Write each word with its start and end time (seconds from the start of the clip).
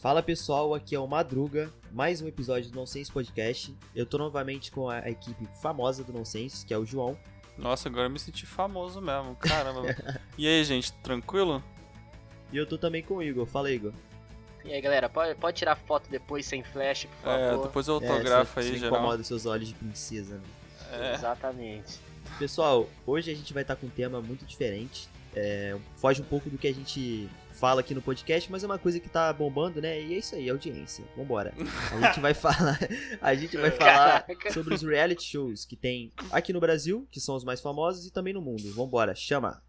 Fala 0.00 0.22
pessoal, 0.22 0.74
aqui 0.74 0.94
é 0.94 0.98
o 0.98 1.06
Madruga, 1.06 1.72
mais 1.92 2.20
um 2.20 2.28
episódio 2.28 2.70
do 2.70 2.76
Nonsense 2.76 3.12
Podcast. 3.12 3.76
Eu 3.94 4.06
tô 4.06 4.18
novamente 4.18 4.70
com 4.70 4.88
a 4.88 5.08
equipe 5.08 5.46
famosa 5.60 6.02
do 6.04 6.12
Nonsense, 6.12 6.64
que 6.64 6.74
é 6.74 6.78
o 6.78 6.84
João. 6.84 7.18
Nossa, 7.56 7.88
agora 7.88 8.06
eu 8.06 8.10
me 8.10 8.18
senti 8.18 8.46
famoso 8.46 9.00
mesmo, 9.00 9.36
caramba. 9.36 9.82
e 10.38 10.46
aí, 10.46 10.64
gente, 10.64 10.92
tranquilo? 10.94 11.62
E 12.52 12.56
eu 12.56 12.66
tô 12.66 12.78
também 12.78 13.02
com 13.02 13.16
o 13.16 13.22
Igor. 13.22 13.46
Fala, 13.46 13.70
Igor. 13.70 13.92
E 14.64 14.72
aí, 14.72 14.80
galera, 14.80 15.08
pode, 15.08 15.34
pode 15.36 15.56
tirar 15.56 15.76
foto 15.76 16.08
depois 16.10 16.44
sem 16.46 16.62
flash, 16.62 17.04
por 17.04 17.16
favor. 17.22 17.60
É, 17.60 17.66
depois 17.66 17.88
eu 17.88 17.94
autografo 17.94 18.58
é, 18.58 18.62
aí, 18.62 18.68
você 18.68 18.78
geral. 18.78 18.94
incomoda 18.94 19.22
seus 19.24 19.46
olhos 19.46 19.68
de 19.68 19.74
princesa, 19.74 20.36
né? 20.36 20.42
É. 20.92 21.14
Exatamente. 21.14 21.98
Pessoal, 22.38 22.88
hoje 23.06 23.30
a 23.30 23.34
gente 23.34 23.52
vai 23.52 23.62
estar 23.62 23.76
com 23.76 23.86
um 23.86 23.90
tema 23.90 24.20
muito 24.20 24.44
diferente. 24.44 25.08
É, 25.34 25.76
foge 25.96 26.20
um 26.22 26.24
pouco 26.24 26.50
do 26.50 26.58
que 26.58 26.66
a 26.66 26.74
gente 26.74 27.28
fala 27.52 27.80
aqui 27.80 27.92
no 27.92 28.00
podcast, 28.00 28.50
mas 28.50 28.62
é 28.62 28.66
uma 28.66 28.78
coisa 28.78 29.00
que 29.00 29.08
tá 29.08 29.32
bombando, 29.32 29.80
né? 29.82 30.00
E 30.00 30.14
é 30.14 30.18
isso 30.18 30.34
aí, 30.34 30.48
audiência. 30.48 31.04
Vambora. 31.16 31.52
A 31.92 32.06
gente 32.06 32.20
vai 32.20 32.32
falar, 32.34 32.78
a 33.20 33.34
gente 33.34 33.56
vai 33.56 33.70
falar 33.72 34.22
Caraca. 34.22 34.52
sobre 34.52 34.74
os 34.74 34.82
reality 34.82 35.24
shows 35.24 35.64
que 35.64 35.76
tem 35.76 36.12
aqui 36.30 36.52
no 36.52 36.60
Brasil, 36.60 37.06
que 37.10 37.20
são 37.20 37.34
os 37.34 37.44
mais 37.44 37.60
famosos, 37.60 38.06
e 38.06 38.12
também 38.12 38.32
no 38.32 38.40
mundo. 38.40 38.72
Vambora, 38.72 39.14
chama! 39.14 39.60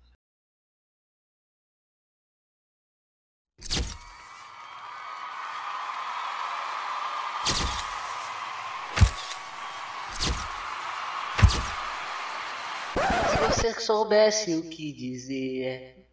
Soubesse 13.90 14.54
o 14.54 14.70
que 14.70 14.94
dizer, 14.94 16.06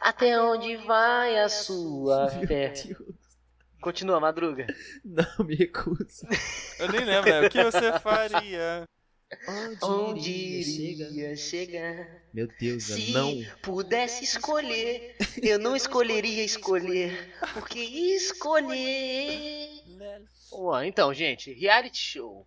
até 0.00 0.40
onde 0.40 0.76
vai 0.78 1.38
a 1.38 1.48
sua 1.48 2.28
Meu 2.34 2.48
fé? 2.48 2.70
Deus. 2.70 2.96
Continua, 3.80 4.18
Madruga. 4.18 4.66
Não, 5.04 5.46
me 5.46 5.54
recuso. 5.54 6.26
Eu 6.76 6.90
nem 6.90 7.04
lembro, 7.04 7.30
né? 7.30 7.46
O 7.46 7.50
que 7.50 7.62
você 7.62 7.96
faria? 8.00 8.84
Onde 9.80 10.28
iria 10.28 11.06
iria 11.06 11.36
chegar? 11.36 12.20
Meu 12.34 12.48
Deus, 12.58 12.82
Se 12.82 13.12
não. 13.12 13.32
pudesse 13.62 14.24
escolher, 14.24 15.14
eu 15.40 15.60
não 15.60 15.76
escolheria 15.76 16.42
escolher, 16.42 17.32
porque 17.54 17.78
escolher. 17.78 19.84
Ué, 20.50 20.86
então, 20.88 21.14
gente, 21.14 21.52
reality 21.52 21.98
show 21.98 22.44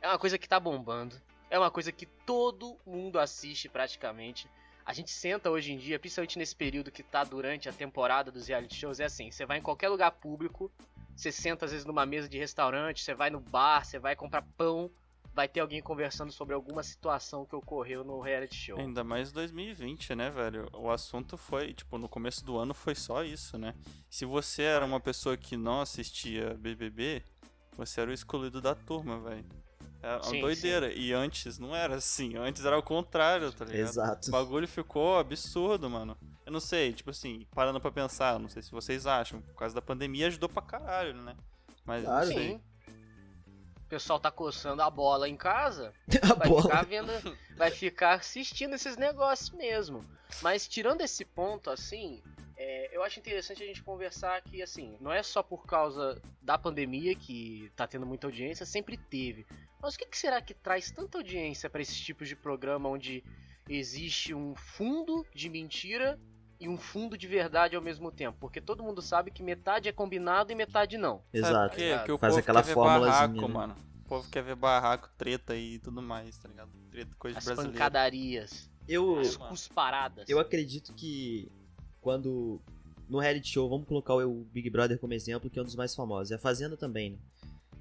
é 0.00 0.08
uma 0.08 0.18
coisa 0.18 0.38
que 0.38 0.48
tá 0.48 0.58
bombando. 0.58 1.20
É 1.52 1.58
uma 1.58 1.70
coisa 1.70 1.92
que 1.92 2.06
todo 2.06 2.78
mundo 2.86 3.18
assiste 3.18 3.68
praticamente. 3.68 4.48
A 4.86 4.94
gente 4.94 5.10
senta 5.10 5.50
hoje 5.50 5.70
em 5.70 5.76
dia, 5.76 5.98
principalmente 5.98 6.38
nesse 6.38 6.56
período 6.56 6.90
que 6.90 7.02
tá 7.02 7.24
durante 7.24 7.68
a 7.68 7.72
temporada 7.74 8.32
dos 8.32 8.48
reality 8.48 8.74
shows, 8.74 9.00
é 9.00 9.04
assim, 9.04 9.30
você 9.30 9.44
vai 9.44 9.58
em 9.58 9.60
qualquer 9.60 9.90
lugar 9.90 10.12
público, 10.12 10.72
você 11.14 11.30
senta 11.30 11.66
às 11.66 11.70
vezes 11.70 11.84
numa 11.84 12.06
mesa 12.06 12.26
de 12.26 12.38
restaurante, 12.38 13.02
você 13.02 13.14
vai 13.14 13.28
no 13.28 13.38
bar, 13.38 13.84
você 13.84 13.98
vai 13.98 14.16
comprar 14.16 14.40
pão, 14.56 14.90
vai 15.34 15.46
ter 15.46 15.60
alguém 15.60 15.82
conversando 15.82 16.32
sobre 16.32 16.54
alguma 16.54 16.82
situação 16.82 17.44
que 17.44 17.54
ocorreu 17.54 18.02
no 18.02 18.18
reality 18.18 18.54
show. 18.54 18.78
Ainda 18.78 19.04
mais 19.04 19.30
2020, 19.30 20.14
né, 20.14 20.30
velho? 20.30 20.70
O 20.72 20.90
assunto 20.90 21.36
foi, 21.36 21.74
tipo, 21.74 21.98
no 21.98 22.08
começo 22.08 22.42
do 22.46 22.56
ano 22.56 22.72
foi 22.72 22.94
só 22.94 23.22
isso, 23.22 23.58
né? 23.58 23.74
Se 24.08 24.24
você 24.24 24.62
era 24.62 24.86
uma 24.86 25.00
pessoa 25.00 25.36
que 25.36 25.58
não 25.58 25.82
assistia 25.82 26.54
BBB, 26.54 27.22
você 27.76 28.00
era 28.00 28.10
o 28.10 28.14
excluído 28.14 28.58
da 28.58 28.74
turma, 28.74 29.20
velho. 29.20 29.44
É 30.02 30.14
uma 30.16 30.24
Sim, 30.24 30.40
doideira. 30.40 30.92
E 30.92 31.12
antes 31.12 31.58
não 31.58 31.74
era 31.76 31.94
assim. 31.94 32.36
Antes 32.36 32.64
era 32.64 32.76
o 32.76 32.82
contrário, 32.82 33.52
tá 33.52 33.64
ligado? 33.64 33.88
Exato. 33.88 34.28
O 34.28 34.32
bagulho 34.32 34.66
ficou 34.66 35.18
absurdo, 35.18 35.88
mano. 35.88 36.16
Eu 36.44 36.50
não 36.52 36.58
sei, 36.60 36.92
tipo 36.92 37.10
assim, 37.10 37.46
parando 37.54 37.80
pra 37.80 37.92
pensar, 37.92 38.38
não 38.40 38.48
sei 38.48 38.62
se 38.62 38.70
vocês 38.72 39.06
acham. 39.06 39.40
Por 39.40 39.54
causa 39.54 39.74
da 39.74 39.80
pandemia 39.82 40.26
ajudou 40.26 40.48
pra 40.48 40.60
caralho, 40.60 41.14
né? 41.14 41.36
Mas 41.84 42.04
Claro. 42.04 42.26
não 42.26 42.32
sei. 42.34 42.48
Sim. 42.50 42.60
O 43.76 43.88
pessoal 43.92 44.18
tá 44.18 44.30
coçando 44.30 44.82
a 44.82 44.90
bola 44.90 45.28
em 45.28 45.36
casa, 45.36 45.92
A 46.22 46.34
vai 46.34 46.48
bola. 46.48 46.62
ficar 46.62 46.84
vendo, 46.84 47.12
vai 47.56 47.70
ficar 47.70 48.14
assistindo 48.14 48.74
esses 48.74 48.96
negócios 48.96 49.50
mesmo. 49.50 50.04
Mas 50.40 50.66
tirando 50.66 51.02
esse 51.02 51.24
ponto, 51.26 51.68
assim, 51.70 52.22
é, 52.64 52.96
eu 52.96 53.02
acho 53.02 53.18
interessante 53.18 53.62
a 53.62 53.66
gente 53.66 53.82
conversar 53.82 54.40
que, 54.42 54.62
assim, 54.62 54.96
não 55.00 55.12
é 55.12 55.22
só 55.22 55.42
por 55.42 55.66
causa 55.66 56.20
da 56.40 56.56
pandemia 56.56 57.14
que 57.16 57.70
tá 57.74 57.86
tendo 57.88 58.06
muita 58.06 58.26
audiência, 58.28 58.64
sempre 58.64 58.96
teve. 58.96 59.44
Mas 59.80 59.94
o 59.94 59.98
que, 59.98 60.06
que 60.06 60.16
será 60.16 60.40
que 60.40 60.54
traz 60.54 60.90
tanta 60.92 61.18
audiência 61.18 61.68
pra 61.68 61.82
esses 61.82 61.98
tipos 61.98 62.28
de 62.28 62.36
programa 62.36 62.88
onde 62.88 63.24
existe 63.68 64.32
um 64.32 64.54
fundo 64.54 65.26
de 65.34 65.48
mentira 65.48 66.18
e 66.60 66.68
um 66.68 66.76
fundo 66.78 67.18
de 67.18 67.26
verdade 67.26 67.74
ao 67.74 67.82
mesmo 67.82 68.12
tempo? 68.12 68.38
Porque 68.40 68.60
todo 68.60 68.82
mundo 68.84 69.02
sabe 69.02 69.32
que 69.32 69.42
metade 69.42 69.88
é 69.88 69.92
combinado 69.92 70.52
e 70.52 70.54
metade 70.54 70.96
não. 70.96 71.24
Exato. 71.32 71.74
quê? 71.74 71.94
Porque 71.96 72.12
o 72.12 72.18
Faz 72.18 72.32
povo 72.34 72.40
aquela 72.40 72.62
quer 72.62 72.68
ver 72.68 72.74
formulazinha, 72.74 73.10
barraco, 73.28 73.48
né? 73.48 73.54
mano. 73.54 73.76
O 74.04 74.08
povo 74.08 74.30
quer 74.30 74.42
ver 74.44 74.54
barraco, 74.54 75.08
treta 75.18 75.56
e 75.56 75.78
tudo 75.80 76.00
mais, 76.00 76.38
tá 76.38 76.48
ligado? 76.48 76.70
Treta, 76.90 77.16
coisa 77.18 77.38
As 77.38 77.44
brasileira. 77.44 77.72
pancadarias, 77.72 78.70
Eu, 78.86 79.18
as 79.18 79.36
cusparadas. 79.36 80.28
eu 80.28 80.38
acredito 80.38 80.92
que 80.94 81.50
quando 82.02 82.60
no 83.08 83.18
reality 83.18 83.48
show, 83.48 83.68
vamos 83.68 83.86
colocar 83.86 84.14
o 84.14 84.44
Big 84.52 84.68
Brother 84.68 84.98
como 84.98 85.14
exemplo, 85.14 85.48
que 85.48 85.58
é 85.58 85.62
um 85.62 85.64
dos 85.64 85.76
mais 85.76 85.94
famosos. 85.94 86.30
E 86.30 86.34
a 86.34 86.38
Fazenda 86.38 86.76
também, 86.76 87.10
né? 87.10 87.18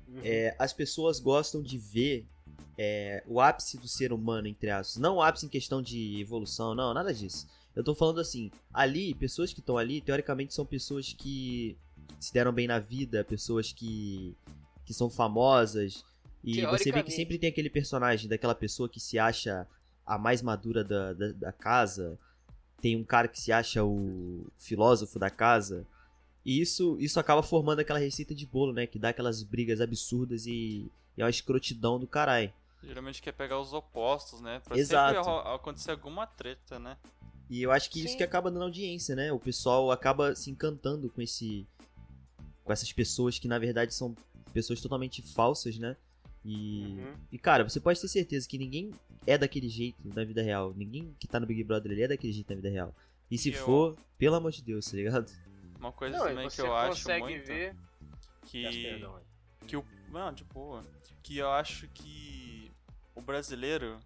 Uhum. 0.07 0.21
É, 0.23 0.55
as 0.59 0.73
pessoas 0.73 1.19
gostam 1.19 1.61
de 1.61 1.77
ver 1.77 2.25
é, 2.77 3.23
o 3.27 3.39
ápice 3.39 3.77
do 3.77 3.87
ser 3.87 4.11
humano, 4.11 4.47
entre 4.47 4.69
aspas. 4.69 4.97
Não 4.97 5.15
o 5.17 5.21
ápice 5.21 5.45
em 5.45 5.49
questão 5.49 5.81
de 5.81 6.19
evolução, 6.19 6.75
não, 6.75 6.93
nada 6.93 7.13
disso. 7.13 7.47
Eu 7.75 7.83
tô 7.83 7.95
falando 7.95 8.19
assim, 8.19 8.51
ali, 8.73 9.13
pessoas 9.13 9.53
que 9.53 9.61
estão 9.61 9.77
ali, 9.77 10.01
teoricamente 10.01 10.53
são 10.53 10.65
pessoas 10.65 11.13
que 11.13 11.77
se 12.19 12.33
deram 12.33 12.51
bem 12.51 12.67
na 12.67 12.79
vida, 12.79 13.23
pessoas 13.23 13.71
que, 13.71 14.35
que 14.85 14.93
são 14.93 15.09
famosas. 15.09 16.03
E 16.43 16.65
você 16.65 16.91
vê 16.91 17.01
que 17.03 17.11
sempre 17.11 17.37
tem 17.37 17.49
aquele 17.49 17.69
personagem 17.69 18.27
daquela 18.27 18.55
pessoa 18.55 18.89
que 18.89 18.99
se 18.99 19.17
acha 19.17 19.65
a 20.05 20.17
mais 20.17 20.41
madura 20.41 20.83
da, 20.83 21.13
da, 21.13 21.31
da 21.31 21.51
casa. 21.53 22.19
Tem 22.81 22.95
um 22.95 23.03
cara 23.03 23.27
que 23.27 23.39
se 23.39 23.51
acha 23.51 23.83
o 23.83 24.47
filósofo 24.57 25.19
da 25.19 25.29
casa. 25.29 25.85
E 26.43 26.59
isso, 26.59 26.97
isso 26.99 27.19
acaba 27.19 27.43
formando 27.43 27.79
aquela 27.79 27.99
receita 27.99 28.33
de 28.33 28.45
bolo, 28.45 28.73
né? 28.73 28.87
Que 28.87 28.97
dá 28.97 29.09
aquelas 29.09 29.43
brigas 29.43 29.79
absurdas 29.79 30.45
e, 30.47 30.91
e 31.15 31.21
é 31.21 31.23
uma 31.23 31.29
escrotidão 31.29 31.99
do 31.99 32.07
caralho. 32.07 32.51
Geralmente 32.83 33.21
quer 33.21 33.31
pegar 33.33 33.59
os 33.59 33.73
opostos, 33.73 34.41
né? 34.41 34.59
Pra 34.59 34.75
Exato. 34.75 35.23
sempre 35.23 35.53
acontecer 35.53 35.91
alguma 35.91 36.25
treta, 36.25 36.79
né? 36.79 36.97
E 37.47 37.61
eu 37.61 37.71
acho 37.71 37.91
que 37.91 37.99
isso 37.99 38.13
Sim. 38.13 38.17
que 38.17 38.23
acaba 38.23 38.49
dando 38.49 38.63
audiência, 38.63 39.15
né? 39.15 39.31
O 39.31 39.39
pessoal 39.39 39.91
acaba 39.91 40.33
se 40.35 40.49
encantando 40.49 41.09
com 41.09 41.21
esse. 41.21 41.67
com 42.63 42.73
essas 42.73 42.91
pessoas 42.91 43.37
que 43.37 43.47
na 43.47 43.59
verdade 43.59 43.93
são 43.93 44.15
pessoas 44.51 44.81
totalmente 44.81 45.21
falsas, 45.21 45.77
né? 45.77 45.95
E. 46.43 46.95
Uhum. 46.99 47.13
E 47.31 47.37
cara, 47.37 47.63
você 47.67 47.79
pode 47.79 47.99
ter 48.01 48.07
certeza 48.07 48.47
que 48.47 48.57
ninguém 48.57 48.91
é 49.27 49.37
daquele 49.37 49.69
jeito 49.69 49.97
na 50.15 50.23
vida 50.23 50.41
real. 50.41 50.73
Ninguém 50.75 51.15
que 51.19 51.27
tá 51.27 51.39
no 51.39 51.45
Big 51.45 51.63
Brother 51.63 51.91
ele 51.91 52.03
é 52.03 52.07
daquele 52.07 52.33
jeito 52.33 52.49
na 52.49 52.55
vida 52.55 52.69
real. 52.69 52.95
E 53.29 53.37
se 53.37 53.49
E 53.49 53.53
eu- 53.53 53.63
for, 53.65 53.97
pelo 54.17 54.35
amor 54.35 54.51
de 54.51 54.63
Deus, 54.63 54.85
tá 54.85 54.97
ligado? 54.97 55.31
Uma 55.79 55.91
coisa 55.91 56.17
Não, 56.17 56.25
também 56.27 56.49
que 56.49 56.61
eu 56.61 56.75
acho 56.75 56.89
consegue 57.03 57.21
muito 57.23 57.45
ver. 57.47 57.75
que 58.45 59.01
que 59.67 59.77
o 59.77 59.85
não, 60.11 60.33
de 60.33 60.43
boa, 60.43 60.83
que 61.23 61.37
eu 61.37 61.49
acho 61.49 61.87
que 61.89 62.69
o 63.15 63.21
brasileiro 63.21 63.99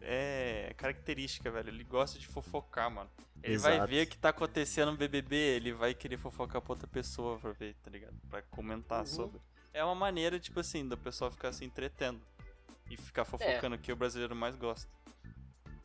é 0.00 0.72
característica, 0.76 1.50
velho. 1.50 1.68
Ele 1.68 1.84
gosta 1.84 2.18
de 2.18 2.26
fofocar, 2.26 2.90
mano. 2.90 3.10
Ele 3.42 3.58
vai 3.58 3.74
Exato. 3.74 3.90
ver 3.90 4.06
o 4.06 4.10
que 4.10 4.16
tá 4.18 4.28
acontecendo 4.30 4.92
no 4.92 4.96
BBB, 4.96 5.36
ele 5.36 5.72
vai 5.72 5.94
querer 5.94 6.16
fofocar 6.16 6.60
pra 6.62 6.72
outra 6.72 6.86
pessoa 6.86 7.38
pra 7.38 7.52
ver, 7.52 7.74
tá 7.82 7.90
ligado? 7.90 8.14
Pra 8.30 8.42
comentar 8.42 9.00
Uhum. 9.00 9.06
sobre. 9.06 9.40
É 9.76 9.84
uma 9.84 9.94
maneira, 9.94 10.40
tipo 10.40 10.58
assim, 10.58 10.88
do 10.88 10.96
pessoal 10.96 11.30
ficar 11.30 11.52
se 11.52 11.62
entretendo 11.62 12.18
e 12.90 12.96
ficar 12.96 13.22
É. 13.22 13.24
fofocando, 13.26 13.76
que 13.76 13.92
o 13.92 13.96
brasileiro 13.96 14.34
mais 14.34 14.56
gosta. 14.56 14.90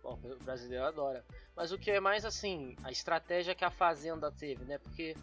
Bom, 0.01 0.17
o 0.23 0.43
brasileiro 0.45 0.85
adora. 0.85 1.25
Mas 1.53 1.73
o 1.73 1.77
que 1.77 1.91
é 1.91 1.99
mais 1.99 2.23
assim, 2.23 2.73
a 2.85 2.89
estratégia 2.89 3.53
que 3.53 3.65
a 3.65 3.69
Fazenda 3.69 4.31
teve, 4.31 4.63
né? 4.63 4.77
Porque 4.77 5.13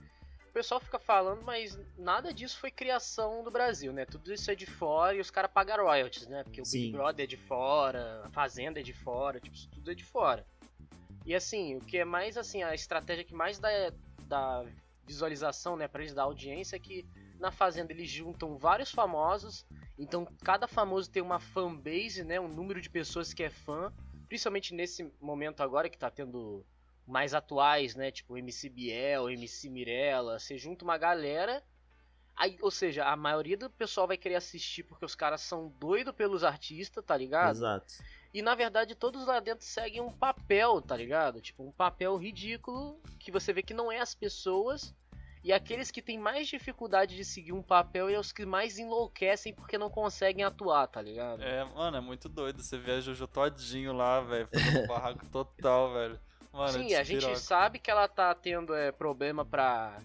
o 0.51 0.53
pessoal 0.53 0.81
fica 0.81 0.99
falando, 0.99 1.41
mas 1.41 1.79
nada 1.97 2.31
disso 2.31 2.59
foi 2.59 2.71
criação 2.71 3.43
do 3.43 3.51
Brasil, 3.51 3.91
né? 3.91 4.05
Tudo 4.05 4.31
isso 4.35 4.51
é 4.51 4.55
de 4.55 4.67
fora 4.67 5.17
e 5.17 5.21
os 5.21 5.31
caras 5.31 5.51
pagam 5.51 5.83
royalties, 5.83 6.27
né? 6.27 6.45
Porque 6.45 6.61
o 6.61 6.65
Sim. 6.67 6.79
Big 6.83 6.93
Brother 6.93 7.25
é 7.25 7.27
de 7.27 7.39
fora, 7.39 8.21
a 8.23 8.29
Fazenda 8.29 8.81
é 8.81 8.83
de 8.83 8.93
fora, 8.93 9.41
tipo, 9.41 9.57
isso 9.57 9.71
tudo 9.71 9.91
é 9.91 9.95
de 9.95 10.05
fora. 10.05 10.47
E 11.25 11.35
assim, 11.35 11.77
o 11.77 11.81
que 11.81 11.97
é 11.97 12.05
mais 12.05 12.37
assim, 12.37 12.63
a 12.63 12.75
estratégia 12.75 13.25
que 13.25 13.35
mais 13.35 13.59
dá, 13.59 13.71
dá 14.25 14.63
visualização, 15.07 15.75
né, 15.75 15.89
pra 15.89 16.03
eles 16.03 16.13
dar 16.13 16.25
audiência 16.25 16.77
é 16.77 16.79
que 16.79 17.07
na 17.39 17.51
Fazenda 17.51 17.93
eles 17.93 18.09
juntam 18.09 18.57
vários 18.57 18.91
famosos, 18.91 19.67
então 19.99 20.27
cada 20.45 20.67
famoso 20.67 21.11
tem 21.11 21.23
uma 21.23 21.39
fanbase, 21.39 22.25
né, 22.25 22.39
um 22.41 22.49
número 22.49 22.81
de 22.81 22.91
pessoas 22.91 23.33
que 23.33 23.43
é 23.43 23.51
fã, 23.51 23.93
principalmente 24.29 24.75
nesse 24.75 25.13
momento 25.21 25.63
agora 25.63 25.89
que 25.89 25.99
tá 25.99 26.11
tendo 26.11 26.65
mais 27.07 27.33
atuais, 27.35 27.95
né, 27.95 28.11
tipo 28.11 28.37
MC 28.37 28.69
Biel, 28.69 29.31
MC 29.31 29.71
Mirella, 29.71 30.39
você 30.39 30.59
junta 30.59 30.85
uma 30.85 30.99
galera, 30.99 31.63
Aí, 32.39 32.57
ou 32.63 32.71
seja, 32.71 33.05
a 33.05 33.17
maioria 33.17 33.57
do 33.57 33.69
pessoal 33.69 34.07
vai 34.07 34.17
querer 34.17 34.37
assistir 34.37 34.85
porque 34.85 35.05
os 35.05 35.17
caras 35.17 35.41
são 35.41 35.75
doidos 35.81 36.15
pelos 36.15 36.45
artistas, 36.45 37.05
tá 37.05 37.17
ligado? 37.17 37.57
Exato. 37.57 37.95
E 38.33 38.41
na 38.41 38.55
verdade 38.55 38.95
todos 38.95 39.27
lá 39.27 39.41
dentro 39.41 39.65
seguem 39.67 40.01
um 40.01 40.13
papel, 40.13 40.81
tá 40.81 40.97
ligado? 40.97 41.41
Tipo, 41.41 41.65
um 41.65 41.73
papel 41.73 42.17
ridículo 42.17 43.01
que 43.19 43.33
você 43.33 43.53
vê 43.53 43.61
que 43.61 43.75
não 43.75 43.91
é 43.91 43.99
as 43.99 44.15
pessoas. 44.15 44.95
E 45.43 45.53
aqueles 45.53 45.91
que 45.91 46.03
têm 46.03 46.19
mais 46.19 46.49
dificuldade 46.49 47.17
de 47.17 47.25
seguir 47.25 47.53
um 47.53 47.63
papel 47.63 48.09
é 48.09 48.19
os 48.19 48.33
que 48.33 48.45
mais 48.45 48.79
enlouquecem 48.79 49.55
porque 49.55 49.79
não 49.79 49.89
conseguem 49.89 50.45
atuar, 50.45 50.87
tá 50.89 51.01
ligado? 51.01 51.43
É, 51.43 51.65
mano, 51.65 51.97
é 51.97 52.01
muito 52.01 52.29
doido. 52.29 52.63
Você 52.63 52.79
vê 52.79 52.93
a 52.93 53.01
Jojo 53.01 53.27
todinho 53.27 53.93
lá, 53.93 54.21
velho, 54.21 54.49
fazendo 54.53 54.85
um 54.85 54.87
barraco 54.89 55.27
total, 55.27 55.93
velho. 55.93 56.21
Mano, 56.53 56.73
Sim, 56.73 56.95
a 56.95 57.03
gente 57.03 57.39
sabe 57.39 57.79
que 57.79 57.91
ela 57.91 58.09
tá 58.09 58.35
tendo 58.35 58.75
é, 58.75 58.91
problema 58.91 59.45
pra 59.45 59.99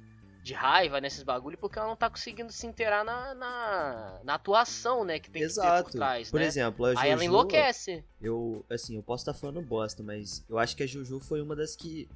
de 0.44 0.54
raiva 0.54 1.00
nesses 1.00 1.24
bagulho 1.24 1.58
porque 1.58 1.80
ela 1.80 1.88
não 1.88 1.96
tá 1.96 2.10
conseguindo 2.10 2.52
se 2.52 2.68
inteirar 2.68 3.06
na, 3.06 3.34
na, 3.34 4.20
na 4.26 4.34
atuação, 4.34 5.06
né? 5.06 5.18
Que 5.18 5.32
tem 5.32 5.42
Exato. 5.42 5.70
que 5.70 5.78
ter 5.78 5.84
por 5.84 5.92
trás, 5.98 6.30
Por 6.30 6.42
né? 6.42 6.46
exemplo, 6.46 6.86
a 6.86 6.90
Jojo, 6.90 7.02
Aí 7.02 7.12
ela 7.12 7.24
enlouquece. 7.24 8.04
Eu, 8.22 8.66
assim, 8.70 8.98
eu 8.98 9.04
posso 9.04 9.22
estar 9.22 9.34
falando 9.34 9.62
bosta, 9.62 10.04
mas 10.04 10.44
eu 10.50 10.60
acho 10.60 10.76
que 10.76 10.84
a 10.84 10.88
Juju 10.88 11.22
foi 11.22 11.42
uma 11.42 11.56
das 11.56 11.78
que 11.78 12.10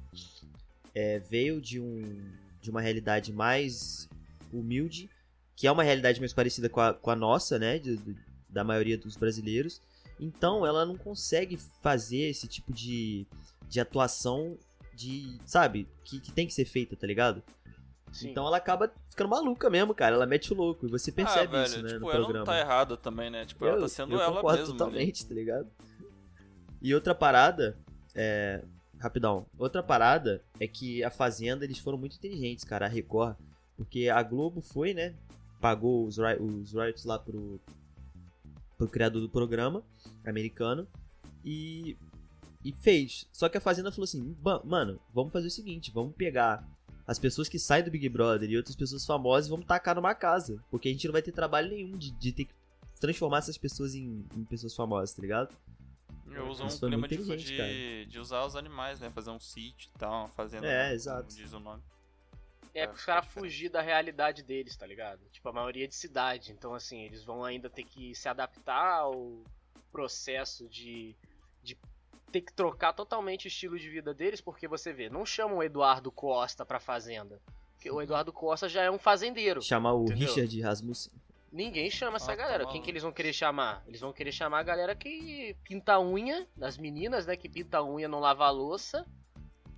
é, 0.94 1.18
veio 1.18 1.58
de 1.58 1.80
um 1.80 2.30
de 2.60 2.70
uma 2.70 2.80
realidade 2.80 3.32
mais 3.32 4.08
humilde, 4.52 5.08
que 5.56 5.66
é 5.66 5.72
uma 5.72 5.82
realidade 5.82 6.20
mais 6.20 6.32
parecida 6.32 6.68
com 6.68 6.80
a, 6.80 6.94
com 6.94 7.10
a 7.10 7.16
nossa, 7.16 7.58
né? 7.58 7.78
de- 7.78 7.96
de- 7.96 8.16
da 8.48 8.64
maioria 8.64 8.96
dos 8.96 9.16
brasileiros. 9.16 9.80
Então 10.20 10.64
ela 10.66 10.84
não 10.86 10.96
consegue 10.96 11.56
fazer 11.82 12.28
esse 12.30 12.48
tipo 12.48 12.72
de, 12.72 13.26
de 13.68 13.78
atuação 13.80 14.56
de, 14.94 15.38
sabe, 15.44 15.86
que, 16.04 16.18
que 16.20 16.32
tem 16.32 16.46
que 16.46 16.52
ser 16.54 16.64
feita, 16.64 16.96
tá 16.96 17.06
ligado? 17.06 17.42
Sim. 18.12 18.30
Então 18.30 18.46
ela 18.46 18.56
acaba 18.56 18.90
ficando 19.10 19.28
maluca 19.30 19.68
mesmo, 19.68 19.94
cara. 19.94 20.14
Ela 20.16 20.26
mete 20.26 20.52
o 20.52 20.56
louco 20.56 20.86
e 20.86 20.90
você 20.90 21.12
percebe 21.12 21.54
ah, 21.56 21.62
velho, 21.62 21.66
isso, 21.66 21.82
né, 21.82 21.88
tipo, 21.90 22.00
no 22.00 22.06
ela 22.10 22.16
programa. 22.24 22.38
não 22.38 22.44
tá 22.46 22.58
errada 22.58 22.96
também, 22.96 23.30
né? 23.30 23.44
Tipo, 23.44 23.66
ela 23.66 23.80
tá 23.82 23.88
sendo 23.88 24.14
eu 24.14 24.20
ela 24.20 24.42
mesma. 24.42 24.50
ali. 24.52 24.66
totalmente, 24.66 25.26
tá 25.26 25.34
ligado? 25.34 25.70
E 26.80 26.94
outra 26.94 27.14
parada, 27.14 27.76
é... 28.14 28.64
Rapidão. 28.98 29.46
Outra 29.58 29.82
parada 29.82 30.42
é 30.58 30.66
que 30.66 31.04
a 31.04 31.10
Fazenda, 31.10 31.64
eles 31.64 31.78
foram 31.78 31.96
muito 31.98 32.16
inteligentes, 32.16 32.64
cara, 32.64 32.86
a 32.86 32.88
Record. 32.88 33.36
Porque 33.76 34.08
a 34.08 34.20
Globo 34.22 34.60
foi, 34.60 34.92
né? 34.92 35.14
Pagou 35.60 36.04
os, 36.06 36.18
os 36.18 36.72
royalties 36.72 37.04
lá 37.04 37.18
pro, 37.18 37.60
pro 38.76 38.88
criador 38.88 39.20
do 39.22 39.28
programa, 39.28 39.82
americano. 40.26 40.86
E, 41.44 41.96
e 42.64 42.72
fez. 42.72 43.28
Só 43.32 43.48
que 43.48 43.56
a 43.56 43.60
Fazenda 43.60 43.92
falou 43.92 44.04
assim, 44.04 44.36
"Ba- 44.40 44.62
mano, 44.64 44.98
vamos 45.14 45.32
fazer 45.32 45.46
o 45.46 45.50
seguinte, 45.50 45.92
vamos 45.94 46.14
pegar 46.16 46.66
as 47.06 47.18
pessoas 47.18 47.48
que 47.48 47.58
saem 47.58 47.84
do 47.84 47.90
Big 47.90 48.08
Brother 48.08 48.50
e 48.50 48.56
outras 48.56 48.76
pessoas 48.76 49.06
famosas 49.06 49.48
vamos 49.48 49.64
tacar 49.66 49.94
numa 49.94 50.14
casa. 50.14 50.62
Porque 50.70 50.88
a 50.88 50.92
gente 50.92 51.06
não 51.06 51.12
vai 51.12 51.22
ter 51.22 51.32
trabalho 51.32 51.70
nenhum 51.70 51.96
de, 51.96 52.10
de 52.10 52.32
ter 52.32 52.44
que 52.46 52.54
transformar 53.00 53.38
essas 53.38 53.56
pessoas 53.56 53.94
em, 53.94 54.24
em 54.36 54.44
pessoas 54.44 54.74
famosas, 54.74 55.14
tá 55.14 55.22
ligado? 55.22 55.54
Eu 56.34 56.48
uso 56.48 56.64
um 56.64 56.68
clima 56.68 57.08
de, 57.08 57.36
de, 57.36 58.06
de 58.06 58.18
usar 58.18 58.44
os 58.44 58.56
animais, 58.56 59.00
né? 59.00 59.10
Fazer 59.10 59.30
um 59.30 59.40
sítio 59.40 59.90
e 59.94 59.98
tal, 59.98 60.28
fazendo. 60.28 60.66
É, 60.66 60.84
como 60.84 60.94
exato. 60.94 61.34
Diz 61.34 61.52
o 61.52 61.60
nome. 61.60 61.82
É 62.74 62.86
pros 62.86 63.04
caras 63.04 63.26
fugir 63.26 63.70
da 63.70 63.80
realidade 63.80 64.42
deles, 64.42 64.76
tá 64.76 64.86
ligado? 64.86 65.20
Tipo, 65.30 65.48
a 65.48 65.52
maioria 65.52 65.84
é 65.84 65.86
de 65.88 65.94
cidade. 65.94 66.52
Então, 66.52 66.74
assim, 66.74 67.02
eles 67.02 67.24
vão 67.24 67.44
ainda 67.44 67.68
ter 67.68 67.84
que 67.84 68.14
se 68.14 68.28
adaptar 68.28 69.00
ao 69.00 69.42
processo 69.90 70.68
de, 70.68 71.16
de 71.62 71.76
ter 72.30 72.42
que 72.42 72.52
trocar 72.52 72.92
totalmente 72.92 73.46
o 73.46 73.48
estilo 73.48 73.78
de 73.78 73.88
vida 73.88 74.12
deles, 74.12 74.40
porque 74.40 74.68
você 74.68 74.92
vê, 74.92 75.08
não 75.08 75.24
chamam 75.24 75.58
o 75.58 75.62
Eduardo 75.62 76.12
Costa 76.12 76.64
pra 76.64 76.78
fazenda. 76.78 77.40
Porque 77.74 77.90
o 77.90 78.02
Eduardo 78.02 78.32
Costa 78.32 78.68
já 78.68 78.82
é 78.82 78.90
um 78.90 78.98
fazendeiro. 78.98 79.62
Chamar 79.62 79.94
o 79.94 80.04
Entendeu? 80.04 80.28
Richard 80.28 80.60
Rasmussen. 80.60 81.12
Ninguém 81.50 81.90
chama 81.90 82.16
essa 82.16 82.32
Ah, 82.32 82.36
tá 82.36 82.42
galera. 82.42 82.58
Quem 82.58 82.66
maluco. 82.66 82.84
que 82.84 82.90
eles 82.90 83.02
vão 83.02 83.12
querer 83.12 83.32
chamar? 83.32 83.82
Eles 83.86 84.00
vão 84.00 84.12
querer 84.12 84.32
chamar 84.32 84.58
a 84.60 84.62
galera 84.62 84.94
que 84.94 85.56
pinta 85.64 85.94
a 85.94 86.00
unha, 86.00 86.46
das 86.56 86.76
meninas, 86.76 87.26
né? 87.26 87.36
Que 87.36 87.48
pinta 87.48 87.78
a 87.78 87.84
unha, 87.84 88.06
não 88.08 88.20
lava 88.20 88.44
a 88.44 88.50
louça. 88.50 89.06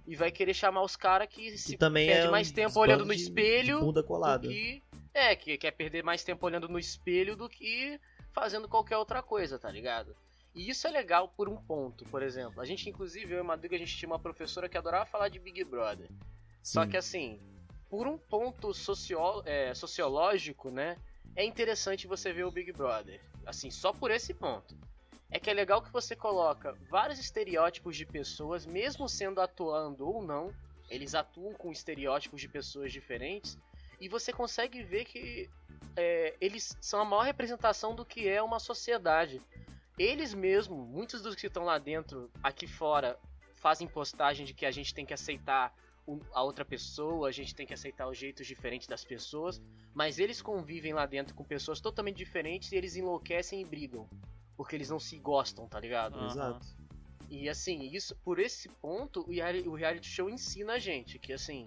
E 0.06 0.16
vai 0.16 0.32
querer 0.32 0.54
chamar 0.54 0.82
os 0.82 0.96
caras 0.96 1.28
que 1.28 1.56
se 1.56 1.76
também 1.76 2.08
perde 2.08 2.26
é 2.26 2.30
mais 2.30 2.50
um 2.50 2.54
tempo 2.54 2.80
olhando 2.80 3.04
no 3.04 3.12
espelho 3.12 3.78
de 3.78 3.84
bunda 3.84 4.02
do 4.02 4.08
colada. 4.08 4.48
que. 4.48 4.82
É, 5.14 5.34
que 5.36 5.56
quer 5.58 5.70
perder 5.72 6.02
mais 6.04 6.22
tempo 6.24 6.44
olhando 6.46 6.68
no 6.68 6.78
espelho 6.78 7.36
do 7.36 7.48
que 7.48 8.00
fazendo 8.32 8.68
qualquer 8.68 8.96
outra 8.96 9.22
coisa, 9.22 9.58
tá 9.58 9.70
ligado? 9.70 10.16
E 10.54 10.68
isso 10.68 10.86
é 10.86 10.90
legal 10.90 11.28
por 11.28 11.48
um 11.48 11.56
ponto, 11.56 12.04
por 12.06 12.22
exemplo. 12.22 12.60
A 12.60 12.64
gente, 12.64 12.88
inclusive, 12.88 13.32
eu 13.34 13.38
e 13.40 13.42
Madruga, 13.42 13.76
a 13.76 13.78
gente 13.78 13.96
tinha 13.96 14.08
uma 14.08 14.18
professora 14.18 14.68
que 14.68 14.76
adorava 14.78 15.06
falar 15.06 15.28
de 15.28 15.38
Big 15.38 15.62
Brother. 15.64 16.08
Só 16.62 16.82
Sim. 16.84 16.90
que 16.90 16.96
assim, 16.96 17.40
por 17.88 18.06
um 18.08 18.18
ponto 18.18 18.72
socio- 18.74 19.42
é, 19.44 19.72
sociológico, 19.74 20.70
né? 20.70 20.96
É 21.36 21.44
interessante 21.44 22.06
você 22.06 22.32
ver 22.32 22.44
o 22.44 22.50
Big 22.50 22.72
Brother. 22.72 23.20
Assim, 23.46 23.70
só 23.70 23.92
por 23.92 24.10
esse 24.10 24.34
ponto. 24.34 24.76
É 25.30 25.38
que 25.38 25.48
é 25.48 25.54
legal 25.54 25.80
que 25.80 25.92
você 25.92 26.16
coloca 26.16 26.76
vários 26.90 27.18
estereótipos 27.18 27.96
de 27.96 28.04
pessoas, 28.04 28.66
mesmo 28.66 29.08
sendo 29.08 29.40
atuando 29.40 30.08
ou 30.08 30.22
não, 30.22 30.52
eles 30.90 31.14
atuam 31.14 31.54
com 31.54 31.70
estereótipos 31.70 32.40
de 32.40 32.48
pessoas 32.48 32.92
diferentes, 32.92 33.56
e 34.00 34.08
você 34.08 34.32
consegue 34.32 34.82
ver 34.82 35.04
que 35.04 35.48
é, 35.96 36.34
eles 36.40 36.76
são 36.80 37.00
a 37.00 37.04
maior 37.04 37.22
representação 37.22 37.94
do 37.94 38.04
que 38.04 38.28
é 38.28 38.42
uma 38.42 38.58
sociedade. 38.58 39.40
Eles 39.98 40.34
mesmo, 40.34 40.76
muitos 40.76 41.22
dos 41.22 41.34
que 41.36 41.46
estão 41.46 41.64
lá 41.64 41.78
dentro, 41.78 42.30
aqui 42.42 42.66
fora, 42.66 43.18
fazem 43.54 43.86
postagem 43.86 44.44
de 44.46 44.54
que 44.54 44.66
a 44.66 44.70
gente 44.70 44.94
tem 44.94 45.06
que 45.06 45.14
aceitar 45.14 45.72
a 46.32 46.42
outra 46.42 46.64
pessoa, 46.64 47.28
a 47.28 47.32
gente 47.32 47.54
tem 47.54 47.66
que 47.66 47.74
aceitar 47.74 48.08
os 48.08 48.16
jeitos 48.18 48.46
diferentes 48.46 48.86
das 48.88 49.04
pessoas, 49.04 49.60
mas 49.94 50.18
eles 50.18 50.40
convivem 50.40 50.92
lá 50.94 51.04
dentro 51.06 51.34
com 51.34 51.44
pessoas 51.44 51.80
totalmente 51.80 52.16
diferentes 52.16 52.72
e 52.72 52.76
eles 52.76 52.96
enlouquecem 52.96 53.60
e 53.60 53.64
brigam. 53.64 54.08
Porque 54.56 54.74
eles 54.76 54.90
não 54.90 54.98
se 55.00 55.18
gostam, 55.18 55.68
tá 55.68 55.78
ligado? 55.80 56.18
Ah. 56.18 56.26
Exato. 56.26 56.66
E 57.28 57.48
assim, 57.48 57.82
isso 57.92 58.16
por 58.24 58.38
esse 58.38 58.68
ponto, 58.68 59.20
o 59.20 59.30
reali- 59.32 59.68
o 59.68 59.74
reality 59.74 60.08
show 60.08 60.28
ensina 60.28 60.74
a 60.74 60.78
gente 60.78 61.18
que 61.18 61.32
assim, 61.32 61.66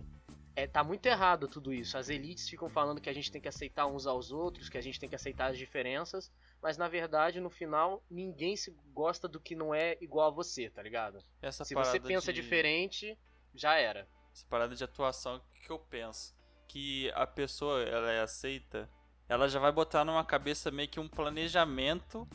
é, 0.55 0.67
tá 0.67 0.83
muito 0.83 1.05
errado 1.05 1.47
tudo 1.47 1.73
isso. 1.73 1.97
As 1.97 2.09
elites 2.09 2.47
ficam 2.49 2.69
falando 2.69 2.99
que 3.01 3.09
a 3.09 3.13
gente 3.13 3.31
tem 3.31 3.41
que 3.41 3.47
aceitar 3.47 3.87
uns 3.87 4.05
aos 4.05 4.31
outros, 4.31 4.67
que 4.69 4.77
a 4.77 4.81
gente 4.81 4.99
tem 4.99 5.07
que 5.09 5.15
aceitar 5.15 5.47
as 5.51 5.57
diferenças, 5.57 6.31
mas 6.61 6.77
na 6.77 6.87
verdade, 6.87 7.39
no 7.39 7.49
final, 7.49 8.03
ninguém 8.11 8.55
se 8.55 8.71
gosta 8.93 9.27
do 9.27 9.39
que 9.39 9.55
não 9.55 9.73
é 9.73 9.97
igual 10.01 10.27
a 10.27 10.31
você, 10.31 10.69
tá 10.69 10.83
ligado? 10.83 11.17
Essa 11.41 11.63
Se 11.65 11.73
você 11.73 11.99
pensa 11.99 12.31
de- 12.31 12.41
diferente, 12.41 13.17
já 13.55 13.75
era. 13.75 14.07
Essa 14.33 14.45
parada 14.49 14.75
de 14.75 14.83
atuação, 14.83 15.37
o 15.37 15.39
que, 15.53 15.67
que 15.67 15.71
eu 15.71 15.79
penso? 15.79 16.35
Que 16.67 17.11
a 17.13 17.27
pessoa, 17.27 17.83
ela 17.83 18.11
é 18.11 18.21
aceita, 18.21 18.89
ela 19.29 19.47
já 19.47 19.59
vai 19.59 19.71
botar 19.71 20.03
numa 20.03 20.25
cabeça 20.25 20.71
meio 20.71 20.89
que 20.89 20.99
um 20.99 21.07
planejamento 21.07 22.27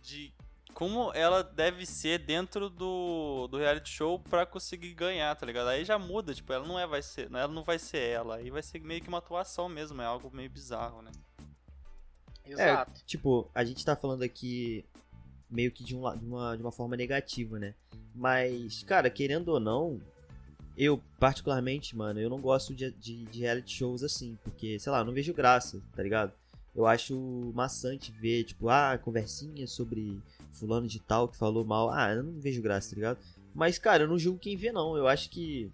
de 0.00 0.32
como 0.72 1.12
ela 1.12 1.42
deve 1.44 1.84
ser 1.84 2.18
dentro 2.18 2.70
do, 2.70 3.46
do 3.48 3.58
reality 3.58 3.90
show 3.90 4.18
pra 4.18 4.46
conseguir 4.46 4.94
ganhar, 4.94 5.34
tá 5.36 5.44
ligado? 5.44 5.68
Aí 5.68 5.84
já 5.84 5.98
muda, 5.98 6.34
tipo, 6.34 6.52
ela 6.52 6.66
não 6.66 6.78
é 6.78 6.86
vai 6.86 7.02
ser, 7.02 7.30
ela 7.30 7.48
não 7.48 7.62
vai 7.62 7.78
ser 7.78 7.98
ela, 7.98 8.36
aí 8.36 8.50
vai 8.50 8.62
ser 8.62 8.80
meio 8.80 9.02
que 9.02 9.08
uma 9.08 9.18
atuação 9.18 9.68
mesmo, 9.68 10.00
é 10.00 10.06
algo 10.06 10.30
meio 10.34 10.48
bizarro, 10.48 11.02
né? 11.02 11.12
Exato. 12.44 13.00
É, 13.00 13.04
tipo, 13.04 13.50
a 13.54 13.64
gente 13.64 13.84
tá 13.84 13.94
falando 13.94 14.22
aqui 14.22 14.84
meio 15.48 15.70
que 15.70 15.84
de, 15.84 15.94
um, 15.94 16.16
de, 16.16 16.24
uma, 16.24 16.56
de 16.56 16.62
uma 16.62 16.72
forma 16.72 16.96
negativa, 16.96 17.58
né? 17.58 17.74
Mas, 18.14 18.82
cara, 18.82 19.10
querendo 19.10 19.48
ou 19.48 19.60
não, 19.60 20.00
eu, 20.82 21.00
particularmente, 21.18 21.96
mano, 21.96 22.20
eu 22.20 22.30
não 22.30 22.40
gosto 22.40 22.74
de, 22.74 22.90
de, 22.92 23.24
de 23.24 23.40
reality 23.40 23.76
shows 23.76 24.02
assim, 24.02 24.36
porque, 24.42 24.78
sei 24.78 24.90
lá, 24.90 25.00
eu 25.00 25.04
não 25.04 25.12
vejo 25.12 25.32
graça, 25.34 25.80
tá 25.94 26.02
ligado? 26.02 26.32
Eu 26.74 26.86
acho 26.86 27.52
maçante 27.54 28.10
ver, 28.10 28.44
tipo, 28.44 28.68
ah, 28.68 28.98
conversinha 28.98 29.66
sobre 29.66 30.18
fulano 30.52 30.88
de 30.88 30.98
tal 30.98 31.28
que 31.28 31.36
falou 31.36 31.64
mal. 31.64 31.90
Ah, 31.90 32.12
eu 32.14 32.22
não 32.22 32.40
vejo 32.40 32.62
graça, 32.62 32.90
tá 32.90 32.96
ligado? 32.96 33.18
Mas, 33.54 33.78
cara, 33.78 34.04
eu 34.04 34.08
não 34.08 34.18
julgo 34.18 34.38
quem 34.38 34.56
vê, 34.56 34.72
não. 34.72 34.96
Eu 34.96 35.06
acho 35.06 35.28
que. 35.28 35.70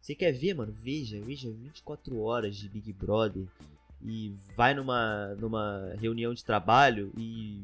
Você 0.00 0.16
quer 0.16 0.32
ver, 0.32 0.54
mano? 0.54 0.72
Veja, 0.72 1.20
veja 1.20 1.48
24 1.48 2.20
horas 2.20 2.56
de 2.56 2.68
Big 2.68 2.92
Brother 2.92 3.46
e 4.04 4.34
vai 4.56 4.74
numa, 4.74 5.36
numa 5.38 5.94
reunião 6.00 6.34
de 6.34 6.44
trabalho 6.44 7.12
e 7.16 7.62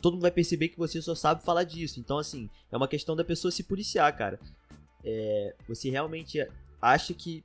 todo 0.00 0.14
mundo 0.14 0.22
vai 0.22 0.32
perceber 0.32 0.68
que 0.68 0.78
você 0.78 1.00
só 1.00 1.14
sabe 1.14 1.44
falar 1.44 1.62
disso. 1.62 2.00
Então, 2.00 2.18
assim, 2.18 2.50
é 2.70 2.76
uma 2.76 2.88
questão 2.88 3.14
da 3.14 3.24
pessoa 3.24 3.52
se 3.52 3.62
policiar, 3.62 4.14
cara. 4.16 4.40
É, 5.04 5.54
você 5.68 5.90
realmente 5.90 6.46
acha 6.80 7.12
que 7.14 7.44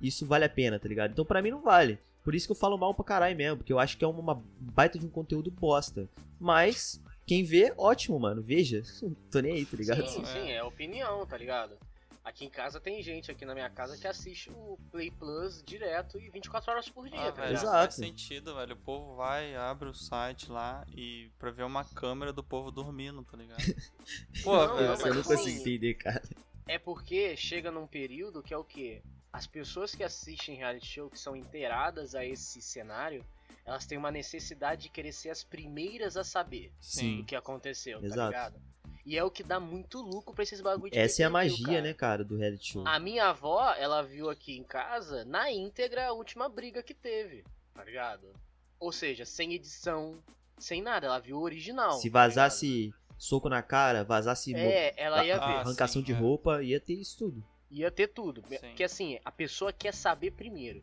isso 0.00 0.24
vale 0.26 0.44
a 0.44 0.48
pena, 0.48 0.78
tá 0.78 0.88
ligado? 0.88 1.10
Então, 1.12 1.24
pra 1.24 1.42
mim, 1.42 1.50
não 1.50 1.60
vale. 1.60 1.98
Por 2.24 2.34
isso 2.34 2.46
que 2.46 2.52
eu 2.52 2.56
falo 2.56 2.76
mal 2.76 2.94
pra 2.94 3.04
caralho 3.04 3.36
mesmo, 3.36 3.56
porque 3.58 3.72
eu 3.72 3.78
acho 3.78 3.96
que 3.96 4.04
é 4.04 4.08
uma 4.08 4.42
baita 4.60 4.98
de 4.98 5.06
um 5.06 5.10
conteúdo 5.10 5.50
bosta. 5.50 6.08
Mas, 6.38 7.00
quem 7.26 7.42
vê, 7.42 7.72
ótimo, 7.76 8.18
mano. 8.18 8.42
Veja. 8.42 8.82
Tô 9.30 9.40
nem 9.40 9.54
aí, 9.54 9.64
tá 9.64 9.76
ligado? 9.76 10.06
Sim, 10.08 10.22
É. 10.22 10.24
sim, 10.26 10.50
é 10.52 10.62
opinião, 10.62 11.24
tá 11.26 11.36
ligado? 11.36 11.76
Aqui 12.24 12.44
em 12.44 12.50
casa 12.50 12.78
tem 12.78 13.02
gente 13.02 13.30
aqui 13.30 13.46
na 13.46 13.54
minha 13.54 13.70
casa 13.70 13.96
que 13.96 14.06
assiste 14.06 14.50
o 14.50 14.78
Play 14.92 15.10
Plus 15.10 15.62
direto 15.64 16.18
e 16.20 16.28
24 16.28 16.70
horas 16.70 16.86
por 16.90 17.08
dia, 17.08 17.18
Ah, 17.18 17.32
tá 17.32 17.40
velho, 17.40 17.46
ligado? 17.54 17.62
Exato. 17.64 17.78
faz 17.84 17.94
sentido, 17.94 18.54
velho. 18.54 18.74
O 18.74 18.76
povo 18.76 19.16
vai, 19.16 19.56
abre 19.56 19.88
o 19.88 19.94
site 19.94 20.50
lá 20.52 20.84
e 20.94 21.30
pra 21.38 21.50
ver 21.50 21.62
uma 21.62 21.84
câmera 21.86 22.30
do 22.30 22.44
povo 22.44 22.70
dormindo, 22.70 23.22
tá 23.24 23.34
ligado? 23.34 23.56
Pô, 24.44 24.54
Não, 24.54 24.76
velho. 24.76 24.88
não, 24.98 25.06
eu 25.06 25.14
não 25.14 25.22
consigo 25.22 25.40
assim, 25.48 25.60
entender, 25.60 25.94
cara. 25.94 26.22
É 26.68 26.78
porque 26.78 27.36
chega 27.36 27.70
num 27.70 27.86
período 27.86 28.42
que 28.42 28.54
é 28.54 28.56
o 28.56 28.62
quê? 28.62 29.02
as 29.32 29.46
pessoas 29.46 29.94
que 29.94 30.02
assistem 30.02 30.56
reality 30.56 30.86
show, 30.86 31.10
que 31.10 31.18
são 31.18 31.36
inteiradas 31.36 32.14
a 32.14 32.24
esse 32.24 32.60
cenário, 32.60 33.24
elas 33.64 33.86
têm 33.86 33.98
uma 33.98 34.10
necessidade 34.10 34.82
de 34.82 34.88
querer 34.88 35.12
ser 35.12 35.30
as 35.30 35.44
primeiras 35.44 36.16
a 36.16 36.24
saber 36.24 36.72
Sim. 36.80 37.20
o 37.20 37.24
que 37.24 37.36
aconteceu, 37.36 38.00
tá 38.00 38.06
Exato. 38.06 38.28
ligado? 38.28 38.62
E 39.04 39.16
é 39.16 39.24
o 39.24 39.30
que 39.30 39.42
dá 39.42 39.58
muito 39.58 40.00
lucro 40.02 40.34
pra 40.34 40.42
esses 40.42 40.60
bagulho 40.60 40.90
de 40.90 40.98
Essa 40.98 41.22
é 41.22 41.26
a 41.26 41.30
magia, 41.30 41.66
cara. 41.66 41.82
né, 41.82 41.94
cara, 41.94 42.24
do 42.24 42.36
reality 42.36 42.72
show. 42.72 42.86
A 42.86 42.98
minha 42.98 43.26
avó, 43.26 43.72
ela 43.74 44.02
viu 44.02 44.28
aqui 44.28 44.56
em 44.56 44.64
casa, 44.64 45.24
na 45.24 45.50
íntegra, 45.50 46.08
a 46.08 46.12
última 46.12 46.48
briga 46.48 46.82
que 46.82 46.92
teve, 46.92 47.44
tá 47.74 47.84
ligado? 47.84 48.32
Ou 48.78 48.92
seja, 48.92 49.24
sem 49.24 49.54
edição, 49.54 50.22
sem 50.58 50.82
nada, 50.82 51.06
ela 51.06 51.18
viu 51.18 51.38
o 51.38 51.42
original. 51.42 51.92
Se 51.98 52.10
tá 52.10 52.18
vazasse 52.18 52.92
soco 53.18 53.48
na 53.48 53.60
cara, 53.62 54.04
vazasse 54.04 54.52
ligado? 54.52 54.70
É, 54.70 54.94
ela 54.96 55.24
ia 55.24 55.34
ver. 55.34 55.42
Ah, 55.42 55.60
arrancação 55.60 56.00
sim, 56.00 56.06
de 56.06 56.12
é. 56.12 56.16
roupa, 56.16 56.62
ia 56.62 56.80
ter 56.80 56.94
isso 56.94 57.18
tudo. 57.18 57.44
Ia 57.70 57.90
ter 57.90 58.08
tudo. 58.08 58.42
Sim. 58.48 58.58
Porque 58.58 58.84
assim, 58.84 59.18
a 59.24 59.30
pessoa 59.30 59.72
quer 59.72 59.92
saber 59.92 60.30
primeiro. 60.30 60.80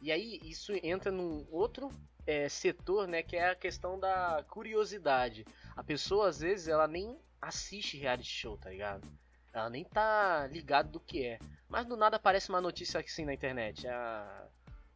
E 0.00 0.12
aí 0.12 0.40
isso 0.44 0.72
entra 0.82 1.10
num 1.10 1.46
outro 1.50 1.90
é, 2.26 2.48
setor, 2.48 3.08
né? 3.08 3.22
Que 3.22 3.36
é 3.36 3.50
a 3.50 3.54
questão 3.56 3.98
da 3.98 4.44
curiosidade. 4.48 5.44
A 5.74 5.82
pessoa, 5.82 6.28
às 6.28 6.40
vezes, 6.40 6.68
ela 6.68 6.86
nem 6.86 7.18
assiste 7.40 7.96
reality 7.96 8.28
show, 8.28 8.56
tá 8.56 8.70
ligado? 8.70 9.08
Ela 9.52 9.70
nem 9.70 9.84
tá 9.84 10.46
ligada 10.46 10.88
do 10.88 11.00
que 11.00 11.24
é. 11.24 11.38
Mas 11.68 11.86
do 11.86 11.96
nada 11.96 12.16
aparece 12.16 12.48
uma 12.48 12.60
notícia 12.60 13.00
assim 13.00 13.24
na 13.24 13.34
internet. 13.34 13.88
A 13.88 14.46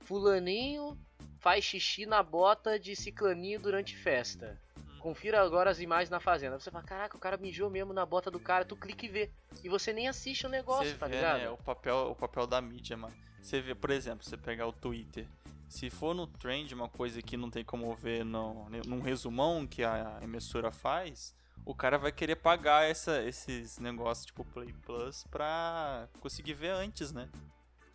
fulaninho 0.01 0.99
faz 1.41 1.65
xixi 1.65 2.07
na 2.07 2.23
bota 2.23 2.79
de 2.79 2.95
ciclaninho 2.95 3.59
durante 3.59 3.97
festa. 3.97 4.61
Confira 5.03 5.43
agora 5.43 5.69
as 5.69 5.81
imagens 5.81 6.09
na 6.11 6.21
fazenda. 6.21 6.59
Você 6.61 6.71
fala, 6.71 6.85
caraca, 6.85 7.17
o 7.17 7.21
cara 7.21 7.37
mijou 7.37 7.69
mesmo 7.69 7.93
na 7.93 8.07
bota 8.07 8.31
do 8.31 8.39
cara, 8.39 8.65
tu 8.65 8.77
clica 8.77 9.05
e 9.05 9.09
vê. 9.09 9.31
E 9.65 9.69
você 9.69 9.93
nem 9.93 10.07
assiste 10.07 10.47
o 10.47 10.49
negócio, 10.49 10.89
Você 10.91 10.97
tá 10.97 11.09
vê, 11.09 11.17
ligado? 11.17 11.39
né, 11.41 11.51
o 11.51 11.57
papel, 11.57 11.97
o 12.11 12.15
papel 12.15 12.47
da 12.47 12.61
mídia, 12.61 12.97
mano. 12.97 13.15
Você 13.43 13.61
vê, 13.61 13.75
por 13.75 13.91
exemplo, 13.91 14.25
você 14.25 14.37
pegar 14.37 14.69
o 14.69 14.73
Twitter. 14.73 15.27
Se 15.69 15.91
for 15.91 16.15
no 16.15 16.29
trend, 16.29 16.73
uma 16.73 16.89
coisa 16.89 17.21
que 17.21 17.37
não 17.37 17.51
tem 17.51 17.65
como 17.65 17.93
ver 17.97 18.25
no, 18.25 18.69
num 18.87 19.01
resumão 19.01 19.67
que 19.67 19.83
a 19.83 20.19
emissora 20.23 20.71
faz, 20.71 21.35
o 21.67 21.75
cara 21.75 21.99
vai 21.99 22.13
querer 22.13 22.37
pagar 22.37 22.85
essa, 22.89 23.23
esses 23.23 23.79
negócios 23.81 24.27
tipo 24.27 24.45
Play 24.45 24.73
Plus 24.85 25.25
pra 25.25 26.09
conseguir 26.21 26.55
ver 26.55 26.71
antes, 26.71 27.11
né? 27.11 27.29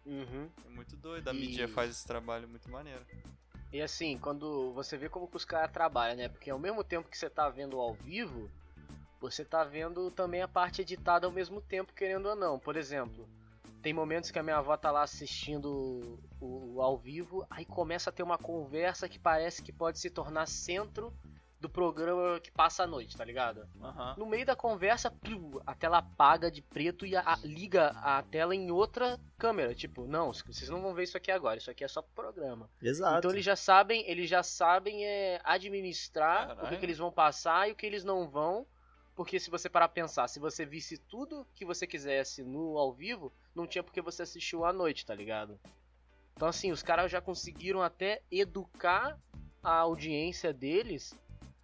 Uhum. 0.06 0.50
É 0.66 0.70
muito 0.70 0.98
doido. 0.98 1.30
A 1.30 1.34
E- 1.34 1.40
mídia 1.40 1.68
faz 1.70 1.92
esse 1.92 2.06
trabalho 2.06 2.50
muito 2.50 2.70
maneiro. 2.70 3.06
E 3.72 3.82
assim, 3.82 4.18
quando 4.18 4.72
você 4.74 4.98
vê 4.98 5.10
como 5.10 5.28
que 5.28 5.36
os 5.36 5.46
caras 5.46 5.72
trabalham, 5.72 6.16
né? 6.16 6.30
Porque 6.30 6.50
ao 6.50 6.60
mesmo 6.60 6.84
tempo 6.84 7.10
que 7.10 7.18
você 7.18 7.30
tá 7.30 7.50
vendo 7.50 7.80
ao 7.80 7.94
vivo, 7.94 8.50
você 9.20 9.44
tá 9.44 9.64
vendo 9.64 10.10
também 10.12 10.42
a 10.42 10.48
parte 10.48 10.82
editada 10.82 11.26
ao 11.26 11.32
mesmo 11.32 11.62
tempo, 11.62 11.94
querendo 11.94 12.28
ou 12.28 12.36
não. 12.36 12.58
Por 12.58 12.78
exemplo, 12.78 13.28
tem 13.82 13.94
momentos 13.94 14.32
que 14.32 14.40
a 14.40 14.44
minha 14.44 14.58
avó 14.58 14.76
tá 14.78 14.92
lá 14.92 15.04
assistindo 15.04 16.20
o, 16.40 16.76
o 16.76 16.82
ao 16.82 16.98
vivo, 16.98 17.46
aí 17.50 17.66
começa 17.66 18.10
a 18.10 18.14
ter 18.14 18.24
uma 18.24 18.38
conversa 18.38 19.10
que 19.10 19.20
parece 19.20 19.62
que 19.62 19.72
pode 19.72 20.00
se 20.00 20.10
tornar 20.10 20.48
centro 20.48 21.14
do 21.60 21.68
programa 21.68 22.40
que 22.40 22.52
passa 22.52 22.84
à 22.84 22.88
noite, 22.88 23.18
tá 23.18 23.26
ligado? 23.26 23.68
Aham. 23.82 24.14
No 24.18 24.26
meio 24.28 24.46
da 24.46 24.56
conversa, 24.56 25.10
plu, 25.10 25.62
a 25.66 25.74
tela 25.74 25.98
apaga 25.98 26.52
de 26.52 26.62
preto 26.62 27.04
e 27.06 27.16
a- 27.16 27.22
a- 27.34 27.40
liga 27.44 27.88
a 28.04 28.22
tela 28.22 28.54
em 28.56 28.70
outra 28.70 29.20
câmera. 29.40 29.74
Tipo, 29.74 30.06
não, 30.06 30.32
vocês 30.32 30.70
não 30.70 30.82
vão 30.82 30.94
ver 30.94 31.04
isso 31.04 31.18
aqui 31.18 31.32
agora, 31.32 31.58
isso 31.58 31.72
aqui 31.72 31.84
é 31.84 31.88
só 31.88 32.02
pro 32.04 32.12
programa. 32.14 32.70
Exato. 32.82 33.18
Então 33.20 33.32
eles 33.32 33.44
já 33.44 33.56
sabem, 33.56 34.08
eles 34.08 34.30
já 34.30 34.44
sabem 34.44 35.04
é, 35.06 35.42
administrar 35.44 36.46
o 36.46 36.50
que, 36.50 36.56
Caralho. 36.58 36.80
que 36.80 36.86
eles 36.86 36.98
vão 36.98 37.12
passar 37.12 37.68
e 37.68 37.72
o 37.72 37.76
que 37.76 37.86
eles 37.86 38.04
não 38.04 38.30
vão. 38.30 38.66
Porque 39.16 39.40
se 39.40 39.50
você 39.50 39.68
parar 39.68 39.88
pra 39.88 39.96
pensar, 40.04 40.28
se 40.28 40.40
você 40.40 40.64
visse 40.64 41.00
tudo 41.00 41.48
que 41.56 41.66
você 41.66 41.88
quisesse 41.88 42.44
no 42.44 42.78
ao 42.78 42.94
vivo, 42.94 43.34
não 43.56 43.66
tinha 43.66 43.82
porque 43.84 44.00
você 44.00 44.22
assistiu 44.22 44.64
à 44.64 44.72
noite, 44.72 45.04
tá 45.08 45.16
ligado? 45.16 45.60
Então 46.36 46.48
assim, 46.48 46.72
os 46.72 46.84
caras 46.84 47.12
já 47.12 47.20
conseguiram 47.20 47.82
até 47.82 48.22
educar 48.30 49.18
a 49.64 49.72
audiência 49.80 50.54
deles 50.54 51.18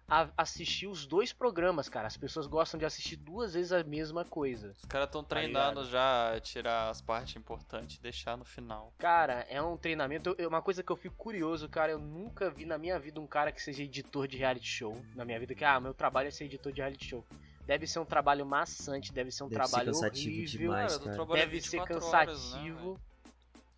a 0.08 0.28
assistir 0.36 0.86
os 0.86 1.06
dois 1.06 1.32
programas, 1.32 1.88
cara. 1.88 2.06
As 2.06 2.16
pessoas 2.16 2.46
gostam 2.46 2.78
de 2.78 2.84
assistir 2.84 3.16
duas 3.16 3.54
vezes 3.54 3.72
a 3.72 3.82
mesma 3.82 4.24
coisa. 4.24 4.70
Os 4.76 4.84
caras 4.84 5.06
estão 5.08 5.22
Tá 5.22 5.30
treinando 5.30 5.80
ligado? 5.80 5.90
já 5.90 6.34
a 6.34 6.40
tirar 6.40 6.90
as 6.90 7.00
partes 7.00 7.36
importantes 7.36 7.96
e 7.96 8.00
deixar 8.02 8.36
no 8.36 8.44
final. 8.44 8.92
Cara, 8.98 9.46
é 9.48 9.60
um 9.62 9.76
treinamento. 9.76 10.34
eu- 10.38 10.48
Uma 10.48 10.60
coisa 10.62 10.82
que 10.82 10.92
eu 10.92 10.96
fico 10.96 11.16
curioso, 11.16 11.68
cara, 11.68 11.92
eu 11.92 11.98
nunca 11.98 12.50
vi 12.50 12.64
na 12.64 12.76
minha 12.78 12.98
vida 12.98 13.18
um 13.20 13.26
cara 13.26 13.50
que 13.50 13.60
seja 13.62 13.82
editor 13.82 14.28
de 14.28 14.36
reality 14.36 14.66
show. 14.66 14.96
Na 15.14 15.24
minha 15.24 15.38
vida, 15.40 15.54
que, 15.54 15.64
ah, 15.64 15.80
meu 15.80 15.94
trabalho 15.94 16.28
é 16.28 16.30
ser 16.30 16.44
editor 16.44 16.70
de 16.72 16.80
reality 16.80 17.06
show. 17.06 17.24
Deve 17.66 17.86
ser 17.86 17.98
um 17.98 18.04
trabalho 18.04 18.44
maçante, 18.44 19.10
deve 19.12 19.30
ser 19.30 19.42
um 19.42 19.48
Deve 19.48 19.64
ser 19.64 19.70
trabalho 19.70 19.92
cansativo 19.92 20.28
horrível. 20.36 20.58
demais. 20.60 20.98
Cara, 20.98 21.24
Deve 21.26 21.60
ser 21.62 21.70
24 21.70 21.94
cansativo. 21.94 22.90
horas, 22.90 22.94
né? 22.94 23.00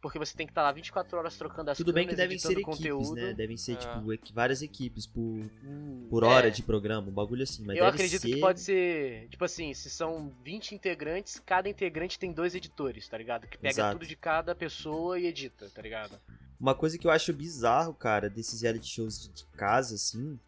Porque 0.06 0.20
você 0.20 0.36
tem 0.36 0.46
que 0.46 0.52
estar 0.52 0.62
lá 0.62 0.70
24 0.70 1.18
horas 1.18 1.36
trocando 1.36 1.68
as 1.72 1.76
Tudo 1.76 1.92
bem 1.92 2.06
que 2.06 2.14
devem 2.14 2.38
ser 2.38 2.52
equipes, 2.52 2.64
conteúdo. 2.64 3.14
né? 3.14 3.34
Devem 3.34 3.56
ser, 3.56 3.72
É. 3.72 3.76
tipo, 3.76 4.32
várias 4.32 4.62
equipes 4.62 5.04
por, 5.04 5.20
Hum, 5.20 6.06
por 6.08 6.22
hora 6.22 6.46
é. 6.46 6.50
de 6.50 6.62
programa, 6.62 7.08
um 7.08 7.12
bagulho 7.12 7.42
assim. 7.42 7.64
Mas 7.64 7.76
eu 7.76 7.84
deve 7.84 7.96
acredito 7.96 8.22
ser... 8.22 8.28
que 8.34 8.40
pode 8.40 8.60
ser, 8.60 9.28
tipo 9.28 9.44
assim, 9.44 9.75
se 9.75 9.90
são 9.90 10.32
20 10.44 10.76
integrantes, 10.76 11.42
cada 11.44 11.68
integrante 11.68 12.20
tem 12.20 12.32
dois 12.32 12.54
editores, 12.54 13.08
tá 13.08 13.18
ligado? 13.18 13.48
Que 13.48 13.58
pega 13.58 13.72
Exato. 13.72 13.98
tudo 13.98 14.06
de 14.08 14.14
cada 14.14 14.54
pessoa 14.54 15.18
e 15.18 15.26
edita, 15.26 15.68
tá 15.75 15.82
ligado? 15.82 16.16
Uma 16.60 16.75
coisa 16.75 16.96
que 16.96 17.06
eu 17.06 17.10
acho 17.10 17.32
bizarro, 17.32 17.92
cara, 17.92 18.30
desses 18.30 18.62
reality 18.62 18.86
shows 18.88 19.20
de, 19.20 19.28
de 19.30 19.44
casa, 19.56 19.96
assim, 19.96 20.38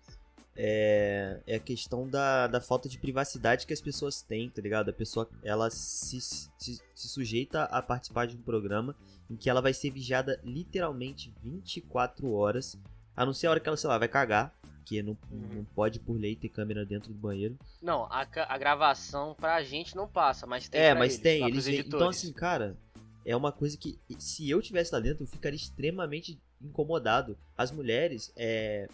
é, 0.60 1.40
é 1.46 1.54
a 1.54 1.60
questão 1.60 2.08
da, 2.08 2.48
da 2.48 2.60
falta 2.60 2.88
de 2.88 2.98
privacidade 2.98 3.64
que 3.64 3.72
as 3.72 3.80
pessoas 3.80 4.20
têm, 4.20 4.50
tá 4.50 4.60
ligado? 4.60 4.88
A 4.88 4.92
pessoa, 4.92 5.28
ela 5.44 5.70
se, 5.70 6.20
se, 6.20 6.50
se 6.94 7.08
sujeita 7.08 7.62
a 7.64 7.80
participar 7.80 8.26
de 8.26 8.36
um 8.36 8.42
programa 8.42 8.96
em 9.30 9.36
que 9.36 9.48
ela 9.48 9.60
vai 9.62 9.72
ser 9.72 9.90
vigiada 9.90 10.40
literalmente 10.42 11.32
24 11.44 12.32
horas, 12.32 12.76
a 13.16 13.24
não 13.24 13.32
ser 13.32 13.46
a 13.46 13.50
hora 13.50 13.60
que 13.60 13.68
ela, 13.68 13.76
sei 13.76 13.88
lá, 13.88 13.98
vai 13.98 14.08
cagar, 14.08 14.52
que 14.84 15.00
não, 15.00 15.16
Uhum. 15.30 15.48
não 15.58 15.64
pode 15.64 16.00
por 16.00 16.18
lei 16.18 16.34
ter 16.34 16.48
câmera 16.48 16.84
dentro 16.84 17.12
do 17.12 17.18
banheiro. 17.18 17.56
Não, 17.80 18.04
a, 18.06 18.26
a 18.48 18.58
gravação 18.58 19.34
pra 19.34 19.62
gente 19.62 19.94
não 19.94 20.08
passa, 20.08 20.44
mas 20.44 20.68
tem 20.68 20.80
é, 20.80 20.92
mas 20.92 21.12
eles, 21.12 21.22
tem, 21.22 21.46
eles 21.46 21.66
Então, 21.68 22.08
assim, 22.08 22.32
cara, 22.32 22.76
é 23.24 23.36
uma 23.36 23.52
coisa 23.52 23.76
que 23.76 23.96
se 24.18 24.50
eu 24.50 24.60
tivesse 24.60 24.92
lá 24.92 24.98
dentro, 24.98 25.22
eu 25.22 25.28
ficaria 25.28 25.56
extremamente 25.56 26.40
incomodado. 26.60 27.36
As 27.56 27.70
mulheres 27.70 28.32
é, 28.36 28.88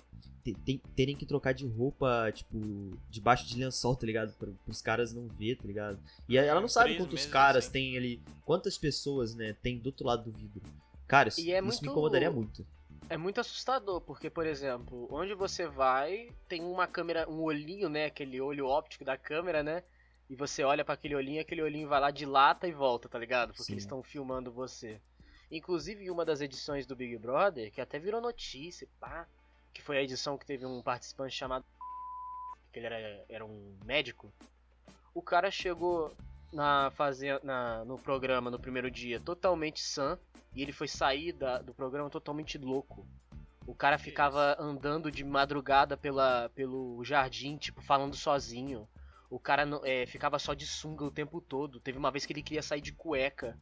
terem 0.94 1.16
que 1.16 1.24
trocar 1.26 1.52
de 1.52 1.66
roupa, 1.66 2.30
tipo, 2.32 2.58
debaixo 3.08 3.46
de 3.46 3.58
lençol, 3.58 3.96
tá 3.96 4.06
ligado? 4.06 4.32
Pra, 4.34 4.48
pros 4.64 4.82
caras 4.82 5.12
não 5.12 5.26
ver, 5.28 5.56
tá 5.56 5.66
ligado? 5.66 5.98
E 6.28 6.36
ela 6.36 6.60
não 6.60 6.68
sabe 6.68 6.90
Três 6.94 7.00
quantos 7.02 7.26
caras 7.26 7.64
assim. 7.64 7.72
tem 7.72 7.96
ali, 7.96 8.22
quantas 8.44 8.76
pessoas, 8.76 9.34
né, 9.34 9.54
tem 9.62 9.78
do 9.78 9.86
outro 9.86 10.06
lado 10.06 10.30
do 10.30 10.36
vidro. 10.36 10.62
Cara, 11.06 11.28
isso, 11.28 11.40
E 11.40 11.52
é 11.52 11.56
isso 11.58 11.64
muito- 11.66 11.82
me 11.82 11.88
incomodaria 11.88 12.30
muito. 12.30 12.66
É 13.10 13.18
muito 13.18 13.38
assustador, 13.38 14.00
porque, 14.00 14.30
por 14.30 14.46
exemplo, 14.46 15.06
onde 15.10 15.34
você 15.34 15.66
vai, 15.66 16.30
tem 16.48 16.62
uma 16.62 16.86
câmera, 16.86 17.28
um 17.28 17.42
olhinho, 17.42 17.88
né? 17.90 18.06
Aquele 18.06 18.40
olho 18.40 18.66
óptico 18.66 19.04
da 19.04 19.14
câmera, 19.18 19.62
né? 19.62 19.82
E 20.30 20.34
você 20.34 20.64
olha 20.64 20.82
pra 20.82 20.94
aquele 20.94 21.14
olhinho, 21.14 21.38
aquele 21.42 21.60
olhinho 21.60 21.86
vai 21.86 22.00
lá, 22.00 22.10
dilata 22.10 22.66
e 22.66 22.72
volta, 22.72 23.06
tá 23.06 23.18
ligado? 23.18 23.48
Porque 23.48 23.64
Sim. 23.64 23.72
eles 23.74 23.84
estão 23.84 24.02
filmando 24.02 24.50
você. 24.50 24.98
Inclusive, 25.50 26.04
em 26.04 26.10
uma 26.10 26.24
das 26.24 26.40
edições 26.40 26.86
do 26.86 26.96
Big 26.96 27.16
Brother, 27.18 27.70
que 27.72 27.80
até 27.80 27.98
virou 27.98 28.20
notícia, 28.20 28.88
pá, 28.98 29.26
que 29.72 29.82
foi 29.82 29.98
a 29.98 30.02
edição 30.02 30.38
que 30.38 30.46
teve 30.46 30.64
um 30.66 30.82
participante 30.82 31.34
chamado. 31.34 31.64
que 32.72 32.78
ele 32.78 32.86
era, 32.86 33.24
era 33.28 33.44
um 33.44 33.76
médico. 33.84 34.32
O 35.14 35.22
cara 35.22 35.50
chegou 35.50 36.12
na 36.52 36.90
fazenda, 36.92 37.40
na, 37.44 37.84
no 37.84 37.98
programa 37.98 38.50
no 38.50 38.58
primeiro 38.58 38.90
dia 38.90 39.18
totalmente 39.20 39.80
sã 39.80 40.18
e 40.54 40.62
ele 40.62 40.72
foi 40.72 40.86
sair 40.88 41.32
da- 41.32 41.58
do 41.58 41.74
programa 41.74 42.08
totalmente 42.10 42.58
louco. 42.58 43.06
O 43.66 43.74
cara 43.74 43.96
ficava 43.96 44.56
andando 44.58 45.10
de 45.10 45.24
madrugada 45.24 45.96
pela, 45.96 46.50
pelo 46.54 47.02
jardim, 47.04 47.56
tipo, 47.56 47.80
falando 47.80 48.14
sozinho. 48.14 48.86
O 49.30 49.38
cara 49.38 49.64
é, 49.84 50.04
ficava 50.06 50.38
só 50.38 50.52
de 50.52 50.66
sunga 50.66 51.04
o 51.04 51.10
tempo 51.10 51.40
todo. 51.40 51.80
Teve 51.80 51.96
uma 51.98 52.10
vez 52.10 52.26
que 52.26 52.32
ele 52.32 52.42
queria 52.42 52.62
sair 52.62 52.80
de 52.80 52.92
cueca. 52.92 53.58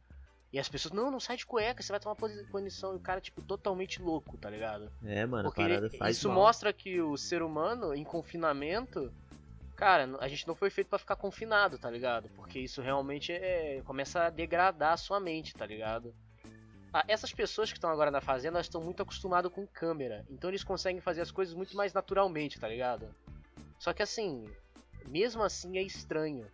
E 0.53 0.59
as 0.59 0.69
pessoas, 0.69 0.93
não, 0.93 1.09
não 1.09 1.19
sai 1.19 1.35
de 1.35 1.47
cueca, 1.47 1.81
você 1.81 1.91
vai 1.91 1.99
tomar 1.99 2.15
punição. 2.51 2.93
E 2.93 2.97
o 2.97 2.99
cara, 2.99 3.19
tipo, 3.19 3.41
totalmente 3.41 3.99
louco, 3.99 4.37
tá 4.37 4.51
ligado? 4.51 4.91
É, 5.03 5.25
mano, 5.25 5.49
Porque 5.49 5.63
a 5.63 5.65
parada 5.67 5.87
ele- 5.87 5.97
faz 5.97 6.15
isso 6.17 6.27
mal. 6.27 6.37
mostra 6.37 6.71
que 6.71 7.01
o 7.01 7.17
ser 7.17 7.41
humano, 7.41 7.91
em 7.95 8.03
confinamento, 8.03 9.11
cara, 9.75 10.07
a 10.19 10.27
gente 10.27 10.47
não 10.47 10.53
foi 10.53 10.69
feito 10.69 10.89
pra 10.89 10.99
ficar 10.99 11.15
confinado, 11.15 11.79
tá 11.79 11.89
ligado? 11.89 12.29
Porque 12.35 12.59
isso 12.59 12.83
realmente 12.83 13.31
é, 13.31 13.81
começa 13.83 14.25
a 14.25 14.29
degradar 14.29 14.93
a 14.93 14.97
sua 14.97 15.19
mente, 15.19 15.55
tá 15.55 15.65
ligado? 15.65 16.13
Ah, 16.93 17.03
essas 17.07 17.33
pessoas 17.33 17.71
que 17.71 17.77
estão 17.79 17.89
agora 17.89 18.11
na 18.11 18.21
fazenda, 18.21 18.57
elas 18.57 18.67
estão 18.67 18.79
muito 18.79 19.01
acostumadas 19.01 19.51
com 19.51 19.65
câmera. 19.65 20.23
Então 20.29 20.51
eles 20.51 20.63
conseguem 20.63 21.01
fazer 21.01 21.21
as 21.21 21.31
coisas 21.31 21.55
muito 21.55 21.75
mais 21.75 21.91
naturalmente, 21.93 22.59
tá 22.59 22.67
ligado? 22.67 23.09
Só 23.79 23.91
que 23.91 24.03
assim, 24.03 24.47
mesmo 25.07 25.41
assim 25.41 25.79
é 25.79 25.81
estranho. 25.81 26.45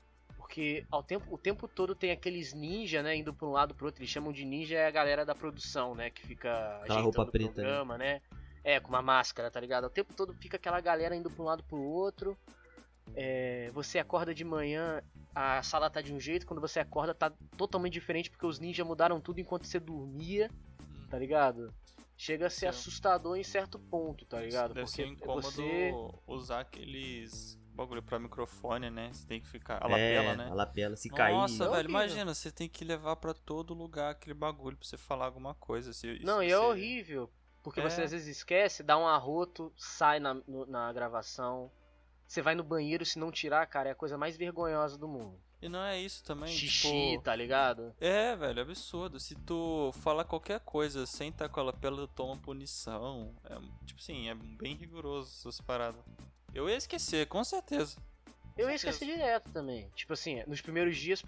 Porque 0.50 0.84
ao 0.90 1.04
tempo, 1.04 1.32
o 1.32 1.38
tempo 1.38 1.68
todo 1.68 1.94
tem 1.94 2.10
aqueles 2.10 2.56
ninja, 2.56 3.04
né, 3.04 3.16
indo 3.16 3.32
pra 3.32 3.48
um 3.48 3.52
lado 3.52 3.76
pro 3.76 3.86
outro. 3.86 4.02
Eles 4.02 4.10
chamam 4.10 4.34
de 4.34 4.44
ninja 4.44 4.78
é 4.78 4.88
a 4.88 4.92
galera 4.92 5.24
da 5.24 5.36
produção, 5.36 5.94
né, 5.94 6.10
que 6.10 6.26
fica 6.26 6.78
ajeitando 6.78 7.04
roupa 7.04 7.22
o 7.22 7.32
preta, 7.32 7.50
né? 7.50 7.54
programa, 7.54 7.98
né? 8.00 8.22
É, 8.64 8.80
com 8.80 8.90
uma 8.90 9.02
máscara, 9.02 9.52
tá 9.52 9.60
ligado? 9.60 9.84
O 9.84 9.92
tempo 9.92 10.12
todo 10.16 10.34
fica 10.34 10.58
aquela 10.58 10.82
galera 10.82 11.16
indo 11.16 11.30
pra 11.30 11.44
um 11.44 11.46
lado 11.46 11.64
pro 11.64 11.80
outro. 11.80 12.36
É, 13.14 13.70
você 13.76 14.00
acorda 14.00 14.34
de 14.34 14.44
manhã, 14.44 15.04
a 15.36 15.62
sala 15.62 15.88
tá 15.88 16.02
de 16.02 16.12
um 16.12 16.20
jeito, 16.20 16.48
quando 16.48 16.60
você 16.60 16.80
acorda 16.80 17.14
tá 17.14 17.32
totalmente 17.56 17.94
diferente, 17.94 18.32
porque 18.32 18.48
os 18.48 18.60
ninjas 18.60 18.86
mudaram 18.86 19.22
tudo 19.22 19.40
enquanto 19.40 19.68
você 19.68 19.80
dormia, 19.80 20.50
tá 21.12 21.20
ligado? 21.20 21.72
Chega 22.18 22.48
a 22.48 22.50
ser 22.50 22.62
Sim. 22.62 22.68
assustador 22.68 23.38
em 23.38 23.44
certo 23.44 23.78
ponto, 23.78 24.26
tá 24.26 24.42
ligado? 24.42 24.74
Deve 24.74 24.90
ser 24.90 25.06
incômodo 25.06 25.44
você. 25.44 25.94
usar 26.26 26.62
aqueles 26.62 27.56
bagulho 27.80 28.04
pra 28.04 28.20
microfone, 28.20 28.90
né? 28.90 29.10
Você 29.12 29.26
tem 29.28 29.42
que 29.42 29.48
ficar. 29.48 29.76
A 29.84 29.88
é, 29.88 30.20
lapela, 30.20 30.36
né? 30.36 30.52
A 30.52 30.54
lapela. 30.54 30.96
Se 30.96 31.10
Nossa, 31.10 31.18
cair. 31.18 31.48
velho, 31.58 31.72
horrível. 31.72 31.90
imagina, 31.90 32.34
você 32.34 32.52
tem 32.52 32.70
que 32.70 32.84
levar 32.86 33.16
pra 33.16 33.34
todo 33.34 33.74
lugar 33.74 34.12
aquele 34.12 34.34
bagulho 34.34 34.78
pra 34.78 34.88
você 34.88 34.98
falar 34.98 35.26
alguma 35.26 35.54
coisa. 35.56 35.92
Se, 35.94 36.20
Não, 36.24 36.42
e 36.44 36.48
é 36.48 36.50
se- 36.50 36.56
horrível. 36.56 37.30
Porque 37.64 37.82
você 37.82 38.02
É. 38.02 38.04
às 38.06 38.12
vezes 38.12 38.38
esquece, 38.38 38.82
dá 38.84 38.98
um 38.98 39.06
arroto, 39.08 39.72
sai 39.76 40.20
na, 40.20 40.34
no- 40.34 40.66
na 40.66 40.92
gravação. 40.94 41.72
Você 42.26 42.42
vai 42.42 42.54
no 42.56 42.64
banheiro, 42.64 43.06
se 43.06 43.18
não 43.20 43.32
tirar, 43.32 43.66
cara, 43.68 43.90
é 43.90 43.92
a 43.92 43.96
coisa 43.96 44.18
mais 44.18 44.38
vergonhosa 44.38 44.98
do 44.98 45.08
mundo. 45.08 45.40
E 45.62 45.68
não 45.68 45.84
é 45.84 46.00
isso 46.00 46.24
também, 46.24 46.48
Xixi, 46.56 46.88
tipo... 47.12 47.24
tá 47.24 47.36
ligado? 47.36 47.94
É, 48.00 48.34
velho, 48.34 48.60
é 48.60 48.62
absurdo. 48.62 49.20
Se 49.20 49.36
tu 49.36 49.92
falar 50.02 50.24
qualquer 50.24 50.62
coisa 50.62 51.06
sem 51.06 51.30
estar 51.32 51.50
com 51.50 51.60
a 51.60 51.64
lapela, 51.64 52.08
tu 52.08 52.14
toma 52.16 52.38
punição. 52.38 53.36
É, 53.44 53.56
tipo 53.86 54.00
assim, 54.00 54.30
é 54.30 54.36
bem 54.36 54.76
rigoroso 54.76 55.30
essas 55.38 55.60
paradas. 55.60 56.02
Eu 56.54 56.70
ia 56.70 56.76
esquecer, 56.76 57.28
com 57.28 57.44
certeza. 57.44 57.98
Eu 58.58 58.70
ia 58.70 58.78
certeza. 58.78 58.90
esquecer 58.90 59.06
direto 59.06 59.52
também. 59.52 59.90
Tipo 59.96 60.14
assim, 60.14 60.44
nos 60.46 60.62
primeiros 60.62 60.98
dias, 60.98 61.24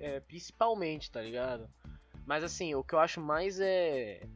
é, 0.00 0.20
principalmente, 0.20 1.10
tá 1.10 1.20
ligado? 1.20 1.68
Mas 2.26 2.42
assim, 2.42 2.74
o 2.74 2.82
que 2.82 2.94
eu 2.94 2.98
acho 2.98 3.20
mais 3.20 3.60
é 3.60 4.26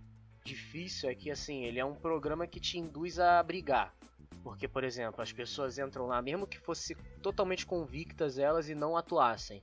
difícil 0.45 1.11
é 1.11 1.15
que 1.15 1.31
assim, 1.31 1.65
ele 1.65 1.81
é 1.81 1.85
um 1.85 1.95
programa 1.95 2.47
que 2.47 2.61
te 2.61 2.79
induz 2.79 3.19
a 3.19 3.43
brigar. 3.43 3.95
Porque, 4.43 4.69
por 4.69 4.85
exemplo, 4.85 5.21
as 5.21 5.33
pessoas 5.33 5.77
entram 5.77 6.07
lá, 6.07 6.23
mesmo 6.23 6.47
que 6.47 6.59
fosse 6.59 6.95
totalmente 7.21 7.67
convictas 7.67 8.39
elas 8.39 8.69
e 8.69 8.77
não 8.77 8.97
atuassem. 8.97 9.61